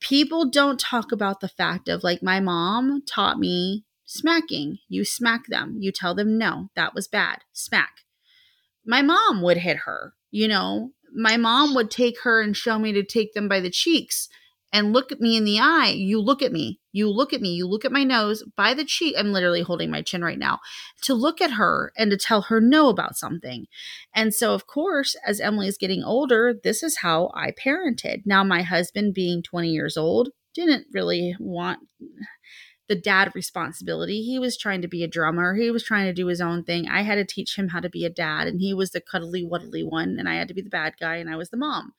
people 0.00 0.48
don't 0.48 0.80
talk 0.80 1.12
about 1.12 1.40
the 1.40 1.48
fact 1.48 1.88
of 1.88 2.04
like 2.04 2.22
my 2.22 2.40
mom 2.40 3.02
taught 3.06 3.38
me 3.38 3.84
smacking. 4.04 4.78
You 4.88 5.04
smack 5.04 5.46
them, 5.48 5.76
you 5.80 5.92
tell 5.92 6.14
them 6.14 6.38
no, 6.38 6.70
that 6.76 6.94
was 6.94 7.08
bad, 7.08 7.40
smack. 7.52 8.00
My 8.86 9.02
mom 9.02 9.42
would 9.42 9.58
hit 9.58 9.78
her, 9.78 10.14
you 10.30 10.48
know, 10.48 10.92
my 11.14 11.36
mom 11.36 11.74
would 11.74 11.90
take 11.90 12.20
her 12.22 12.40
and 12.40 12.56
show 12.56 12.78
me 12.78 12.92
to 12.92 13.04
take 13.04 13.34
them 13.34 13.48
by 13.48 13.60
the 13.60 13.70
cheeks 13.70 14.28
and 14.72 14.92
look 14.92 15.10
at 15.10 15.20
me 15.20 15.36
in 15.36 15.44
the 15.44 15.58
eye. 15.58 15.94
You 15.96 16.20
look 16.20 16.42
at 16.42 16.52
me. 16.52 16.80
You 16.92 17.08
look 17.08 17.32
at 17.32 17.40
me. 17.40 17.54
You 17.54 17.66
look 17.66 17.84
at 17.84 17.92
my 17.92 18.04
nose 18.04 18.42
by 18.56 18.74
the 18.74 18.84
cheek. 18.84 19.14
I'm 19.16 19.32
literally 19.32 19.62
holding 19.62 19.90
my 19.90 20.02
chin 20.02 20.22
right 20.22 20.38
now 20.38 20.58
to 21.02 21.14
look 21.14 21.40
at 21.40 21.52
her 21.52 21.92
and 21.96 22.10
to 22.10 22.16
tell 22.16 22.42
her 22.42 22.60
no 22.60 22.88
about 22.88 23.16
something. 23.16 23.66
And 24.14 24.34
so, 24.34 24.52
of 24.52 24.66
course, 24.66 25.16
as 25.26 25.40
Emily 25.40 25.68
is 25.68 25.78
getting 25.78 26.02
older, 26.02 26.54
this 26.62 26.82
is 26.82 26.98
how 26.98 27.30
I 27.34 27.52
parented. 27.52 28.22
Now, 28.26 28.44
my 28.44 28.62
husband, 28.62 29.14
being 29.14 29.42
20 29.42 29.68
years 29.68 29.96
old, 29.96 30.30
didn't 30.54 30.86
really 30.92 31.36
want 31.38 31.80
the 32.88 32.96
dad 32.96 33.32
responsibility. 33.34 34.22
He 34.22 34.38
was 34.38 34.56
trying 34.56 34.82
to 34.82 34.88
be 34.88 35.04
a 35.04 35.08
drummer. 35.08 35.54
He 35.54 35.70
was 35.70 35.84
trying 35.84 36.06
to 36.06 36.12
do 36.12 36.26
his 36.26 36.40
own 36.40 36.64
thing. 36.64 36.88
I 36.88 37.02
had 37.02 37.16
to 37.16 37.24
teach 37.24 37.56
him 37.56 37.68
how 37.68 37.80
to 37.80 37.90
be 37.90 38.04
a 38.04 38.10
dad, 38.10 38.48
and 38.48 38.60
he 38.60 38.74
was 38.74 38.90
the 38.90 39.00
cuddly 39.00 39.44
wuddly 39.44 39.88
one, 39.88 40.16
and 40.18 40.28
I 40.28 40.34
had 40.34 40.48
to 40.48 40.54
be 40.54 40.62
the 40.62 40.70
bad 40.70 40.94
guy, 40.98 41.16
and 41.16 41.30
I 41.30 41.36
was 41.36 41.50
the 41.50 41.56
mom. 41.58 41.92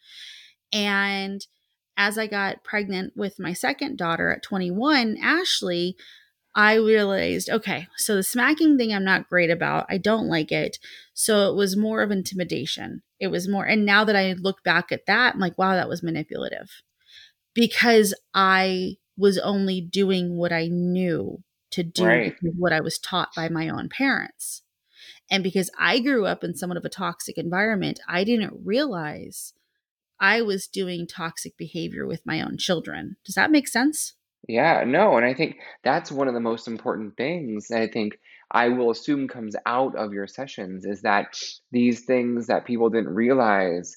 And 0.74 1.46
as 1.96 2.18
I 2.18 2.28
got 2.28 2.64
pregnant 2.64 3.14
with 3.16 3.40
my 3.40 3.54
second 3.54 3.98
daughter 3.98 4.32
at 4.32 4.44
21, 4.44 5.18
Ashley, 5.22 5.96
I 6.56 6.76
realized, 6.76 7.50
okay, 7.50 7.88
so 7.96 8.16
the 8.16 8.24
smacking 8.24 8.78
thing 8.78 8.92
I'm 8.92 9.04
not 9.06 9.30
great 9.30 9.52
about. 9.52 9.86
I 9.90 9.98
don't 10.00 10.28
like 10.28 10.52
it. 10.52 10.80
So 11.14 11.52
it 11.52 11.56
was 11.56 11.78
more 11.78 12.02
of 12.02 12.10
intimidation. 12.10 13.04
It 13.20 13.28
was 13.28 13.48
more, 13.48 13.66
and 13.66 13.86
now 13.86 14.04
that 14.06 14.16
I 14.16 14.34
look 14.34 14.64
back 14.64 14.92
at 14.92 15.06
that, 15.06 15.36
I'm 15.36 15.40
like, 15.40 15.58
wow, 15.58 15.76
that 15.76 15.90
was 15.90 16.02
manipulative 16.02 16.82
because 17.54 18.14
I 18.34 18.96
was 19.20 19.38
only 19.38 19.82
doing 19.82 20.38
what 20.38 20.52
I 20.52 20.68
knew 20.68 21.44
to 21.72 21.84
do 21.84 22.06
right. 22.06 22.36
what 22.58 22.74
I 22.74 22.82
was 22.82 22.98
taught 22.98 23.30
by 23.36 23.50
my 23.50 23.70
own 23.70 23.90
parents. 23.90 24.64
And 25.30 25.44
because 25.44 25.70
I 25.78 26.00
grew 26.00 26.26
up 26.26 26.44
in 26.44 26.56
somewhat 26.56 26.78
of 26.78 26.86
a 26.86 26.90
toxic 26.90 27.38
environment, 27.38 28.00
I 28.08 28.24
didn't 28.24 28.62
realize 28.64 29.54
I 30.20 30.42
was 30.42 30.68
doing 30.68 31.06
toxic 31.06 31.56
behavior 31.58 32.08
with 32.08 32.26
my 32.26 32.42
own 32.42 32.58
children. 32.58 33.18
Does 33.24 33.36
that 33.36 33.52
make 33.52 33.68
sense? 33.68 34.14
Yeah, 34.48 34.84
no. 34.88 35.18
And 35.18 35.26
I 35.26 35.34
think 35.34 35.58
that's 35.84 36.12
one 36.12 36.28
of 36.28 36.34
the 36.34 36.40
most 36.40 36.68
important 36.68 37.16
things 37.18 37.70
I 37.72 37.88
think 37.88 38.18
I 38.52 38.70
will 38.70 38.90
assume 38.90 39.28
comes 39.28 39.56
out 39.66 39.96
of 39.96 40.14
your 40.14 40.28
sessions 40.28 40.86
is 40.86 41.04
that 41.04 41.38
these 41.72 42.06
things 42.06 42.48
that 42.48 42.66
people 42.66 42.90
didn't 42.90 43.14
realize 43.14 43.96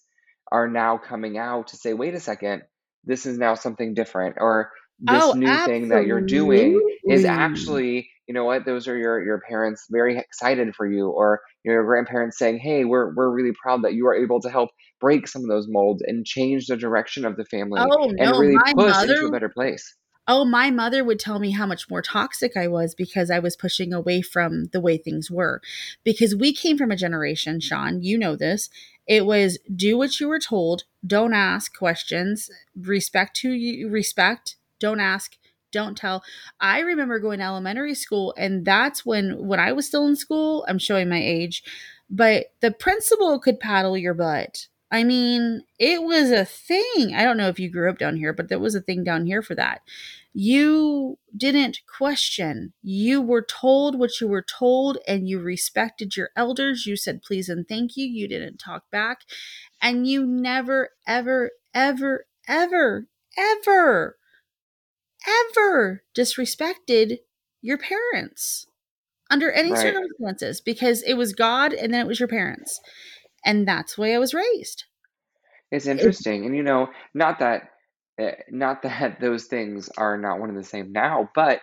are 0.51 0.69
now 0.69 0.99
coming 0.99 1.39
out 1.39 1.69
to 1.69 1.77
say, 1.77 1.95
wait 1.95 2.15
a 2.15 2.21
second, 2.21 2.63
this 3.05 3.25
is 3.25 3.39
now 3.39 3.55
something 3.55 3.95
different, 3.95 4.37
or 4.39 4.71
this 5.03 5.23
Oh, 5.23 5.33
new 5.37 5.57
thing 5.65 5.89
that 5.89 6.07
you're 6.07 6.21
doing 6.21 6.81
is 7.09 7.25
actually, 7.25 8.09
you 8.27 8.35
know 8.35 8.45
what, 8.45 8.65
those 8.65 8.87
are 8.89 8.97
your 8.97 9.25
your 9.25 9.41
parents 9.49 9.87
very 9.91 10.17
excited 10.17 10.75
for 10.77 10.91
you, 10.91 11.09
or 11.09 11.41
your 11.65 11.85
grandparents 11.85 12.39
saying, 12.39 12.59
hey, 12.59 12.85
we're 12.85 13.15
we're 13.15 13.31
really 13.31 13.53
proud 13.63 13.83
that 13.83 13.95
you 13.95 14.07
are 14.07 14.15
able 14.15 14.41
to 14.41 14.51
help 14.51 14.71
break 15.01 15.27
some 15.27 15.43
of 15.43 15.49
those 15.49 15.67
molds 15.69 16.03
and 16.07 16.25
change 16.25 16.67
the 16.67 16.77
direction 16.77 17.25
of 17.25 17.37
the 17.37 17.45
family 17.45 17.81
Oh, 17.81 18.09
and 18.19 18.31
no, 18.31 18.39
really 18.39 18.59
push 18.75 19.03
into 19.03 19.27
a 19.27 19.31
better 19.31 19.49
place. 19.49 19.97
Oh, 20.29 20.45
my 20.45 20.71
mother 20.71 21.03
would 21.03 21.19
tell 21.19 21.41
me 21.41 21.51
how 21.51 21.67
much 21.67 21.91
more 21.91 22.01
toxic 22.01 22.57
I 22.57 22.69
was 22.69 22.95
because 22.95 23.29
I 23.29 23.41
was 23.41 23.57
pushing 23.57 23.93
away 23.93 24.23
from 24.23 24.67
the 24.67 24.81
way 24.81 24.97
things 24.97 25.33
were. 25.33 25.61
Because 26.05 26.37
we 26.37 26.55
came 26.55 26.79
from 26.79 26.93
a 26.93 26.97
generation, 26.97 27.59
Sean, 27.59 28.03
you 28.03 28.17
know 28.17 28.37
this. 28.37 28.71
It 29.09 29.27
was 29.27 29.59
do 29.75 29.99
what 29.99 30.21
you 30.21 30.29
were 30.29 30.39
told, 30.39 30.85
don't 31.05 31.35
ask 31.35 31.77
questions, 31.77 32.51
respect 32.81 33.41
who 33.43 33.49
you 33.49 33.89
respect, 33.89 34.55
don't 34.83 35.01
ask, 35.01 35.39
don't 35.73 35.97
tell. 35.97 36.23
I 36.61 36.81
remember 36.81 37.19
going 37.19 37.39
to 37.39 37.45
elementary 37.47 37.95
school 37.95 38.35
and 38.37 38.65
that's 38.65 39.07
when 39.07 39.47
when 39.47 39.61
I 39.61 39.73
was 39.73 39.87
still 39.87 40.07
in 40.07 40.17
school, 40.17 40.67
I'm 40.69 40.79
showing 40.79 41.09
my 41.09 41.23
age, 41.23 41.63
but 42.11 42.47
the 42.61 42.71
principal 42.71 43.39
could 43.39 43.59
paddle 43.61 43.97
your 43.97 44.15
butt. 44.15 44.67
I 44.91 45.05
mean, 45.05 45.63
it 45.79 46.03
was 46.03 46.31
a 46.31 46.45
thing. 46.45 47.15
I 47.15 47.25
don't 47.25 47.39
know 47.39 47.49
if 47.49 47.59
you 47.59 47.71
grew 47.71 47.89
up 47.89 47.97
down 47.97 48.17
here, 48.19 48.35
but 48.35 48.51
there 48.51 48.59
was 48.59 48.75
a 48.75 48.83
thing 48.83 49.03
down 49.03 49.25
here 49.25 49.41
for 49.41 49.55
that 49.55 49.81
you 50.35 51.19
didn't 51.37 51.81
question. 51.87 52.73
You 52.83 53.21
were 53.21 53.43
told 53.43 53.99
what 53.99 54.21
you 54.21 54.29
were 54.29 54.43
told 54.43 54.99
and 55.07 55.29
you 55.29 55.41
respected 55.41 56.17
your 56.17 56.31
elders. 56.37 56.87
You 56.87 56.97
said 56.97 57.23
please 57.23 57.49
and 57.49 57.69
thank 57.69 57.97
you. 57.97 58.07
You 58.07 58.29
didn't 58.29 58.57
talk 58.59 58.91
back. 58.91 59.21
And 59.81 60.07
you 60.07 60.25
never, 60.27 60.91
ever, 61.07 61.51
ever, 61.75 62.27
ever, 62.49 63.07
ever, 63.37 64.17
ever 65.27 66.03
disrespected 66.15 67.19
your 67.61 67.79
parents 67.79 68.67
under 69.31 69.51
any 69.53 69.71
Right. 69.71 69.95
circumstances 69.95 70.61
because 70.61 71.03
it 71.03 71.15
was 71.15 71.33
God 71.35 71.73
and 71.73 71.93
then 71.93 72.01
it 72.05 72.09
was 72.09 72.21
your 72.21 72.29
parents. 72.29 72.81
And 73.45 73.67
that's 73.67 73.97
the 73.97 74.03
way 74.03 74.15
I 74.15 74.19
was 74.19 74.35
raised. 74.35 74.85
It's 75.71 75.87
It- 75.87 75.93
interesting, 75.93 76.45
and 76.45 76.55
you 76.55 76.63
know, 76.63 76.89
not 77.15 77.39
that, 77.41 77.71
eh, 78.19 78.35
not 78.51 78.83
that 78.83 79.21
those 79.21 79.47
things 79.47 79.89
are 79.97 80.19
not 80.19 80.39
one 80.39 80.51
and 80.51 80.59
the 80.59 80.63
same 80.65 80.93
now, 80.93 81.31
but 81.35 81.61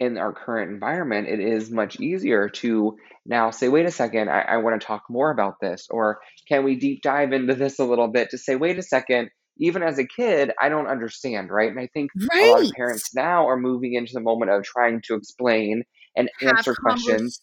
in 0.00 0.18
our 0.18 0.32
current 0.32 0.72
environment, 0.72 1.28
it 1.28 1.38
is 1.38 1.70
much 1.70 2.00
easier 2.00 2.48
to 2.48 2.96
now 3.24 3.50
say, 3.50 3.68
"Wait 3.68 3.86
a 3.86 3.90
second, 3.90 4.28
I, 4.30 4.40
I 4.42 4.56
want 4.56 4.80
to 4.80 4.84
talk 4.86 5.04
more 5.08 5.30
about 5.30 5.60
this," 5.60 5.86
or 5.90 6.20
"Can 6.48 6.64
we 6.64 6.74
deep 6.76 7.02
dive 7.02 7.32
into 7.32 7.54
this 7.54 7.78
a 7.78 7.84
little 7.84 8.08
bit?" 8.08 8.30
To 8.30 8.38
say, 8.38 8.56
"Wait 8.56 8.78
a 8.78 8.82
second, 8.82 9.30
even 9.58 9.82
as 9.82 9.98
a 9.98 10.06
kid, 10.06 10.52
I 10.60 10.68
don't 10.68 10.86
understand," 10.86 11.50
right? 11.50 11.70
And 11.70 11.80
I 11.80 11.88
think 11.92 12.10
a 12.32 12.50
lot 12.50 12.64
of 12.64 12.72
parents 12.72 13.14
now 13.14 13.48
are 13.48 13.56
moving 13.56 13.94
into 13.94 14.12
the 14.14 14.20
moment 14.20 14.50
of 14.50 14.64
trying 14.64 15.00
to 15.06 15.14
explain 15.14 15.84
and 16.16 16.28
Have 16.40 16.58
answer 16.58 16.74
questions 16.74 17.40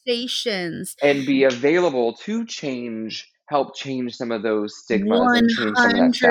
and 1.02 1.26
be 1.26 1.44
available 1.44 2.14
to 2.26 2.46
change, 2.46 3.28
help 3.48 3.76
change 3.76 4.16
some 4.16 4.32
of 4.32 4.44
those 4.44 4.78
stigmas 4.78 5.22
and 5.38 5.50
change 5.50 5.76
some 5.76 5.90
of 5.90 5.96
that 5.96 6.16
stuff. 6.16 6.30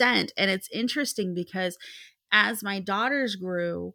100%. 0.00 0.32
And 0.38 0.50
it's 0.50 0.70
interesting 0.72 1.34
because 1.34 1.76
as 2.32 2.62
my 2.62 2.80
daughters 2.80 3.36
grew, 3.36 3.94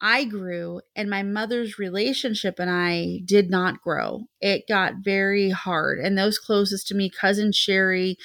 I 0.00 0.24
grew, 0.24 0.80
and 0.96 1.08
my 1.08 1.22
mother's 1.22 1.78
relationship 1.78 2.58
and 2.58 2.68
I 2.68 3.20
did 3.24 3.48
not 3.48 3.80
grow. 3.80 4.24
It 4.40 4.64
got 4.68 4.94
very 5.04 5.50
hard. 5.50 6.00
And 6.00 6.18
those 6.18 6.38
closest 6.38 6.88
to 6.88 6.96
me, 6.96 7.08
cousin 7.08 7.52
Sherry, 7.52 8.16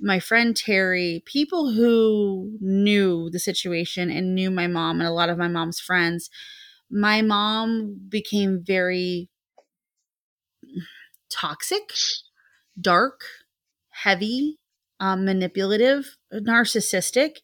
my 0.00 0.18
friend 0.20 0.56
Terry, 0.56 1.22
people 1.26 1.72
who 1.72 2.56
knew 2.60 3.30
the 3.30 3.38
situation 3.38 4.10
and 4.10 4.34
knew 4.34 4.50
my 4.50 4.66
mom 4.66 5.00
and 5.00 5.08
a 5.08 5.12
lot 5.12 5.30
of 5.30 5.38
my 5.38 5.48
mom's 5.48 5.80
friends, 5.80 6.30
my 6.90 7.22
mom 7.22 7.96
became 8.08 8.62
very 8.64 9.28
toxic 11.30 11.92
dark, 12.80 13.22
heavy, 13.90 14.58
um, 15.00 15.24
manipulative, 15.24 16.16
narcissistic. 16.32 17.38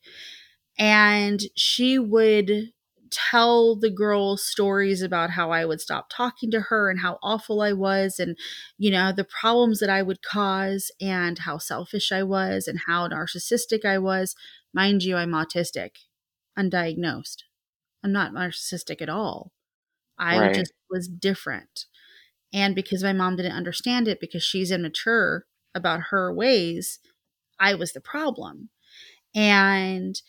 And 0.78 1.40
she 1.56 1.98
would 1.98 2.72
tell 3.10 3.76
the 3.76 3.90
girls 3.90 4.44
stories 4.44 5.02
about 5.02 5.30
how 5.30 5.50
I 5.50 5.64
would 5.64 5.80
stop 5.80 6.08
talking 6.10 6.50
to 6.52 6.60
her 6.62 6.90
and 6.90 7.00
how 7.00 7.18
awful 7.22 7.60
I 7.62 7.72
was 7.72 8.18
and 8.18 8.36
you 8.78 8.90
know 8.90 9.12
the 9.12 9.24
problems 9.24 9.80
that 9.80 9.90
I 9.90 10.02
would 10.02 10.22
cause 10.22 10.90
and 11.00 11.38
how 11.40 11.58
selfish 11.58 12.12
I 12.12 12.22
was 12.22 12.68
and 12.68 12.80
how 12.86 13.08
narcissistic 13.08 13.84
I 13.84 13.98
was 13.98 14.34
mind 14.74 15.02
you 15.04 15.16
I'm 15.16 15.32
autistic 15.32 15.90
undiagnosed 16.58 17.44
I'm 18.04 18.12
not 18.12 18.32
narcissistic 18.32 19.02
at 19.02 19.08
all 19.08 19.52
I 20.18 20.48
Right. 20.48 20.54
just 20.54 20.72
was 20.90 21.08
different 21.08 21.86
and 22.52 22.74
because 22.74 23.02
my 23.02 23.12
mom 23.12 23.36
didn't 23.36 23.52
understand 23.52 24.08
it 24.08 24.20
because 24.20 24.42
she's 24.42 24.70
immature 24.72 25.46
about 25.74 26.00
her 26.10 26.32
ways, 26.32 26.98
I 27.60 27.74
was 27.74 27.92
the 27.92 28.00
problem. 28.00 28.70
And 29.34 30.20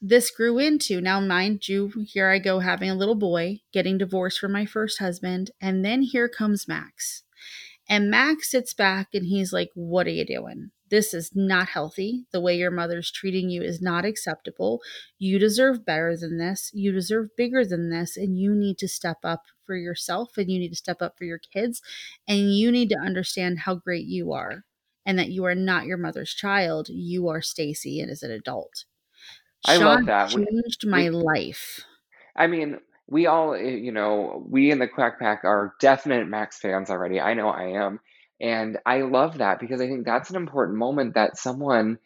this 0.00 0.30
grew 0.30 0.58
into 0.58 1.00
now, 1.00 1.20
mind 1.20 1.68
you, 1.68 1.92
here 2.06 2.30
I 2.30 2.38
go 2.38 2.60
having 2.60 2.88
a 2.88 2.94
little 2.94 3.14
boy, 3.14 3.60
getting 3.72 3.98
divorced 3.98 4.38
from 4.38 4.52
my 4.52 4.64
first 4.64 4.98
husband. 4.98 5.50
And 5.60 5.84
then 5.84 6.02
here 6.02 6.28
comes 6.28 6.66
Max. 6.66 7.22
And 7.88 8.10
Max 8.10 8.50
sits 8.50 8.72
back 8.72 9.08
and 9.12 9.26
he's 9.26 9.52
like, 9.52 9.70
What 9.74 10.06
are 10.06 10.10
you 10.10 10.24
doing? 10.24 10.70
This 10.90 11.12
is 11.12 11.30
not 11.34 11.68
healthy. 11.68 12.24
The 12.32 12.40
way 12.40 12.56
your 12.56 12.70
mother's 12.70 13.12
treating 13.12 13.48
you 13.50 13.62
is 13.62 13.80
not 13.80 14.04
acceptable. 14.04 14.80
You 15.18 15.38
deserve 15.38 15.84
better 15.84 16.16
than 16.16 16.38
this. 16.38 16.70
You 16.72 16.92
deserve 16.92 17.36
bigger 17.36 17.64
than 17.64 17.90
this. 17.90 18.16
And 18.16 18.38
you 18.38 18.54
need 18.54 18.78
to 18.78 18.88
step 18.88 19.18
up 19.22 19.42
for 19.66 19.76
yourself 19.76 20.36
and 20.36 20.50
you 20.50 20.58
need 20.58 20.70
to 20.70 20.76
step 20.76 21.00
up 21.00 21.16
for 21.16 21.24
your 21.24 21.38
kids. 21.38 21.80
And 22.26 22.52
you 22.54 22.72
need 22.72 22.88
to 22.88 22.98
understand 22.98 23.60
how 23.60 23.76
great 23.76 24.06
you 24.06 24.32
are 24.32 24.64
and 25.06 25.18
that 25.18 25.30
you 25.30 25.44
are 25.44 25.54
not 25.54 25.86
your 25.86 25.98
mother's 25.98 26.34
child. 26.34 26.88
You 26.88 27.28
are 27.28 27.42
Stacy 27.42 28.00
and 28.00 28.10
as 28.10 28.22
an 28.22 28.32
adult. 28.32 28.84
I 29.66 29.76
love 29.76 29.98
Sean 29.98 30.06
that. 30.06 30.34
We, 30.34 30.46
changed 30.46 30.86
my 30.86 31.02
we 31.04 31.10
life. 31.10 31.80
I 32.36 32.46
mean, 32.46 32.78
we 33.08 33.26
all, 33.26 33.54
eh, 33.54 33.60
you 33.60 33.92
know, 33.92 34.44
we 34.48 34.70
in 34.70 34.78
the 34.78 34.88
Quack 34.88 35.18
Pack 35.18 35.44
are 35.44 35.74
definite 35.80 36.28
Max 36.28 36.58
fans 36.58 36.90
already. 36.90 37.20
I 37.20 37.34
know 37.34 37.48
I 37.48 37.84
am. 37.84 38.00
And 38.40 38.78
I 38.86 39.02
love 39.02 39.38
that 39.38 39.60
because 39.60 39.80
I 39.80 39.86
think 39.86 40.06
that's 40.06 40.30
an 40.30 40.36
important 40.36 40.78
moment 40.78 41.14
that 41.14 41.36
someone 41.36 41.98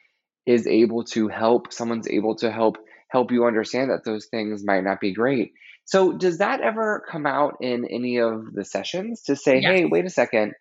is 0.46 0.66
able 0.66 1.04
to 1.04 1.28
help, 1.28 1.72
someone's 1.72 2.08
able 2.08 2.36
to 2.36 2.50
help 2.50 2.78
help 3.08 3.30
you 3.30 3.44
understand 3.46 3.90
that 3.90 4.04
those 4.04 4.26
things 4.26 4.64
might 4.64 4.82
not 4.82 5.00
be 5.00 5.12
great. 5.12 5.52
So, 5.84 6.12
does 6.12 6.38
that 6.38 6.60
ever 6.60 7.04
come 7.08 7.26
out 7.26 7.58
in 7.60 7.86
any 7.88 8.18
of 8.18 8.52
the 8.52 8.64
sessions 8.64 9.22
to 9.22 9.36
say, 9.36 9.60
Yes. 9.60 9.70
"Hey, 9.70 9.84
wait 9.84 10.04
a 10.04 10.10
second, 10.10 10.54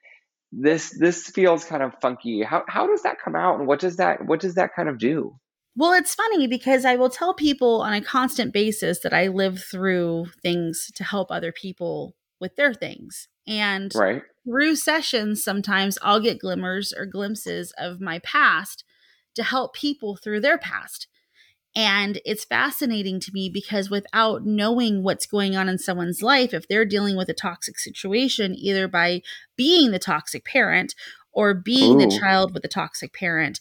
this 0.52 0.96
this 1.00 1.28
feels 1.30 1.66
kind 1.66 1.82
of 1.82 1.96
funky." 2.02 2.44
How 2.44 2.64
how 2.68 2.86
does 2.88 3.02
that 3.04 3.20
come 3.20 3.36
out 3.36 3.58
and 3.58 3.68
what 3.68 3.80
does 3.80 3.96
that 3.98 4.26
what 4.26 4.40
does 4.40 4.56
that 4.56 4.76
kind 4.76 4.90
of 4.90 5.00
do? 5.00 5.40
Well, 5.76 5.94
it's 5.94 6.14
funny 6.14 6.48
because 6.48 6.86
I 6.86 6.96
will 6.96 7.10
tell 7.10 7.34
people 7.34 7.82
on 7.82 7.94
a 7.94 8.02
constant 8.02 8.54
basis 8.54 9.00
that 9.00 9.14
I 9.14 9.28
live 9.28 9.64
through 9.64 10.28
things 10.42 10.92
to 10.96 11.04
help 11.04 11.32
other 11.32 11.52
people 11.52 12.16
with 12.40 12.56
their 12.56 12.74
things. 12.74 13.28
And 13.48 13.94
Right? 13.96 14.22
through 14.46 14.76
sessions, 14.76 15.44
sometimes 15.44 15.98
I'll 16.02 16.20
get 16.20 16.40
glimmers 16.40 16.94
or 16.96 17.06
glimpses 17.06 17.74
of 17.78 18.00
my 18.00 18.20
past 18.20 18.84
to 19.36 19.44
help 19.44 19.74
people 19.74 20.16
through 20.16 20.42
their 20.42 20.58
past. 20.60 21.08
And 21.76 22.22
it's 22.24 22.46
fascinating 22.46 23.20
to 23.22 23.32
me 23.34 23.50
because 23.50 23.90
without 23.90 24.46
knowing 24.46 25.02
what's 25.02 25.26
going 25.26 25.56
on 25.56 25.68
in 25.68 25.80
someone's 25.80 26.22
life, 26.22 26.54
if 26.54 26.68
they're 26.68 26.86
dealing 26.86 27.18
with 27.18 27.30
a 27.30 27.34
toxic 27.34 27.80
situation, 27.80 28.54
either 28.56 28.88
by 28.88 29.22
being 29.58 29.90
the 29.92 29.98
toxic 30.00 30.46
parent 30.46 30.94
or 31.32 31.56
being 31.56 31.98
the 31.98 32.06
child 32.08 32.54
with 32.54 32.62
the 32.62 32.70
toxic 32.70 33.12
parent, 33.14 33.60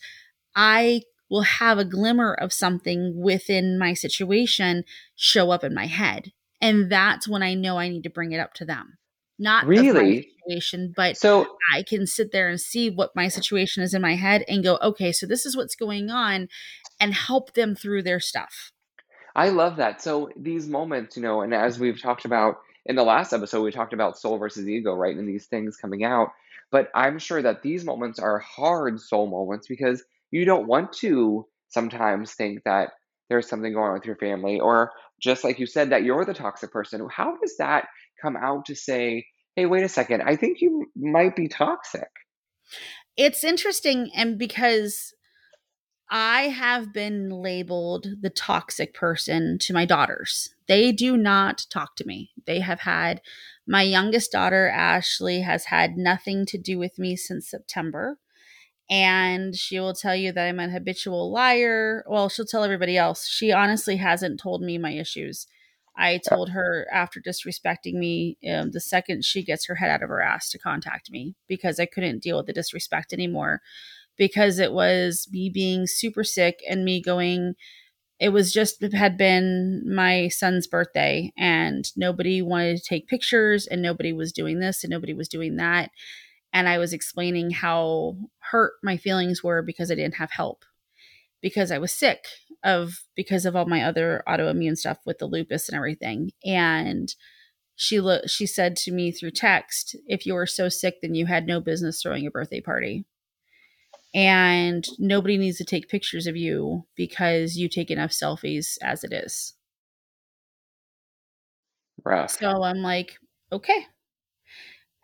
I 0.54 1.02
will 1.32 1.42
have 1.42 1.78
a 1.78 1.84
glimmer 1.84 2.34
of 2.34 2.52
something 2.52 3.14
within 3.16 3.78
my 3.78 3.94
situation 3.94 4.84
show 5.16 5.50
up 5.50 5.64
in 5.64 5.72
my 5.72 5.86
head. 5.86 6.30
And 6.60 6.92
that's 6.92 7.26
when 7.26 7.42
I 7.42 7.54
know 7.54 7.78
I 7.78 7.88
need 7.88 8.02
to 8.02 8.10
bring 8.10 8.32
it 8.32 8.38
up 8.38 8.52
to 8.54 8.66
them. 8.66 8.98
Not 9.38 9.64
Really? 9.64 10.28
situation, 10.46 10.92
but 10.94 11.16
So, 11.16 11.56
I 11.74 11.84
can 11.84 12.06
sit 12.06 12.32
there 12.32 12.50
and 12.50 12.60
see 12.60 12.90
what 12.90 13.16
my 13.16 13.28
situation 13.28 13.82
is 13.82 13.94
in 13.94 14.02
my 14.02 14.14
head 14.14 14.44
and 14.46 14.62
go, 14.62 14.78
okay, 14.82 15.10
so 15.10 15.26
this 15.26 15.46
is 15.46 15.56
what's 15.56 15.74
going 15.74 16.10
on 16.10 16.48
and 17.00 17.14
help 17.14 17.54
them 17.54 17.74
through 17.74 18.02
their 18.02 18.20
stuff. 18.20 18.70
I 19.34 19.48
love 19.48 19.76
that. 19.76 20.02
So 20.02 20.28
these 20.36 20.68
moments, 20.68 21.16
you 21.16 21.22
know, 21.22 21.40
and 21.40 21.54
as 21.54 21.78
we've 21.78 22.00
talked 22.00 22.26
about 22.26 22.56
in 22.84 22.94
the 22.94 23.04
last 23.04 23.32
episode, 23.32 23.62
we 23.62 23.72
talked 23.72 23.94
about 23.94 24.18
soul 24.18 24.36
versus 24.36 24.68
ego, 24.68 24.92
right? 24.92 25.16
And 25.16 25.26
these 25.26 25.46
things 25.46 25.78
coming 25.78 26.04
out. 26.04 26.28
But 26.70 26.90
I'm 26.94 27.18
sure 27.18 27.40
that 27.40 27.62
these 27.62 27.86
moments 27.86 28.18
are 28.18 28.38
hard 28.38 29.00
soul 29.00 29.26
moments 29.26 29.66
because 29.66 30.04
you 30.32 30.44
don't 30.44 30.66
want 30.66 30.92
to 30.94 31.46
sometimes 31.68 32.34
think 32.34 32.64
that 32.64 32.90
there's 33.28 33.48
something 33.48 33.72
going 33.72 33.88
on 33.88 33.94
with 33.94 34.04
your 34.04 34.16
family, 34.16 34.58
or 34.58 34.90
just 35.20 35.44
like 35.44 35.60
you 35.60 35.66
said, 35.66 35.90
that 35.90 36.02
you're 36.02 36.24
the 36.24 36.34
toxic 36.34 36.72
person. 36.72 37.06
How 37.10 37.36
does 37.40 37.56
that 37.58 37.86
come 38.20 38.36
out 38.36 38.66
to 38.66 38.74
say, 38.74 39.26
hey, 39.54 39.66
wait 39.66 39.84
a 39.84 39.88
second, 39.88 40.22
I 40.22 40.34
think 40.36 40.60
you 40.60 40.86
might 40.96 41.36
be 41.36 41.46
toxic? 41.46 42.08
It's 43.16 43.44
interesting 43.44 44.10
and 44.14 44.38
because 44.38 45.14
I 46.10 46.48
have 46.48 46.92
been 46.92 47.30
labeled 47.30 48.06
the 48.20 48.28
toxic 48.28 48.92
person 48.92 49.56
to 49.60 49.72
my 49.72 49.86
daughters. 49.86 50.54
They 50.68 50.92
do 50.92 51.16
not 51.16 51.64
talk 51.70 51.96
to 51.96 52.06
me. 52.06 52.32
They 52.46 52.60
have 52.60 52.80
had 52.80 53.22
my 53.66 53.80
youngest 53.80 54.30
daughter, 54.30 54.68
Ashley, 54.68 55.40
has 55.40 55.66
had 55.66 55.96
nothing 55.96 56.44
to 56.46 56.58
do 56.58 56.78
with 56.78 56.98
me 56.98 57.16
since 57.16 57.48
September. 57.48 58.18
And 58.92 59.56
she 59.56 59.80
will 59.80 59.94
tell 59.94 60.14
you 60.14 60.32
that 60.32 60.46
I'm 60.46 60.60
an 60.60 60.68
habitual 60.68 61.32
liar. 61.32 62.04
Well, 62.06 62.28
she'll 62.28 62.44
tell 62.44 62.62
everybody 62.62 62.98
else. 62.98 63.26
She 63.26 63.50
honestly 63.50 63.96
hasn't 63.96 64.38
told 64.38 64.60
me 64.60 64.76
my 64.76 64.92
issues. 64.92 65.46
I 65.96 66.20
told 66.28 66.50
her 66.50 66.86
after 66.92 67.18
disrespecting 67.18 67.94
me, 67.94 68.36
um, 68.50 68.72
the 68.72 68.80
second 68.80 69.24
she 69.24 69.42
gets 69.42 69.64
her 69.66 69.76
head 69.76 69.90
out 69.90 70.02
of 70.02 70.10
her 70.10 70.20
ass 70.20 70.50
to 70.50 70.58
contact 70.58 71.10
me 71.10 71.36
because 71.48 71.80
I 71.80 71.86
couldn't 71.86 72.22
deal 72.22 72.36
with 72.36 72.46
the 72.46 72.52
disrespect 72.52 73.14
anymore 73.14 73.62
because 74.18 74.58
it 74.58 74.74
was 74.74 75.26
me 75.32 75.48
being 75.48 75.86
super 75.86 76.22
sick 76.24 76.60
and 76.68 76.84
me 76.84 77.00
going 77.00 77.54
it 78.20 78.30
was 78.30 78.52
just 78.52 78.82
it 78.82 78.94
had 78.94 79.16
been 79.18 79.82
my 79.86 80.28
son's 80.28 80.66
birthday 80.66 81.32
and 81.36 81.90
nobody 81.96 82.40
wanted 82.42 82.76
to 82.76 82.82
take 82.84 83.08
pictures 83.08 83.66
and 83.66 83.82
nobody 83.82 84.12
was 84.12 84.32
doing 84.32 84.60
this 84.60 84.84
and 84.84 84.90
nobody 84.90 85.14
was 85.14 85.28
doing 85.28 85.56
that 85.56 85.90
and 86.52 86.68
i 86.68 86.78
was 86.78 86.92
explaining 86.92 87.50
how 87.50 88.16
hurt 88.50 88.72
my 88.82 88.96
feelings 88.96 89.42
were 89.42 89.62
because 89.62 89.90
i 89.90 89.94
didn't 89.94 90.16
have 90.16 90.30
help 90.30 90.64
because 91.40 91.70
i 91.70 91.78
was 91.78 91.92
sick 91.92 92.24
of 92.64 93.00
because 93.16 93.44
of 93.44 93.56
all 93.56 93.66
my 93.66 93.82
other 93.82 94.22
autoimmune 94.28 94.76
stuff 94.76 94.98
with 95.04 95.18
the 95.18 95.26
lupus 95.26 95.68
and 95.68 95.76
everything 95.76 96.30
and 96.44 97.14
she 97.74 97.98
lo- 97.98 98.26
she 98.26 98.46
said 98.46 98.76
to 98.76 98.92
me 98.92 99.10
through 99.10 99.30
text 99.30 99.96
if 100.06 100.26
you 100.26 100.34
were 100.34 100.46
so 100.46 100.68
sick 100.68 100.96
then 101.02 101.14
you 101.14 101.26
had 101.26 101.46
no 101.46 101.60
business 101.60 102.02
throwing 102.02 102.26
a 102.26 102.30
birthday 102.30 102.60
party 102.60 103.04
and 104.14 104.86
nobody 104.98 105.38
needs 105.38 105.58
to 105.58 105.64
take 105.64 105.88
pictures 105.88 106.26
of 106.26 106.36
you 106.36 106.84
because 106.96 107.56
you 107.56 107.68
take 107.68 107.90
enough 107.90 108.10
selfies 108.10 108.76
as 108.82 109.04
it 109.04 109.12
is. 109.12 109.54
Rough. 112.04 112.32
So 112.32 112.62
I'm 112.62 112.78
like, 112.78 113.18
okay. 113.50 113.86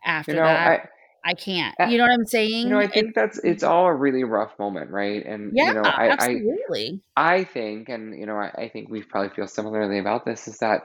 After 0.05 0.33
you 0.33 0.39
know, 0.39 0.45
that, 0.45 0.69
I, 0.69 0.89
I 1.29 1.35
can't. 1.35 1.75
You 1.89 1.99
know 1.99 2.05
what 2.05 2.13
I'm 2.13 2.25
saying? 2.25 2.65
You 2.65 2.71
know, 2.71 2.79
I 2.79 2.87
think 2.87 3.15
that's 3.15 3.39
it's 3.45 3.63
all 3.63 3.85
a 3.85 3.95
really 3.95 4.25
rough 4.25 4.59
moment, 4.59 4.91
right? 4.91 5.25
And 5.27 5.53
yeah, 5.55 5.67
you 5.67 5.75
know, 5.75 5.83
I, 5.83 6.09
absolutely. 6.09 7.03
I, 7.15 7.35
I 7.35 7.45
think, 7.45 7.91
and 7.91 8.19
you 8.19 8.25
know, 8.25 8.37
I, 8.37 8.51
I 8.57 8.69
think 8.71 8.89
we 8.89 9.03
probably 9.03 9.29
feel 9.37 9.47
similarly 9.47 9.99
about 9.99 10.25
this, 10.25 10.49
is 10.49 10.57
that 10.59 10.85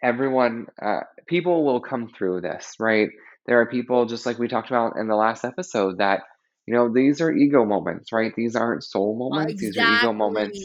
everyone, 0.00 0.66
uh, 0.80 1.00
people 1.26 1.64
will 1.64 1.80
come 1.80 2.08
through 2.16 2.42
this, 2.42 2.74
right? 2.78 3.08
There 3.46 3.60
are 3.60 3.66
people, 3.66 4.06
just 4.06 4.26
like 4.26 4.38
we 4.38 4.46
talked 4.46 4.68
about 4.68 4.96
in 4.96 5.08
the 5.08 5.16
last 5.16 5.44
episode, 5.44 5.98
that 5.98 6.20
you 6.66 6.74
know, 6.74 6.92
these 6.92 7.20
are 7.20 7.32
ego 7.32 7.64
moments, 7.64 8.12
right? 8.12 8.32
These 8.36 8.54
aren't 8.54 8.84
soul 8.84 9.18
moments. 9.18 9.60
Exactly. 9.60 9.68
These 9.68 9.78
are 9.78 10.04
ego 10.04 10.12
moments, 10.12 10.64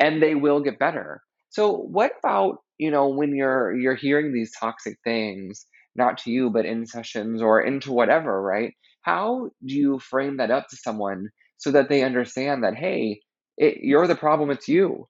and 0.00 0.22
they 0.22 0.34
will 0.34 0.60
get 0.60 0.78
better. 0.78 1.20
So, 1.50 1.76
what 1.76 2.12
about 2.20 2.62
you 2.78 2.90
know 2.90 3.08
when 3.08 3.36
you're 3.36 3.76
you're 3.76 3.96
hearing 3.96 4.32
these 4.32 4.52
toxic 4.58 4.98
things, 5.04 5.66
not 5.98 6.16
to 6.18 6.30
you, 6.30 6.48
but 6.48 6.64
in 6.64 6.86
sessions 6.86 7.42
or 7.42 7.60
into 7.60 7.92
whatever, 7.92 8.40
right? 8.40 8.72
How 9.02 9.50
do 9.64 9.74
you 9.74 9.98
frame 9.98 10.38
that 10.38 10.50
up 10.50 10.68
to 10.68 10.76
someone 10.76 11.28
so 11.58 11.70
that 11.72 11.90
they 11.90 12.02
understand 12.02 12.64
that 12.64 12.74
hey, 12.74 13.20
it, 13.58 13.78
you're 13.82 14.06
the 14.06 14.14
problem, 14.14 14.50
it's 14.50 14.68
you. 14.68 15.08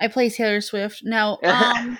I 0.00 0.08
play 0.08 0.30
Taylor 0.30 0.60
Swift. 0.60 1.02
No, 1.04 1.38
um, 1.44 1.98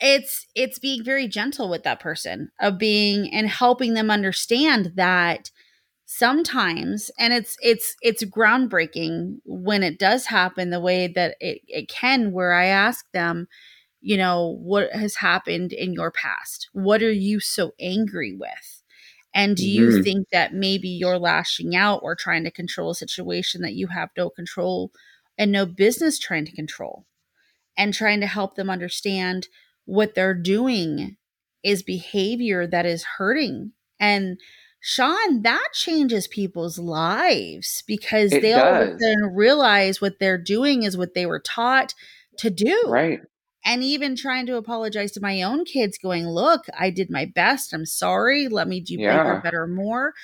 it's 0.00 0.46
it's 0.54 0.78
being 0.78 1.04
very 1.04 1.28
gentle 1.28 1.68
with 1.70 1.82
that 1.84 2.00
person 2.00 2.50
of 2.60 2.78
being 2.78 3.32
and 3.32 3.48
helping 3.48 3.94
them 3.94 4.10
understand 4.10 4.92
that 4.96 5.50
sometimes 6.04 7.10
and 7.18 7.32
it's 7.32 7.56
it's 7.60 7.96
it's 8.00 8.22
groundbreaking 8.24 9.38
when 9.44 9.82
it 9.82 9.98
does 9.98 10.26
happen 10.26 10.70
the 10.70 10.80
way 10.80 11.08
that 11.08 11.34
it, 11.40 11.60
it 11.66 11.88
can 11.88 12.30
where 12.30 12.52
i 12.52 12.66
ask 12.66 13.10
them 13.12 13.48
you 14.06 14.16
know 14.16 14.56
what 14.62 14.92
has 14.92 15.16
happened 15.16 15.72
in 15.72 15.92
your 15.92 16.12
past 16.12 16.68
what 16.72 17.02
are 17.02 17.10
you 17.12 17.40
so 17.40 17.72
angry 17.80 18.32
with 18.32 18.84
and 19.34 19.56
do 19.56 19.68
you 19.68 19.88
mm-hmm. 19.88 20.02
think 20.02 20.28
that 20.30 20.54
maybe 20.54 20.88
you're 20.88 21.18
lashing 21.18 21.74
out 21.74 21.98
or 22.04 22.14
trying 22.14 22.44
to 22.44 22.50
control 22.52 22.90
a 22.90 22.94
situation 22.94 23.62
that 23.62 23.74
you 23.74 23.88
have 23.88 24.08
no 24.16 24.30
control 24.30 24.92
and 25.36 25.50
no 25.50 25.66
business 25.66 26.20
trying 26.20 26.44
to 26.44 26.54
control 26.54 27.04
and 27.76 27.92
trying 27.92 28.20
to 28.20 28.28
help 28.28 28.54
them 28.54 28.70
understand 28.70 29.48
what 29.86 30.14
they're 30.14 30.34
doing 30.34 31.16
is 31.64 31.82
behavior 31.82 32.64
that 32.64 32.86
is 32.86 33.04
hurting 33.18 33.72
and 33.98 34.38
Sean, 34.78 35.42
that 35.42 35.70
changes 35.72 36.28
people's 36.28 36.78
lives 36.78 37.82
because 37.88 38.32
it 38.32 38.40
they 38.40 38.52
all 38.52 38.96
then 39.00 39.34
realize 39.34 40.00
what 40.00 40.20
they're 40.20 40.38
doing 40.38 40.84
is 40.84 40.96
what 40.96 41.14
they 41.14 41.26
were 41.26 41.40
taught 41.40 41.92
to 42.38 42.50
do. 42.50 42.84
Right. 42.86 43.18
And 43.66 43.82
even 43.82 44.16
trying 44.16 44.46
to 44.46 44.56
apologize 44.56 45.12
to 45.12 45.20
my 45.20 45.42
own 45.42 45.66
kids, 45.66 45.98
going, 45.98 46.26
Look, 46.26 46.66
I 46.78 46.88
did 46.90 47.10
my 47.10 47.26
best. 47.26 47.74
I'm 47.74 47.84
sorry. 47.84 48.48
Let 48.48 48.68
me 48.68 48.80
do 48.80 48.94
yeah. 48.94 49.22
bigger, 49.22 49.40
better, 49.42 49.66
more. 49.66 50.14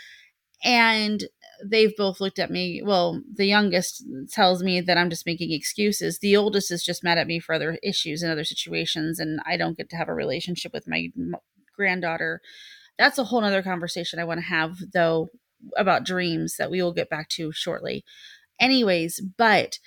And 0.65 1.25
they've 1.65 1.95
both 1.97 2.21
looked 2.21 2.39
at 2.39 2.51
me. 2.51 2.83
Well, 2.85 3.21
the 3.35 3.47
youngest 3.47 4.05
tells 4.31 4.63
me 4.63 4.81
that 4.81 4.97
I'm 4.97 5.11
just 5.11 5.27
making 5.27 5.53
excuses. 5.53 6.21
The 6.21 6.37
oldest 6.37 6.71
is 6.71 6.85
just 6.85 7.05
mad 7.05 7.19
at 7.19 7.27
me 7.27 7.41
for 7.41 7.55
other 7.55 7.79
issues 7.83 8.23
and 8.23 8.33
other 8.33 8.45
situations. 8.45 9.19
And 9.19 9.41
I 9.45 9.57
don't 9.57 9.77
get 9.77 9.91
to 9.91 9.97
have 9.97 10.09
a 10.09 10.15
relationship 10.15 10.73
with 10.73 10.89
my 10.89 11.09
granddaughter 11.77 12.41
that's 12.99 13.19
a 13.19 13.25
whole 13.25 13.41
nother 13.41 13.63
conversation 13.63 14.19
I 14.19 14.25
want 14.25 14.39
to 14.39 14.47
have 14.47 14.79
though 14.93 15.31
about 15.77 16.05
dreams 16.05 16.57
that 16.59 16.71
we 16.71 16.83
will 16.83 16.93
get 16.93 17.09
back 17.09 17.29
to 17.31 17.53
shortly. 17.53 18.05
Anyways, 18.61 19.21
but 19.39 19.79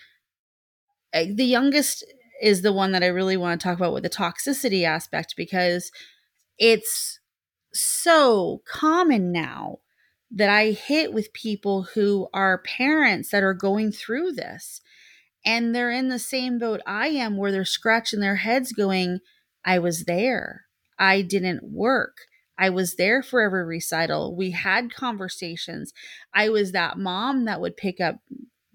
uh, 1.13 1.26
the 1.34 1.46
youngest 1.46 2.06
is 2.41 2.62
the 2.62 2.74
one 2.74 2.91
that 2.91 3.04
I 3.04 3.08
really 3.08 3.38
want 3.38 3.60
to 3.60 3.63
talk 3.63 3.78
about 3.78 3.93
with 3.93 4.04
the 4.04 4.10
toxicity 4.10 4.84
aspect 4.84 5.36
because 5.38 5.91
it's 6.58 7.19
so 7.74 8.62
common 8.67 9.32
now 9.32 9.80
that 10.32 10.50
I 10.50 10.71
hit 10.71 11.13
with 11.13 11.34
people 11.34 11.84
who 11.93 12.28
are 12.34 12.62
parents 12.62 13.30
that 13.30 13.43
are 13.43 13.54
going 13.54 13.91
through 13.91 14.34
this 14.34 14.82
and 15.45 15.74
they're 15.74 15.91
in 15.91 16.10
the 16.10 16.19
same 16.19 16.58
boat 16.58 16.82
I 16.86 17.08
am 17.10 17.38
where 17.38 17.52
they're 17.52 17.65
scratching 17.65 18.19
their 18.19 18.38
heads 18.38 18.71
going, 18.71 19.19
I 19.63 19.80
was 19.80 20.06
there. 20.06 20.65
I 20.98 21.21
didn't 21.21 21.63
work. 21.63 22.17
I 22.58 22.69
was 22.69 22.95
there 22.95 23.21
for 23.21 23.41
every 23.41 23.65
recital. 23.65 24.36
We 24.36 24.52
had 24.52 24.93
conversations. 24.93 25.93
I 26.34 26.50
was 26.50 26.71
that 26.71 26.98
mom 26.98 27.45
that 27.45 27.62
would 27.62 27.78
pick 27.78 28.00
up 28.00 28.17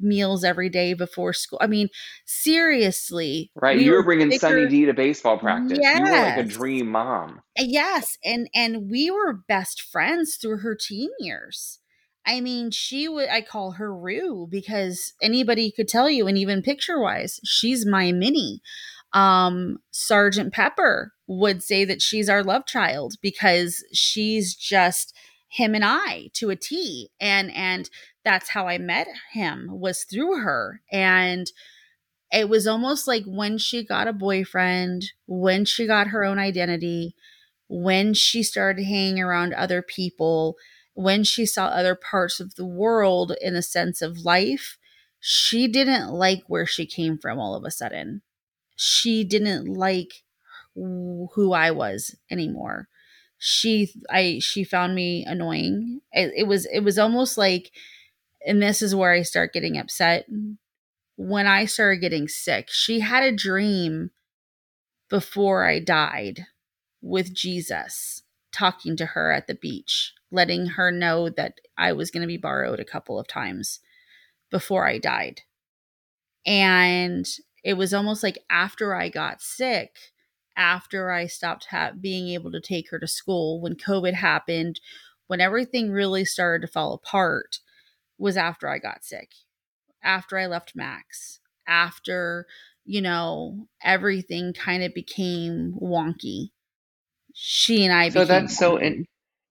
meals 0.01 0.45
every 0.45 0.69
day 0.69 0.95
before 0.95 1.33
school. 1.33 1.59
I 1.61 1.67
mean, 1.67 1.89
seriously. 2.25 3.51
Right. 3.55 3.77
We 3.77 3.85
you 3.85 3.93
were 3.93 4.03
bringing 4.03 4.29
bigger... 4.29 4.41
Sunny 4.41 4.69
D 4.69 4.87
to 4.87 4.95
baseball 4.95 5.39
practice. 5.39 5.79
Yes. 5.81 5.99
You 5.99 6.05
were 6.05 6.11
like 6.11 6.37
a 6.39 6.45
dream 6.45 6.89
mom. 6.89 7.41
Yes. 7.59 8.17
And 8.25 8.49
and 8.55 8.91
we 8.91 9.11
were 9.11 9.33
best 9.49 9.83
friends 9.83 10.37
through 10.41 10.59
her 10.59 10.77
teen 10.77 11.11
years. 11.19 11.79
I 12.27 12.41
mean, 12.41 12.71
she 12.71 13.09
would 13.09 13.29
I 13.31 13.41
call 13.41 13.73
her 13.73 13.95
Rue 13.95 14.47
because 14.51 15.15
anybody 15.23 15.73
could 15.75 15.89
tell 15.89 16.11
you, 16.11 16.27
and 16.27 16.37
even 16.37 16.63
picture 16.63 17.01
wise, 17.01 17.41
she's 17.45 17.87
my 17.87 18.13
mini 18.13 18.61
um, 19.13 19.79
Sergeant 19.91 20.53
Pepper 20.53 21.13
would 21.27 21.63
say 21.63 21.85
that 21.85 22.03
she's 22.03 22.29
our 22.29 22.43
love 22.43 22.67
child 22.67 23.15
because 23.21 23.85
she's 23.93 24.55
just 24.55 25.15
him 25.49 25.75
and 25.75 25.85
I 25.85 26.31
to 26.35 26.51
a 26.51 26.57
T. 26.57 27.11
And 27.21 27.55
and 27.55 27.91
that's 28.25 28.51
how 28.51 28.69
I 28.69 28.79
met 28.79 29.09
him 29.33 29.69
was 29.71 30.05
through 30.05 30.41
her. 30.41 30.83
And 30.93 31.51
it 32.33 32.49
was 32.49 32.67
almost 32.67 33.07
like 33.07 33.25
when 33.27 33.59
she 33.59 33.85
got 33.85 34.09
a 34.09 34.13
boyfriend, 34.13 35.05
when 35.27 35.65
she 35.65 35.87
got 35.87 36.09
her 36.09 36.25
own 36.25 36.39
identity, 36.39 37.15
when 37.69 38.15
she 38.15 38.43
started 38.43 38.85
hanging 38.85 39.21
around 39.21 39.55
other 39.55 39.83
people, 39.83 40.57
when 40.95 41.25
she 41.25 41.47
saw 41.47 41.67
other 41.67 41.95
parts 41.95 42.41
of 42.41 42.55
the 42.57 42.67
world 42.67 43.33
in 43.41 43.55
the 43.55 43.63
sense 43.63 44.03
of 44.03 44.25
life, 44.25 44.79
she 45.21 45.69
didn't 45.69 46.11
like 46.11 46.43
where 46.47 46.67
she 46.67 46.87
came 46.87 47.19
from 47.19 47.39
all 47.39 47.55
of 47.55 47.65
a 47.65 47.71
sudden 47.71 48.23
she 48.77 49.25
didn't 49.25 49.67
like 49.67 50.25
who 50.75 51.53
I 51.53 51.71
was 51.71 52.17
anymore. 52.31 52.89
She 53.39 53.93
I 54.11 54.39
she 54.41 54.65
found 54.65 54.95
me 54.95 55.25
annoying. 55.27 56.01
It, 56.13 56.33
it 56.35 56.45
was 56.45 56.67
it 56.67 56.81
was 56.81 56.99
almost 56.99 57.37
like 57.37 57.71
and 58.47 58.63
this 58.63 58.83
is 58.83 58.95
where 58.95 59.13
I 59.13 59.23
start 59.23 59.53
getting 59.53 59.77
upset 59.77 60.27
when 61.17 61.47
I 61.47 61.67
started 61.67 62.01
getting 62.01 62.29
sick. 62.29 62.69
She 62.71 63.01
had 63.01 63.23
a 63.23 63.37
dream 63.37 64.11
before 65.11 65.67
I 65.67 65.79
died 65.81 66.47
with 67.03 67.35
Jesus 67.35 68.23
talking 68.53 68.97
to 68.97 69.07
her 69.07 69.31
at 69.31 69.47
the 69.47 69.55
beach, 69.55 70.15
letting 70.31 70.67
her 70.67 70.91
know 70.91 71.29
that 71.29 71.55
I 71.77 71.93
was 71.93 72.11
going 72.11 72.23
to 72.23 72.27
be 72.27 72.37
borrowed 72.37 72.81
a 72.81 72.85
couple 72.85 73.19
of 73.19 73.29
times 73.29 73.81
before 74.51 74.87
I 74.87 74.99
died. 74.99 75.43
And 76.47 77.27
it 77.63 77.75
was 77.75 77.93
almost 77.93 78.23
like 78.23 78.39
after 78.49 78.95
I 78.95 79.09
got 79.09 79.43
sick, 79.43 79.97
after 80.57 81.11
I 81.11 81.27
stopped 81.27 81.67
ha- 81.67 81.93
being 81.99 82.29
able 82.29 82.51
to 82.53 82.61
take 82.61 82.91
her 82.91 82.99
to 82.99 83.07
school, 83.07 83.61
when 83.61 83.75
COVID 83.75 84.15
happened, 84.15 84.81
when 85.27 85.41
everything 85.41 85.91
really 85.91 86.25
started 86.25 86.67
to 86.67 86.73
fall 86.73 86.95
apart, 86.95 87.59
was 88.21 88.37
after 88.37 88.69
I 88.69 88.79
got 88.79 89.05
sick. 89.05 89.31
after 90.03 90.39
I 90.39 90.47
left 90.47 90.75
Max, 90.77 91.41
after, 91.67 92.47
you 92.85 93.03
know, 93.03 93.69
everything 93.83 94.53
kind 94.53 94.83
of 94.83 94.95
became 94.95 95.75
wonky. 95.81 96.51
She 97.35 97.85
and 97.85 97.93
I 97.93 98.11
So 98.11 98.25
that's 98.25 98.57
so 98.59 98.77
in 98.79 99.07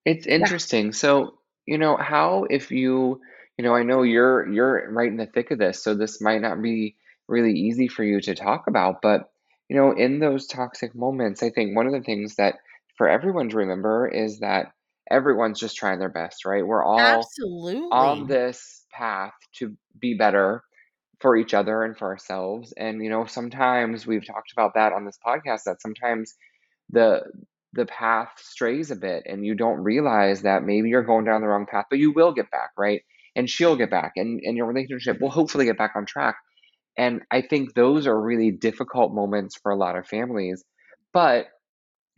it's 0.06 0.26
Yeah, 0.28 0.36
interesting. 0.36 0.94
So, 0.94 1.40
you 1.66 1.78
know, 1.78 1.98
how 1.98 2.46
if 2.50 2.72
you, 2.72 3.22
you 3.58 3.64
know, 3.64 3.76
I 3.76 3.84
know 3.84 4.04
you're 4.04 4.52
you're 4.52 4.92
right 4.92 5.10
in 5.10 5.18
the 5.18 5.26
thick 5.26 5.52
of 5.52 5.60
this, 5.60 5.84
so 5.84 5.94
this 5.96 6.22
might 6.22 6.42
not 6.42 6.62
be 6.62 6.96
really 7.28 7.54
easy 7.54 7.88
for 7.88 8.04
you 8.04 8.22
to 8.22 8.36
talk 8.36 8.68
about, 8.68 9.02
but 9.02 9.32
you 9.70 9.76
know, 9.76 9.92
in 9.92 10.20
those 10.20 10.48
toxic 10.48 10.96
moments, 10.96 11.44
I 11.44 11.52
think 11.52 11.76
one 11.76 11.86
of 11.86 11.94
the 11.94 12.02
things 12.02 12.36
that 12.36 12.56
for 12.98 13.08
everyone 13.08 13.50
to 13.50 13.58
remember 13.58 14.08
is 14.08 14.40
that 14.40 14.72
everyone's 15.10 15.60
just 15.60 15.76
trying 15.78 16.00
their 16.00 16.10
best, 16.10 16.46
right? 16.46 16.66
We're 16.66 16.84
all 16.84 17.00
on 17.92 18.28
this 18.28 18.86
path 18.92 19.34
to 19.58 19.76
be 20.00 20.16
better 20.16 20.64
for 21.22 21.36
each 21.36 21.54
other 21.54 21.84
and 21.84 21.98
for 21.98 22.10
ourselves. 22.10 22.74
And, 22.78 23.04
you 23.04 23.10
know, 23.10 23.26
sometimes 23.26 24.08
we've 24.08 24.26
talked 24.26 24.52
about 24.54 24.74
that 24.76 24.94
on 24.94 25.06
this 25.06 25.18
podcast 25.26 25.64
that 25.66 25.82
sometimes 25.82 26.36
the 26.90 27.22
the 27.74 27.86
path 27.86 28.30
strays 28.38 28.90
a 28.90 28.96
bit 28.96 29.24
and 29.28 29.46
you 29.46 29.54
don't 29.54 29.84
realize 29.84 30.42
that 30.42 30.64
maybe 30.64 30.90
you're 30.90 31.04
going 31.04 31.26
down 31.26 31.42
the 31.42 31.48
wrong 31.48 31.68
path, 31.70 31.86
but 31.90 32.00
you 32.00 32.12
will 32.12 32.34
get 32.34 32.50
back, 32.50 32.72
right? 32.78 33.02
And 33.36 33.48
she'll 33.48 33.76
get 33.76 33.92
back 33.92 34.14
and, 34.16 34.42
and 34.44 34.58
your 34.58 34.66
relationship 34.66 35.22
will 35.22 35.30
hopefully 35.30 35.66
get 35.66 35.78
back 35.78 35.92
on 35.96 36.08
track. 36.08 36.38
And 36.98 37.22
I 37.30 37.42
think 37.44 37.76
those 37.76 38.08
are 38.08 38.20
really 38.20 38.50
difficult 38.50 39.14
moments 39.14 39.56
for 39.62 39.72
a 39.72 39.78
lot 39.78 39.96
of 39.96 40.08
families. 40.08 40.64
But 41.14 41.46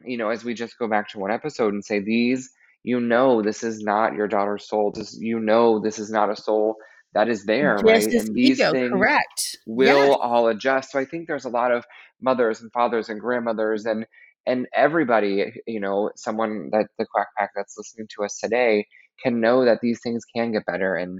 you 0.06 0.18
know, 0.18 0.30
as 0.30 0.44
we 0.44 0.54
just 0.54 0.78
go 0.80 0.88
back 0.88 1.10
to 1.10 1.20
one 1.20 1.32
episode 1.32 1.74
and 1.74 1.84
say 1.84 2.00
these, 2.00 2.50
you 2.84 3.00
know, 3.00 3.42
this 3.42 3.64
is 3.64 3.82
not 3.82 4.16
your 4.16 4.28
daughter's 4.28 4.68
soul. 4.68 4.92
This, 4.94 5.18
you 5.20 5.40
know, 5.40 5.80
this 5.80 6.00
is 6.00 6.10
not 6.12 6.32
a 6.32 6.36
soul 6.36 6.76
that 7.14 7.28
is 7.28 7.46
there, 7.46 7.76
Just 7.76 7.86
right? 7.86 8.14
And 8.14 8.34
these 8.34 8.60
ego, 8.60 8.72
things 8.72 8.92
correct. 8.92 9.40
Yes. 9.40 9.58
will 9.66 10.16
all 10.16 10.48
adjust. 10.48 10.92
So 10.92 11.00
I 11.00 11.06
think 11.06 11.28
there's 11.28 11.46
a 11.46 11.50
lot 11.50 11.72
of 11.72 11.86
mothers 12.22 12.62
and 12.62 12.72
fathers 12.72 13.10
and 13.10 13.20
grandmothers 13.20 13.86
and 13.86 14.06
and 14.48 14.66
everybody, 14.76 15.54
you 15.68 15.80
know, 15.80 16.10
someone 16.16 16.70
that 16.72 16.88
the 16.98 17.06
quack 17.06 17.28
pack 17.38 17.52
that's 17.56 17.76
listening 17.78 18.08
to 18.16 18.26
us 18.26 18.40
today 18.40 18.88
can 19.22 19.40
know 19.40 19.66
that 19.66 19.80
these 19.82 20.00
things 20.02 20.24
can 20.36 20.52
get 20.52 20.66
better 20.66 20.96
and 20.96 21.20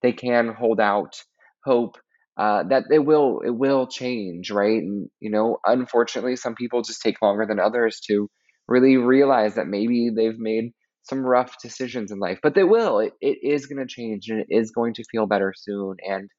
they 0.00 0.12
can 0.12 0.48
hold 0.48 0.80
out 0.80 1.22
hope 1.64 1.98
uh, 2.38 2.62
that 2.64 2.84
it 2.90 3.00
will 3.00 3.40
it 3.40 3.50
will 3.50 3.86
change, 3.86 4.50
right? 4.50 4.82
And 4.82 5.10
you 5.20 5.30
know, 5.30 5.58
unfortunately, 5.66 6.36
some 6.36 6.54
people 6.54 6.82
just 6.82 7.02
take 7.02 7.20
longer 7.20 7.44
than 7.46 7.60
others 7.60 8.00
to 8.08 8.30
really 8.68 8.96
realize 8.96 9.56
that 9.56 9.66
maybe 9.66 10.10
they've 10.14 10.38
made 10.38 10.72
some 11.02 11.24
rough 11.24 11.60
decisions 11.60 12.12
in 12.12 12.18
life, 12.18 12.38
but 12.42 12.54
they 12.54 12.64
will. 12.64 13.00
It, 13.00 13.14
it 13.20 13.38
is 13.42 13.66
going 13.66 13.78
to 13.78 13.92
change 13.92 14.28
and 14.28 14.40
it 14.40 14.46
is 14.50 14.70
going 14.70 14.94
to 14.94 15.04
feel 15.10 15.26
better 15.26 15.52
soon. 15.56 15.96
And 16.06 16.30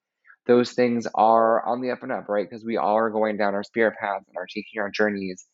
those 0.48 0.72
things 0.72 1.08
are 1.16 1.66
on 1.66 1.82
the 1.82 1.92
up 1.92 2.04
and 2.04 2.12
up, 2.12 2.28
right? 2.30 2.48
Because 2.50 2.66
we 2.66 2.78
all 2.78 2.96
are 2.96 3.10
going 3.10 3.38
down 3.38 3.56
our 3.56 3.64
spirit 3.64 3.96
paths 4.00 4.26
and 4.28 4.38
are 4.38 4.48
taking 4.48 4.82
our 4.82 4.90
journeys. 4.90 5.46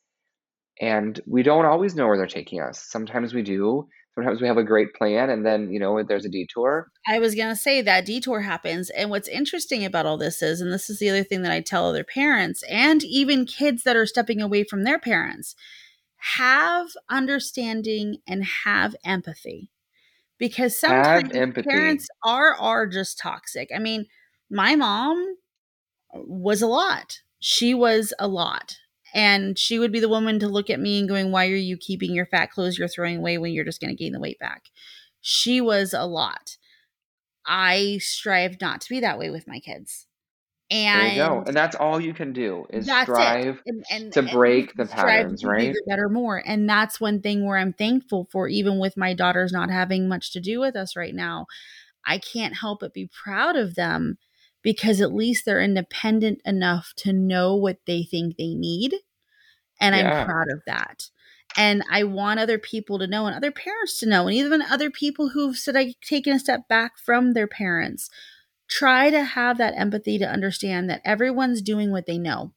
And 0.81 1.19
we 1.27 1.43
don't 1.43 1.65
always 1.65 1.95
know 1.95 2.07
where 2.07 2.17
they're 2.17 2.27
taking 2.27 2.61
us. 2.61 2.85
Sometimes 2.89 3.33
we 3.33 3.41
do. 3.41 3.87
Sometimes 4.15 4.41
we 4.41 4.47
have 4.47 4.57
a 4.57 4.63
great 4.63 4.93
plan 4.95 5.29
and 5.29 5.45
then, 5.45 5.71
you 5.71 5.79
know, 5.79 6.03
there's 6.03 6.25
a 6.25 6.29
detour. 6.29 6.89
I 7.07 7.19
was 7.19 7.35
going 7.35 7.49
to 7.49 7.55
say 7.55 7.81
that 7.81 8.05
detour 8.05 8.41
happens. 8.41 8.89
And 8.89 9.09
what's 9.09 9.27
interesting 9.27 9.85
about 9.85 10.05
all 10.05 10.17
this 10.17 10.41
is, 10.41 10.61
and 10.61 10.73
this 10.73 10.89
is 10.89 10.99
the 10.99 11.09
other 11.09 11.23
thing 11.23 11.41
that 11.43 11.51
I 11.51 11.61
tell 11.61 11.85
other 11.87 12.03
parents 12.03 12.63
and 12.69 13.03
even 13.03 13.45
kids 13.45 13.83
that 13.83 13.95
are 13.95 14.05
stepping 14.05 14.41
away 14.41 14.63
from 14.63 14.83
their 14.83 14.99
parents 14.99 15.55
have 16.19 16.89
understanding 17.09 18.17
and 18.27 18.43
have 18.43 18.95
empathy 19.05 19.71
because 20.37 20.79
sometimes 20.79 21.39
parents 21.67 22.07
are 22.25 22.55
are 22.55 22.87
just 22.87 23.19
toxic. 23.19 23.69
I 23.75 23.79
mean, 23.79 24.07
my 24.49 24.75
mom 24.75 25.37
was 26.13 26.61
a 26.61 26.67
lot. 26.67 27.21
She 27.39 27.73
was 27.73 28.13
a 28.19 28.27
lot. 28.27 28.77
And 29.13 29.57
she 29.57 29.79
would 29.79 29.91
be 29.91 29.99
the 29.99 30.09
woman 30.09 30.37
to 30.39 30.47
look 30.47 30.69
at 30.69 30.79
me 30.79 30.99
and 30.99 31.09
going, 31.09 31.31
Why 31.31 31.47
are 31.47 31.55
you 31.55 31.77
keeping 31.77 32.13
your 32.13 32.27
fat 32.27 32.51
clothes 32.51 32.77
you're 32.77 32.87
throwing 32.87 33.17
away 33.17 33.37
when 33.37 33.53
you're 33.53 33.65
just 33.65 33.81
going 33.81 33.95
to 33.95 34.01
gain 34.03 34.13
the 34.13 34.19
weight 34.19 34.39
back? 34.39 34.65
She 35.21 35.61
was 35.61 35.93
a 35.93 36.05
lot. 36.05 36.57
I 37.45 37.99
strive 37.99 38.61
not 38.61 38.81
to 38.81 38.89
be 38.89 38.99
that 38.99 39.17
way 39.19 39.31
with 39.31 39.47
my 39.47 39.59
kids. 39.59 40.07
There 40.69 41.07
you 41.07 41.15
go. 41.15 41.37
And 41.39 41.47
And 41.47 41.55
that's 41.55 41.75
all 41.75 41.99
you 41.99 42.13
can 42.13 42.33
do 42.33 42.65
is 42.69 42.85
strive 42.85 43.61
And 43.65 43.83
and 43.89 44.13
to 44.13 44.19
and 44.19 44.29
break 44.29 44.75
the 44.75 44.85
patterns, 44.85 45.43
right? 45.43 45.73
bigger, 45.73 45.79
better, 45.87 46.09
more. 46.09 46.43
And 46.45 46.69
that's 46.69 47.01
one 47.01 47.21
thing 47.21 47.45
where 47.45 47.57
I'm 47.57 47.73
thankful 47.73 48.27
for, 48.31 48.47
even 48.47 48.79
with 48.79 48.97
my 48.97 49.13
daughters 49.13 49.51
not 49.51 49.69
having 49.71 50.07
much 50.07 50.31
to 50.33 50.39
do 50.39 50.59
with 50.59 50.75
us 50.75 50.95
right 50.95 51.15
now. 51.15 51.47
I 52.05 52.19
can't 52.19 52.55
help 52.55 52.81
but 52.81 52.93
be 52.93 53.09
proud 53.23 53.55
of 53.55 53.75
them 53.75 54.17
because 54.61 55.01
at 55.01 55.13
least 55.13 55.45
they're 55.45 55.61
independent 55.61 56.41
enough 56.45 56.93
to 56.97 57.13
know 57.13 57.55
what 57.55 57.79
they 57.85 58.03
think 58.03 58.37
they 58.37 58.53
need. 58.53 58.95
And 59.81 59.95
I'm 59.95 60.25
proud 60.25 60.51
of 60.51 60.61
that. 60.67 61.09
And 61.57 61.83
I 61.91 62.03
want 62.03 62.39
other 62.39 62.59
people 62.59 62.99
to 62.99 63.07
know 63.07 63.25
and 63.25 63.35
other 63.35 63.51
parents 63.51 63.99
to 63.99 64.05
know, 64.05 64.27
and 64.27 64.35
even 64.35 64.61
other 64.61 64.91
people 64.91 65.29
who've 65.29 65.57
said 65.57 65.75
I've 65.75 65.99
taken 66.01 66.33
a 66.33 66.39
step 66.39 66.67
back 66.67 66.97
from 66.97 67.33
their 67.33 67.47
parents. 67.47 68.09
Try 68.69 69.09
to 69.09 69.23
have 69.23 69.57
that 69.57 69.73
empathy 69.75 70.17
to 70.19 70.29
understand 70.29 70.89
that 70.89 71.01
everyone's 71.03 71.61
doing 71.61 71.91
what 71.91 72.05
they 72.05 72.17
know 72.17 72.53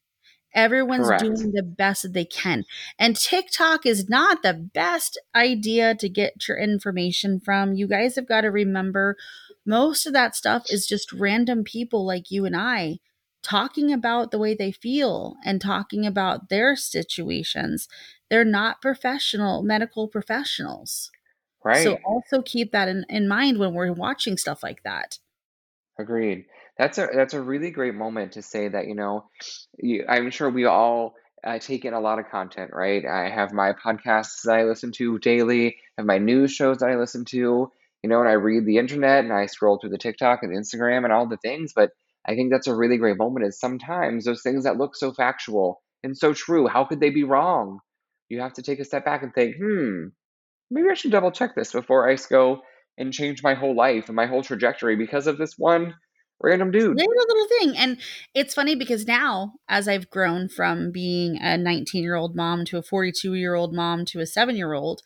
Everyone's 0.55 1.07
correct. 1.07 1.23
doing 1.23 1.53
the 1.53 1.63
best 1.63 2.03
that 2.03 2.13
they 2.13 2.25
can. 2.25 2.65
And 2.99 3.17
TikTok 3.17 3.87
is 3.87 4.09
not 4.09 4.43
the 4.43 4.53
best 4.53 5.19
idea 5.35 5.95
to 5.95 6.09
get 6.09 6.47
your 6.47 6.59
information 6.59 7.41
from. 7.41 7.73
You 7.73 7.87
guys 7.87 8.17
have 8.17 8.29
got 8.29 8.43
to 8.43 8.49
remember 8.49 9.17
most 9.65 10.07
of 10.07 10.13
that 10.13 10.37
stuff 10.37 10.65
is 10.69 10.87
just 10.87 11.13
random 11.13 11.65
people 11.65 12.05
like 12.05 12.31
you 12.31 12.45
and 12.45 12.57
I 12.57 12.99
talking 13.43 13.93
about 13.93 14.31
the 14.31 14.39
way 14.39 14.55
they 14.55 14.71
feel 14.71 15.37
and 15.45 15.61
talking 15.61 16.07
about 16.07 16.49
their 16.49 16.77
situations. 16.77 17.89
They're 18.29 18.45
not 18.45 18.83
professional 18.83 19.63
medical 19.63 20.07
professionals. 20.07 21.11
Right. 21.65 21.83
So 21.83 21.99
also 22.05 22.43
keep 22.43 22.73
that 22.73 22.89
in, 22.89 23.05
in 23.09 23.27
mind 23.27 23.59
when 23.59 23.73
we're 23.73 23.93
watching 23.93 24.37
stuff 24.37 24.63
like 24.63 24.83
that. 24.85 25.19
Agreed. 25.99 26.47
That's 26.79 26.99
a 26.99 27.09
that's 27.13 27.35
a 27.35 27.41
really 27.41 27.71
great 27.71 27.95
moment 27.95 28.33
to 28.33 28.43
say 28.43 28.69
that, 28.69 28.87
you 28.89 28.95
know, 28.95 29.27
you, 29.79 30.05
I'm 30.09 30.31
sure 30.31 30.49
we 30.49 30.65
all 30.65 31.15
uh, 31.45 31.59
take 31.59 31.85
in 31.85 31.93
a 31.93 32.01
lot 32.01 32.19
of 32.19 32.31
content, 32.31 32.71
right? 32.73 33.05
I 33.05 33.29
have 33.29 33.53
my 33.53 33.73
podcasts 33.73 34.43
that 34.45 34.55
I 34.55 34.65
listen 34.65 34.93
to 34.93 35.19
daily, 35.19 35.69
I 35.69 35.75
have 35.99 36.07
my 36.07 36.19
news 36.19 36.53
shows 36.53 36.79
that 36.79 36.89
I 36.89 36.97
listen 36.97 37.25
to, 37.27 37.37
you 37.37 38.09
know, 38.09 38.21
and 38.21 38.29
I 38.29 38.33
read 38.33 38.65
the 38.65 38.79
internet 38.79 39.25
and 39.25 39.33
I 39.33 39.47
scroll 39.47 39.79
through 39.79 39.91
the 39.91 39.99
TikTok 39.99 40.43
and 40.43 40.57
Instagram 40.57 41.05
and 41.05 41.13
all 41.13 41.29
the 41.29 41.37
things. 41.37 41.73
But 41.75 41.91
I 42.27 42.35
think 42.37 42.51
that's 42.51 42.69
a 42.69 42.75
really 42.75 42.97
great 42.97 43.19
moment 43.19 43.47
is 43.47 43.61
sometimes 43.61 44.25
those 44.25 44.43
things 44.43 44.65
that 44.65 44.79
look 44.79 44.97
so 44.97 45.13
factual 45.13 45.83
and 46.03 46.17
so 46.17 46.33
true, 46.33 46.69
how 46.69 46.85
could 46.85 47.01
they 47.01 47.11
be 47.11 47.25
wrong? 47.25 47.81
You 48.29 48.41
have 48.41 48.55
to 48.55 48.63
take 48.63 48.81
a 48.81 48.85
step 48.85 49.05
back 49.05 49.23
and 49.23 49.35
think, 49.35 49.57
hmm, 49.57 50.07
maybe 50.71 50.89
I 50.91 50.95
should 50.95 51.13
double 51.13 51.33
check 51.33 51.55
this 51.55 51.73
before 51.73 52.11
I 52.11 52.17
go 52.31 52.63
and 52.99 53.13
change 53.13 53.43
my 53.43 53.55
whole 53.55 53.75
life 53.75 54.09
and 54.09 54.17
my 54.17 54.27
whole 54.27 54.43
trajectory 54.43 54.97
because 54.97 55.27
of 55.27 55.39
this 55.39 55.59
one 55.59 55.95
random 56.41 56.71
dude. 56.71 56.97
little 56.97 57.15
little 57.29 57.49
thing 57.61 57.77
and 57.77 57.99
it's 58.35 58.55
funny 58.55 58.75
because 58.75 59.07
now 59.07 59.53
as 59.69 59.87
i've 59.87 60.11
grown 60.11 60.49
from 60.49 60.91
being 60.91 61.39
a 61.41 61.57
19 61.57 62.03
year 62.03 62.17
old 62.17 62.35
mom 62.35 62.65
to 62.65 62.77
a 62.77 62.83
42 62.83 63.35
year 63.35 63.55
old 63.55 63.73
mom 63.73 64.05
to 64.05 64.19
a 64.19 64.27
7 64.27 64.57
year 64.57 64.73
old 64.73 65.03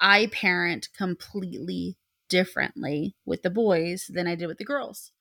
i 0.00 0.26
parent 0.26 0.88
completely 0.96 1.96
differently 2.28 3.14
with 3.24 3.42
the 3.42 3.50
boys 3.50 4.10
than 4.12 4.26
i 4.26 4.34
did 4.34 4.46
with 4.48 4.58
the 4.58 4.64
girls 4.64 5.12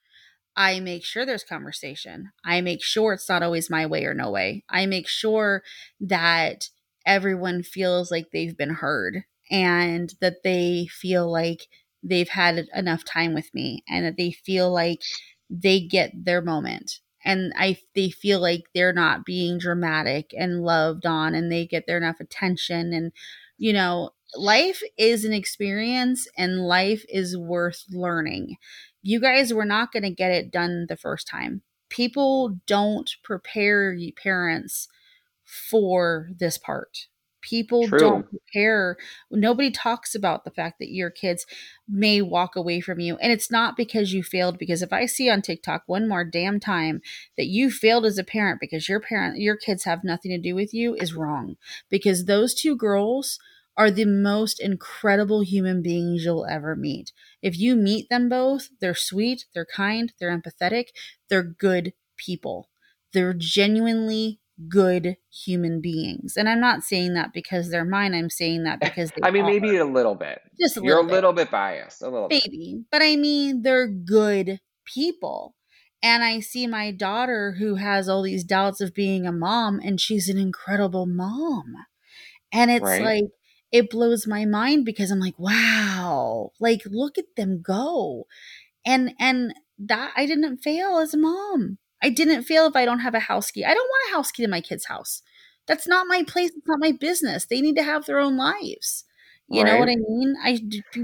I 0.59 0.79
make 0.79 1.05
sure 1.05 1.23
there's 1.23 1.43
conversation. 1.43 2.31
I 2.43 2.61
make 2.61 2.83
sure 2.83 3.13
it's 3.13 3.29
not 3.29 3.43
always 3.43 3.69
my 3.69 3.85
way 3.85 4.05
or 4.05 4.15
no 4.15 4.31
way. 4.31 4.63
I 4.67 4.87
make 4.87 5.07
sure 5.07 5.61
that 6.01 6.69
everyone 7.05 7.61
feels 7.61 8.09
like 8.09 8.31
they've 8.31 8.57
been 8.57 8.71
heard 8.73 9.23
and 9.51 10.13
that 10.21 10.43
they 10.43 10.87
feel 10.91 11.31
like 11.31 11.67
they've 12.03 12.29
had 12.29 12.67
enough 12.75 13.03
time 13.03 13.33
with 13.33 13.53
me 13.53 13.83
and 13.89 14.05
that 14.05 14.17
they 14.17 14.31
feel 14.31 14.71
like 14.71 15.01
they 15.49 15.79
get 15.79 16.11
their 16.13 16.41
moment 16.41 16.99
and 17.25 17.53
I 17.57 17.77
they 17.95 18.09
feel 18.09 18.39
like 18.39 18.63
they're 18.73 18.93
not 18.93 19.25
being 19.25 19.57
dramatic 19.57 20.33
and 20.37 20.63
loved 20.63 21.05
on 21.05 21.33
and 21.33 21.51
they 21.51 21.65
get 21.65 21.85
their 21.87 21.97
enough 21.97 22.19
attention 22.19 22.93
and 22.93 23.11
you 23.57 23.73
know 23.73 24.11
life 24.35 24.81
is 24.97 25.23
an 25.25 25.33
experience 25.33 26.27
and 26.37 26.67
life 26.67 27.03
is 27.09 27.37
worth 27.37 27.85
learning 27.89 28.57
you 29.07 29.21
guys 29.21 29.53
were 29.53 29.65
not 29.65 29.93
going 29.93 30.03
to 30.03 30.09
get 30.09 30.31
it 30.31 30.51
done 30.51 30.85
the 30.89 30.97
first 30.97 31.27
time. 31.27 31.61
People 31.89 32.59
don't 32.67 33.09
prepare 33.23 33.95
parents 34.21 34.89
for 35.45 36.27
this 36.37 36.57
part. 36.57 37.07
People 37.47 37.87
don't 37.87 38.27
True. 38.27 38.39
prepare. 38.39 38.97
Nobody 39.31 39.71
talks 39.71 40.13
about 40.13 40.43
the 40.43 40.51
fact 40.51 40.79
that 40.79 40.91
your 40.91 41.09
kids 41.09 41.45
may 41.87 42.21
walk 42.21 42.57
away 42.57 42.81
from 42.81 42.99
you. 42.99 43.15
And 43.17 43.31
it's 43.31 43.49
not 43.49 43.77
because 43.77 44.11
you 44.11 44.21
failed. 44.21 44.57
Because 44.57 44.81
if 44.81 44.91
I 44.91 45.05
see 45.05 45.29
on 45.29 45.41
TikTok 45.41 45.83
one 45.85 46.09
more 46.09 46.25
damn 46.25 46.59
time 46.59 47.01
that 47.37 47.47
you 47.47 47.71
failed 47.71 48.05
as 48.05 48.17
a 48.17 48.23
parent 48.25 48.59
because 48.59 48.89
your 48.89 48.99
parent, 48.99 49.39
your 49.39 49.55
kids 49.55 49.85
have 49.85 50.03
nothing 50.03 50.31
to 50.31 50.37
do 50.37 50.55
with 50.55 50.73
you, 50.73 50.95
is 50.95 51.13
wrong. 51.13 51.55
Because 51.89 52.25
those 52.25 52.53
two 52.53 52.75
girls 52.75 53.39
are 53.77 53.91
the 53.91 54.05
most 54.05 54.59
incredible 54.59 55.41
human 55.41 55.81
beings 55.81 56.25
you'll 56.25 56.47
ever 56.47 56.75
meet. 56.75 57.13
If 57.41 57.57
you 57.57 57.77
meet 57.77 58.09
them 58.09 58.27
both, 58.27 58.69
they're 58.81 58.95
sweet, 58.95 59.45
they're 59.53 59.67
kind, 59.71 60.11
they're 60.19 60.37
empathetic, 60.37 60.87
they're 61.29 61.43
good 61.43 61.93
people. 62.17 62.69
They're 63.13 63.33
genuinely 63.33 64.39
good 64.67 65.17
human 65.31 65.81
beings. 65.81 66.33
And 66.35 66.49
I'm 66.49 66.59
not 66.59 66.83
saying 66.83 67.13
that 67.13 67.33
because 67.33 67.69
they're 67.69 67.85
mine. 67.85 68.13
I'm 68.13 68.29
saying 68.29 68.63
that 68.63 68.79
because 68.81 69.11
I 69.23 69.31
mean, 69.31 69.43
are. 69.43 69.47
maybe 69.47 69.77
a 69.77 69.85
little 69.85 70.15
bit. 70.15 70.39
Just 70.59 70.77
a 70.77 70.81
You're 70.81 70.97
little 70.97 71.11
a 71.11 71.13
little 71.13 71.33
bit, 71.33 71.45
bit 71.47 71.51
biased, 71.51 72.01
a 72.01 72.09
little 72.09 72.27
maybe. 72.29 72.75
Bit. 72.77 72.85
But 72.91 73.01
I 73.01 73.15
mean, 73.15 73.61
they're 73.61 73.87
good 73.87 74.59
people. 74.85 75.55
And 76.03 76.23
I 76.23 76.39
see 76.41 76.67
my 76.67 76.91
daughter 76.91 77.55
who 77.57 77.75
has 77.75 78.07
all 78.07 78.21
these 78.21 78.43
doubts 78.43 78.81
of 78.81 78.93
being 78.93 79.25
a 79.25 79.31
mom, 79.31 79.79
and 79.83 79.99
she's 79.99 80.29
an 80.29 80.37
incredible 80.37 81.07
mom. 81.07 81.73
And 82.51 82.69
it's 82.69 82.83
right. 82.83 83.01
like, 83.01 83.23
it 83.71 83.89
blows 83.89 84.27
my 84.27 84.45
mind 84.45 84.85
because 84.85 85.11
I'm 85.11 85.19
like, 85.19 85.37
wow, 85.37 86.51
like 86.59 86.81
look 86.85 87.17
at 87.17 87.35
them 87.35 87.61
go. 87.61 88.27
And 88.85 89.13
and 89.19 89.53
that 89.79 90.13
I 90.15 90.25
didn't 90.25 90.59
fail 90.59 90.99
as 90.99 91.13
a 91.13 91.17
mom. 91.17 91.77
I 92.01 92.09
didn't 92.09 92.43
fail 92.43 92.67
if 92.67 92.75
I 92.75 92.85
don't 92.85 92.99
have 92.99 93.15
a 93.15 93.19
house 93.19 93.51
key. 93.51 93.65
I 93.65 93.73
don't 93.73 93.87
want 93.87 94.11
a 94.11 94.15
house 94.15 94.31
key 94.31 94.43
to 94.43 94.49
my 94.49 94.61
kid's 94.61 94.85
house. 94.85 95.21
That's 95.67 95.87
not 95.87 96.07
my 96.07 96.23
place. 96.23 96.51
It's 96.55 96.67
not 96.67 96.79
my 96.79 96.91
business. 96.91 97.45
They 97.45 97.61
need 97.61 97.75
to 97.75 97.83
have 97.83 98.05
their 98.05 98.19
own 98.19 98.37
lives. 98.37 99.03
You 99.49 99.63
right. 99.63 99.73
know 99.73 99.79
what 99.79 99.89
I 99.89 99.95
mean? 99.95 100.35
I 100.43 100.59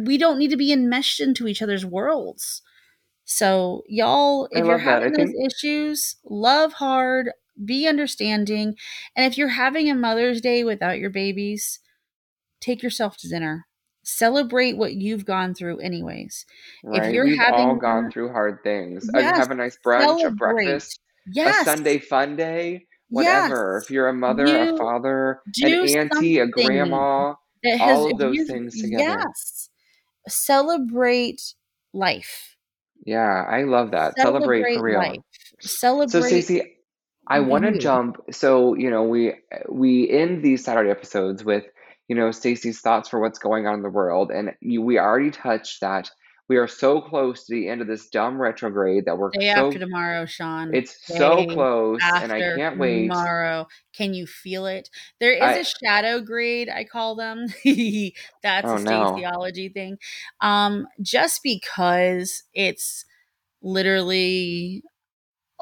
we 0.05 0.17
don't 0.17 0.37
need 0.37 0.51
to 0.51 0.57
be 0.57 0.71
enmeshed 0.71 1.19
into 1.19 1.47
each 1.47 1.61
other's 1.61 1.85
worlds. 1.85 2.61
So 3.25 3.83
y'all, 3.87 4.47
if 4.51 4.65
you're 4.65 4.77
having 4.77 5.13
those 5.13 5.31
think- 5.31 5.51
issues, 5.51 6.17
love 6.25 6.73
hard, 6.73 7.31
be 7.63 7.87
understanding, 7.87 8.75
and 9.15 9.25
if 9.25 9.37
you're 9.37 9.49
having 9.49 9.89
a 9.89 9.95
Mother's 9.95 10.41
Day 10.41 10.63
without 10.63 10.99
your 10.99 11.09
babies, 11.09 11.79
take 12.59 12.83
yourself 12.83 13.15
to 13.17 13.29
dinner 13.29 13.67
celebrate 14.03 14.77
what 14.77 14.93
you've 14.93 15.25
gone 15.25 15.53
through 15.53 15.79
anyways 15.79 16.45
right. 16.83 17.03
if 17.03 17.13
you're 17.13 17.25
We've 17.25 17.37
having 17.37 17.67
all 17.67 17.75
gone 17.75 18.11
through 18.11 18.31
hard 18.31 18.59
things 18.63 19.09
yes, 19.13 19.37
have 19.37 19.51
a 19.51 19.55
nice 19.55 19.77
brunch 19.85 20.19
celebrate. 20.19 20.27
a 20.27 20.31
breakfast 20.31 20.99
yes. 21.33 21.61
a 21.61 21.65
sunday 21.65 21.99
fun 21.99 22.35
day 22.35 22.85
whatever 23.09 23.75
yes. 23.75 23.85
if 23.85 23.91
you're 23.91 24.09
a 24.09 24.13
mother 24.13 24.45
you 24.45 24.75
a 24.75 24.77
father 24.77 25.41
an 25.63 25.97
auntie 25.97 26.39
a 26.39 26.47
grandma 26.47 27.33
has, 27.63 27.79
all 27.81 28.11
of 28.11 28.17
those 28.17 28.45
things 28.47 28.79
together 28.79 29.03
yes 29.03 29.69
celebrate 30.27 31.41
life 31.93 32.57
yeah 33.05 33.45
i 33.49 33.63
love 33.63 33.91
that 33.91 34.15
celebrate, 34.17 34.63
celebrate 34.63 34.77
for 34.77 34.83
real 34.83 34.97
life. 34.99 35.17
celebrate 35.61 36.11
so 36.11 36.21
Stacy, 36.21 36.73
I 37.27 37.39
want 37.39 37.63
to 37.63 37.77
jump. 37.77 38.17
So 38.31 38.75
you 38.75 38.89
know, 38.89 39.03
we 39.03 39.35
we 39.69 40.09
end 40.09 40.43
these 40.43 40.63
Saturday 40.63 40.89
episodes 40.89 41.43
with 41.43 41.63
you 42.07 42.15
know, 42.15 42.31
Stacy's 42.31 42.81
thoughts 42.81 43.09
for 43.09 43.19
what's 43.19 43.39
going 43.39 43.67
on 43.67 43.75
in 43.75 43.81
the 43.81 43.89
world. 43.89 44.31
And 44.31 44.53
you, 44.61 44.81
we 44.81 44.99
already 44.99 45.31
touched 45.31 45.81
that 45.81 46.09
we 46.49 46.57
are 46.57 46.67
so 46.67 46.99
close 46.99 47.45
to 47.45 47.53
the 47.55 47.69
end 47.69 47.81
of 47.81 47.87
this 47.87 48.09
dumb 48.09 48.39
retrograde 48.39 49.05
that 49.05 49.17
we're 49.17 49.29
day 49.31 49.53
so, 49.55 49.67
after 49.67 49.79
tomorrow, 49.79 50.25
Sean. 50.25 50.75
It's 50.75 51.05
day 51.07 51.17
so 51.17 51.45
close, 51.47 52.01
and 52.03 52.33
I 52.33 52.39
can't 52.55 52.77
wait. 52.77 53.07
Tomorrow, 53.07 53.67
can 53.95 54.13
you 54.13 54.27
feel 54.27 54.65
it? 54.65 54.89
There 55.21 55.33
is 55.33 55.41
I, 55.41 55.53
a 55.53 55.63
shadow 55.63 56.19
grade, 56.19 56.69
I 56.69 56.83
call 56.83 57.15
them. 57.15 57.45
That's 58.43 58.67
oh, 58.67 58.75
a 58.75 58.79
Stacyology 58.79 59.69
no. 59.69 59.73
thing. 59.73 59.97
Um, 60.41 60.85
just 61.01 61.41
because 61.43 62.43
it's 62.53 63.05
literally 63.61 64.83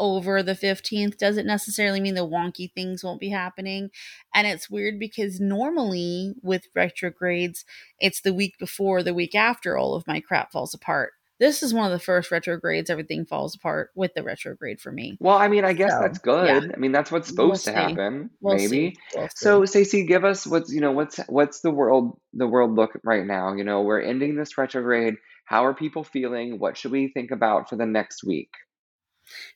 over 0.01 0.41
the 0.41 0.55
15th 0.55 1.17
doesn't 1.17 1.45
necessarily 1.45 1.99
mean 1.99 2.15
the 2.15 2.27
wonky 2.27 2.73
things 2.73 3.03
won't 3.03 3.19
be 3.19 3.29
happening. 3.29 3.91
And 4.33 4.47
it's 4.47 4.69
weird 4.69 4.99
because 4.99 5.39
normally 5.39 6.33
with 6.41 6.67
retrogrades, 6.75 7.63
it's 7.99 8.21
the 8.21 8.33
week 8.33 8.57
before, 8.57 9.03
the 9.03 9.13
week 9.13 9.35
after 9.35 9.77
all 9.77 9.93
of 9.93 10.07
my 10.07 10.19
crap 10.19 10.51
falls 10.51 10.73
apart. 10.73 11.13
This 11.39 11.63
is 11.63 11.73
one 11.73 11.85
of 11.85 11.91
the 11.91 12.03
first 12.03 12.31
retrogrades 12.31 12.89
everything 12.89 13.25
falls 13.25 13.55
apart 13.55 13.89
with 13.95 14.13
the 14.13 14.21
retrograde 14.21 14.79
for 14.79 14.91
me. 14.91 15.17
Well, 15.19 15.37
I 15.37 15.47
mean, 15.47 15.65
I 15.65 15.73
guess 15.73 15.91
so, 15.91 15.99
that's 15.99 16.19
good. 16.19 16.65
Yeah. 16.65 16.69
I 16.71 16.77
mean, 16.77 16.91
that's 16.91 17.11
what's 17.11 17.27
supposed 17.29 17.65
we'll 17.65 17.75
to 17.75 17.81
happen, 17.81 18.29
we'll 18.41 18.57
maybe. 18.57 18.95
We'll 19.15 19.27
so, 19.35 19.65
Stacy, 19.65 20.05
give 20.05 20.23
us 20.23 20.45
what's, 20.45 20.71
you 20.71 20.81
know, 20.81 20.91
what's 20.91 21.17
what's 21.27 21.61
the 21.61 21.71
world 21.71 22.19
the 22.33 22.47
world 22.47 22.75
look 22.75 22.91
right 23.03 23.25
now? 23.25 23.55
You 23.55 23.63
know, 23.63 23.81
we're 23.81 24.01
ending 24.01 24.35
this 24.35 24.55
retrograde. 24.55 25.15
How 25.45 25.65
are 25.65 25.73
people 25.73 26.03
feeling? 26.03 26.59
What 26.59 26.77
should 26.77 26.91
we 26.91 27.07
think 27.07 27.31
about 27.31 27.69
for 27.69 27.75
the 27.75 27.87
next 27.87 28.23
week? 28.23 28.51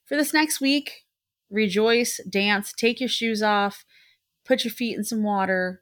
For 0.06 0.16
this 0.16 0.34
next 0.34 0.62
week, 0.62 1.06
rejoice, 1.50 2.20
dance, 2.30 2.74
take 2.74 3.00
your 3.00 3.10
shoes 3.10 3.42
off, 3.42 3.86
put 4.46 4.64
your 4.64 4.72
feet 4.72 4.98
in 4.98 5.04
some 5.04 5.24
water, 5.24 5.82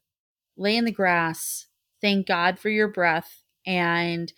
lay 0.58 0.76
in 0.76 0.86
the 0.86 0.92
grass, 0.92 1.68
thank 2.02 2.28
God 2.28 2.60
for 2.60 2.70
your 2.70 2.88
breath, 2.88 3.44
and 3.66 4.32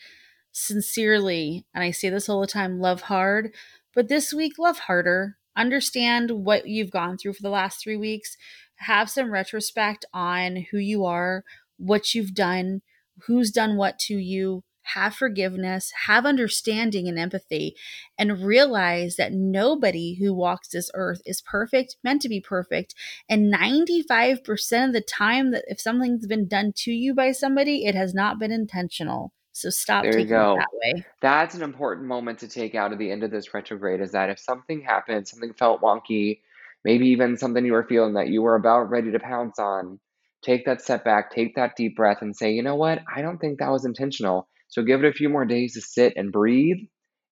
sincerely, 0.52 1.66
and 1.74 1.84
I 1.84 1.92
say 1.92 2.10
this 2.10 2.30
all 2.30 2.42
the 2.42 2.48
time, 2.48 2.80
love 2.80 3.02
hard, 3.02 3.54
but 3.94 4.10
this 4.10 4.34
week, 4.34 4.60
love 4.60 4.80
harder. 4.80 5.38
Understand 5.56 6.32
what 6.32 6.68
you've 6.68 6.92
gone 6.92 7.18
through 7.18 7.32
for 7.34 7.42
the 7.42 7.50
last 7.50 7.82
three 7.82 7.96
weeks. 7.96 8.36
Have 8.76 9.10
some 9.10 9.32
retrospect 9.32 10.04
on 10.14 10.66
who 10.70 10.78
you 10.78 11.06
are, 11.06 11.46
what 11.78 12.14
you've 12.14 12.34
done, 12.34 12.82
who's 13.26 13.52
done 13.52 13.78
what 13.78 13.98
to 14.00 14.16
you, 14.16 14.65
have 14.94 15.16
forgiveness, 15.16 15.92
have 16.06 16.26
understanding 16.26 17.08
and 17.08 17.18
empathy, 17.18 17.76
and 18.18 18.44
realize 18.44 19.16
that 19.16 19.34
nobody 19.34 20.16
who 20.16 20.34
walks 20.34 20.70
this 20.70 20.92
earth 20.94 21.22
is 21.26 21.42
perfect, 21.42 21.98
meant 22.04 22.22
to 22.22 22.30
be 22.30 22.40
perfect. 22.40 22.96
And 23.30 23.54
95% 23.54 24.88
of 24.88 24.94
the 24.94 25.02
time 25.02 25.52
that 25.52 25.66
if 25.68 25.82
something's 25.82 26.28
been 26.28 26.48
done 26.48 26.74
to 26.78 26.92
you 26.92 27.14
by 27.14 27.32
somebody, 27.32 27.86
it 27.86 27.96
has 27.96 28.14
not 28.14 28.40
been 28.40 28.52
intentional. 28.52 29.34
So 29.52 29.70
stop 29.70 30.04
there 30.04 30.12
taking 30.12 30.28
it 30.28 30.58
that 30.58 30.68
way. 30.74 31.06
That's 31.22 31.56
an 31.56 31.62
important 31.62 32.08
moment 32.08 32.40
to 32.40 32.48
take 32.48 32.76
out 32.76 32.92
of 32.92 33.00
the 33.00 33.10
end 33.10 33.24
of 33.24 33.32
this 33.32 33.54
retrograde 33.54 34.02
is 34.02 34.12
that 34.12 34.30
if 34.30 34.38
something 34.38 34.82
happened, 34.82 35.28
something 35.28 35.54
felt 35.54 35.82
wonky, 35.82 36.42
maybe 36.84 37.08
even 37.08 37.38
something 37.38 37.66
you 37.66 37.72
were 37.72 37.88
feeling 37.88 38.16
that 38.16 38.28
you 38.28 38.42
were 38.42 38.56
about 38.56 38.90
ready 38.90 39.12
to 39.12 39.20
pounce 39.20 39.58
on, 39.58 40.00
take 40.44 40.66
that 40.66 40.82
step 40.82 41.06
back, 41.06 41.32
take 41.32 41.56
that 41.56 41.76
deep 41.76 41.96
breath 41.96 42.22
and 42.22 42.36
say, 42.36 42.52
you 42.52 42.64
know 42.64 42.76
what? 42.76 43.00
I 43.14 43.22
don't 43.22 43.40
think 43.40 43.60
that 43.60 43.72
was 43.72 43.86
intentional. 43.86 44.48
So 44.76 44.84
give 44.84 45.06
it 45.06 45.08
a 45.08 45.14
few 45.14 45.30
more 45.30 45.46
days 45.46 45.76
to 45.76 45.82
sit 45.82 46.18
and 46.18 46.34
breathe. 46.34 46.80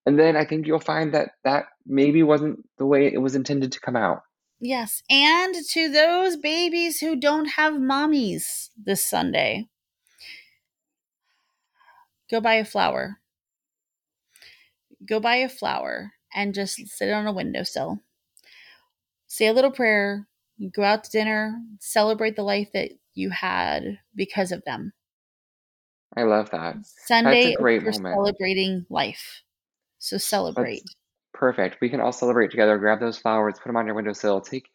And 0.06 0.18
then 0.18 0.38
I 0.38 0.46
think 0.46 0.66
you'll 0.66 0.80
find 0.80 1.14
that 1.14 1.32
that 1.44 1.66
maybe 1.86 2.24
wasn't 2.24 2.60
the 2.78 2.86
way 2.86 3.08
it 3.08 3.22
was 3.22 3.36
intended 3.36 3.74
to 3.74 3.82
come 3.82 3.98
out. 3.98 4.22
Yes. 4.62 5.04
And 5.10 5.54
to 5.72 5.92
those 5.92 6.38
babies 6.38 7.02
who 7.02 7.18
don't 7.18 7.48
have 7.48 7.74
mommies 7.74 8.70
this 8.82 9.04
Sunday, 9.04 9.68
go 12.32 12.40
buy 12.40 12.54
a 12.54 12.64
flower. 12.64 13.20
Go 15.06 15.20
buy 15.20 15.36
a 15.36 15.50
flower 15.50 16.14
and 16.34 16.54
just 16.54 16.88
sit 16.88 17.12
on 17.12 17.28
a 17.28 17.34
windowsill. 17.34 18.00
Say 19.28 19.48
a 19.48 19.54
little 19.54 19.72
prayer, 19.72 20.30
go 20.74 20.84
out 20.84 21.04
to 21.04 21.12
dinner, 21.12 21.60
celebrate 21.82 22.38
the 22.38 22.44
life 22.44 22.70
that 22.74 22.92
you 23.14 23.32
had 23.32 24.00
because 24.16 24.54
of 24.54 24.64
them. 24.64 24.94
I 26.16 26.24
love 26.24 26.50
that. 26.52 26.76
Sunday 27.06 27.46
That's 27.46 27.56
a 27.56 27.62
great 27.62 27.84
moment. 27.84 28.16
celebrating 28.16 28.86
life. 28.90 29.42
So 30.00 30.18
celebrate. 30.18 30.84
That's 30.84 30.96
perfect. 31.34 31.78
We 31.82 31.90
can 31.90 32.02
all 32.02 32.12
celebrate 32.12 32.52
together. 32.52 32.78
Grab 32.78 33.00
those 33.00 33.18
flowers, 33.18 33.56
put 33.58 33.70
them 33.70 33.78
on 33.78 33.86
your 33.86 33.96
windowsill, 33.96 34.42
take 34.42 34.70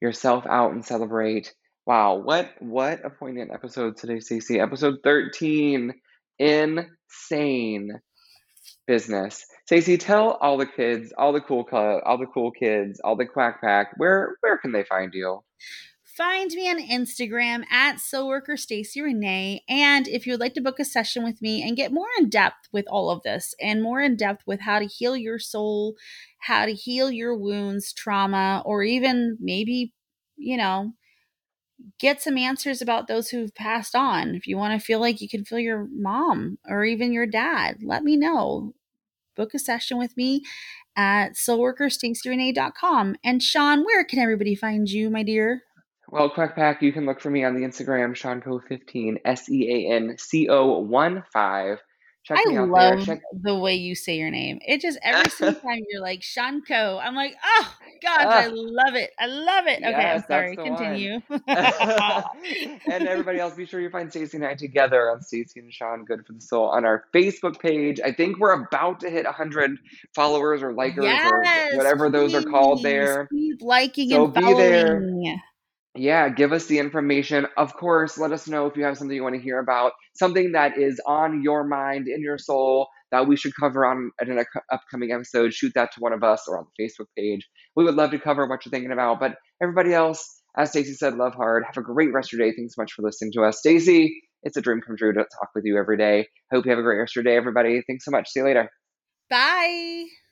yourself 0.00 0.44
out 0.46 0.72
and 0.72 0.84
celebrate. 0.84 1.52
Wow, 1.86 2.16
what 2.16 2.50
what 2.60 3.04
a 3.04 3.10
poignant 3.10 3.50
episode 3.52 3.96
today, 3.96 4.20
Stacy. 4.20 4.60
Episode 4.60 4.96
13. 5.04 5.92
Insane 6.38 8.00
business. 8.86 9.44
Stacy, 9.66 9.98
tell 9.98 10.32
all 10.40 10.56
the 10.56 10.66
kids, 10.66 11.12
all 11.16 11.32
the 11.32 11.40
cool 11.40 11.66
all 11.72 12.18
the 12.18 12.26
cool 12.26 12.50
kids, 12.50 13.00
all 13.04 13.16
the 13.16 13.26
quack 13.26 13.60
pack, 13.60 13.92
where 13.96 14.36
where 14.40 14.58
can 14.58 14.72
they 14.72 14.84
find 14.84 15.12
you? 15.14 15.42
Find 16.18 16.50
me 16.50 16.68
on 16.68 16.80
Instagram 16.80 17.64
at 17.70 17.98
Soulworker 17.98 18.58
Stacy 18.58 19.00
Renee. 19.00 19.62
And 19.68 20.08
if 20.08 20.26
you 20.26 20.32
would 20.32 20.40
like 20.40 20.54
to 20.54 20.60
book 20.60 20.80
a 20.80 20.84
session 20.84 21.22
with 21.22 21.40
me 21.40 21.62
and 21.62 21.76
get 21.76 21.92
more 21.92 22.08
in 22.18 22.28
depth 22.28 22.66
with 22.72 22.86
all 22.88 23.08
of 23.08 23.22
this 23.22 23.54
and 23.60 23.84
more 23.84 24.00
in 24.00 24.16
depth 24.16 24.42
with 24.44 24.62
how 24.62 24.80
to 24.80 24.86
heal 24.86 25.16
your 25.16 25.38
soul, 25.38 25.94
how 26.40 26.66
to 26.66 26.72
heal 26.72 27.12
your 27.12 27.36
wounds, 27.36 27.92
trauma, 27.92 28.64
or 28.66 28.82
even 28.82 29.38
maybe, 29.38 29.94
you 30.36 30.56
know, 30.56 30.94
get 32.00 32.20
some 32.20 32.36
answers 32.36 32.82
about 32.82 33.06
those 33.06 33.28
who've 33.28 33.54
passed 33.54 33.94
on. 33.94 34.34
If 34.34 34.48
you 34.48 34.56
want 34.56 34.72
to 34.72 34.84
feel 34.84 34.98
like 34.98 35.20
you 35.20 35.28
can 35.28 35.44
feel 35.44 35.60
your 35.60 35.86
mom 35.92 36.58
or 36.68 36.84
even 36.84 37.12
your 37.12 37.28
dad, 37.28 37.76
let 37.84 38.02
me 38.02 38.16
know. 38.16 38.72
Book 39.36 39.54
a 39.54 39.60
session 39.60 39.98
with 39.98 40.16
me 40.16 40.42
at 40.96 41.34
soulworkerstacyrenee.com. 41.34 43.14
And 43.22 43.40
Sean, 43.40 43.84
where 43.84 44.02
can 44.02 44.18
everybody 44.18 44.56
find 44.56 44.90
you, 44.90 45.10
my 45.10 45.22
dear? 45.22 45.62
Well, 46.10 46.30
Quack 46.30 46.54
Pack, 46.54 46.82
you 46.82 46.92
can 46.92 47.04
look 47.06 47.20
for 47.20 47.30
me 47.30 47.44
on 47.44 47.54
the 47.54 47.66
Instagram, 47.66 48.12
SeanCo15, 48.16 49.18
S 49.24 49.48
E 49.50 49.86
A 49.88 49.94
N 49.94 50.16
C 50.18 50.48
O 50.48 50.78
1 50.78 51.24
5. 51.32 51.78
Check 52.24 52.38
I 52.44 52.50
me 52.50 52.56
out 52.58 52.68
love 52.68 52.96
there. 52.96 53.06
Check. 53.06 53.20
the 53.42 53.56
way 53.56 53.74
you 53.76 53.94
say 53.94 54.16
your 54.16 54.30
name. 54.30 54.58
It 54.66 54.80
just 54.82 54.98
every 55.02 55.30
single 55.30 55.60
time 55.60 55.80
you're 55.88 56.02
like 56.02 56.20
Shanko, 56.20 57.00
I'm 57.02 57.14
like, 57.14 57.34
oh 57.42 57.74
gosh, 58.02 58.20
I 58.26 58.46
Ah. 58.46 58.50
love 58.52 58.94
it. 58.96 59.10
I 59.18 59.26
love 59.26 59.66
it. 59.66 59.78
Okay, 59.78 59.90
Yes, 59.90 60.24
I'm 60.24 60.28
sorry. 60.28 60.56
that's 60.56 60.68
the 60.68 60.72
one. 60.72 60.78
Continue. 60.78 61.20
and 62.92 63.08
everybody 63.08 63.38
else, 63.38 63.54
be 63.54 63.64
sure 63.64 63.80
you 63.80 63.88
find 63.88 64.10
Stacy 64.10 64.36
and 64.36 64.46
I 64.46 64.54
together 64.56 65.10
on 65.10 65.22
Stacy 65.22 65.60
and 65.60 65.72
Sean 65.72 66.04
Good 66.04 66.26
for 66.26 66.32
the 66.34 66.40
Soul 66.40 66.66
on 66.68 66.84
our 66.84 67.04
Facebook 67.14 67.58
page. 67.60 67.98
I 68.04 68.12
think 68.12 68.38
we're 68.38 68.52
about 68.62 69.00
to 69.00 69.10
hit 69.10 69.24
100 69.24 69.78
followers 70.14 70.62
or 70.62 70.72
likers 70.74 71.04
yes, 71.04 71.30
or 71.72 71.76
whatever 71.78 72.10
those 72.10 72.34
are 72.34 72.42
called 72.42 72.82
there. 72.82 73.26
Keep 73.32 73.62
liking 73.62 74.10
So 74.10 74.24
and 74.26 74.34
be 74.34 74.40
following. 74.40 74.58
there. 75.22 75.42
Yeah, 75.98 76.28
give 76.28 76.52
us 76.52 76.66
the 76.66 76.78
information. 76.78 77.48
Of 77.56 77.74
course, 77.74 78.18
let 78.18 78.30
us 78.30 78.46
know 78.46 78.66
if 78.66 78.76
you 78.76 78.84
have 78.84 78.96
something 78.96 79.16
you 79.16 79.24
want 79.24 79.34
to 79.34 79.40
hear 79.40 79.58
about, 79.58 79.92
something 80.14 80.52
that 80.52 80.78
is 80.78 81.00
on 81.06 81.42
your 81.42 81.64
mind, 81.64 82.06
in 82.06 82.22
your 82.22 82.38
soul, 82.38 82.86
that 83.10 83.26
we 83.26 83.34
should 83.36 83.52
cover 83.58 83.84
on 83.84 84.12
an 84.20 84.44
upcoming 84.70 85.10
episode. 85.10 85.52
Shoot 85.52 85.72
that 85.74 85.90
to 85.94 86.00
one 86.00 86.12
of 86.12 86.22
us 86.22 86.44
or 86.46 86.56
on 86.56 86.66
the 86.66 86.84
Facebook 86.84 87.06
page. 87.16 87.48
We 87.74 87.82
would 87.82 87.96
love 87.96 88.12
to 88.12 88.18
cover 88.20 88.46
what 88.46 88.64
you're 88.64 88.70
thinking 88.70 88.92
about. 88.92 89.18
But 89.18 89.38
everybody 89.60 89.92
else, 89.92 90.40
as 90.56 90.70
Stacy 90.70 90.94
said, 90.94 91.16
love 91.16 91.34
hard. 91.34 91.64
Have 91.66 91.76
a 91.76 91.82
great 91.82 92.12
rest 92.12 92.32
of 92.32 92.38
your 92.38 92.48
day. 92.48 92.54
Thanks 92.56 92.76
so 92.76 92.82
much 92.82 92.92
for 92.92 93.02
listening 93.02 93.32
to 93.32 93.42
us. 93.42 93.58
Stacy, 93.58 94.22
it's 94.44 94.56
a 94.56 94.60
dream 94.60 94.80
come 94.80 94.96
true 94.96 95.12
to 95.12 95.18
talk 95.18 95.48
with 95.52 95.64
you 95.64 95.78
every 95.78 95.96
day. 95.96 96.28
Hope 96.52 96.64
you 96.64 96.70
have 96.70 96.78
a 96.78 96.82
great 96.82 96.98
rest 96.98 97.16
of 97.16 97.24
your 97.24 97.32
day, 97.32 97.36
everybody. 97.36 97.82
Thanks 97.88 98.04
so 98.04 98.12
much. 98.12 98.28
See 98.28 98.38
you 98.38 98.46
later. 98.46 98.70
Bye. 99.28 100.27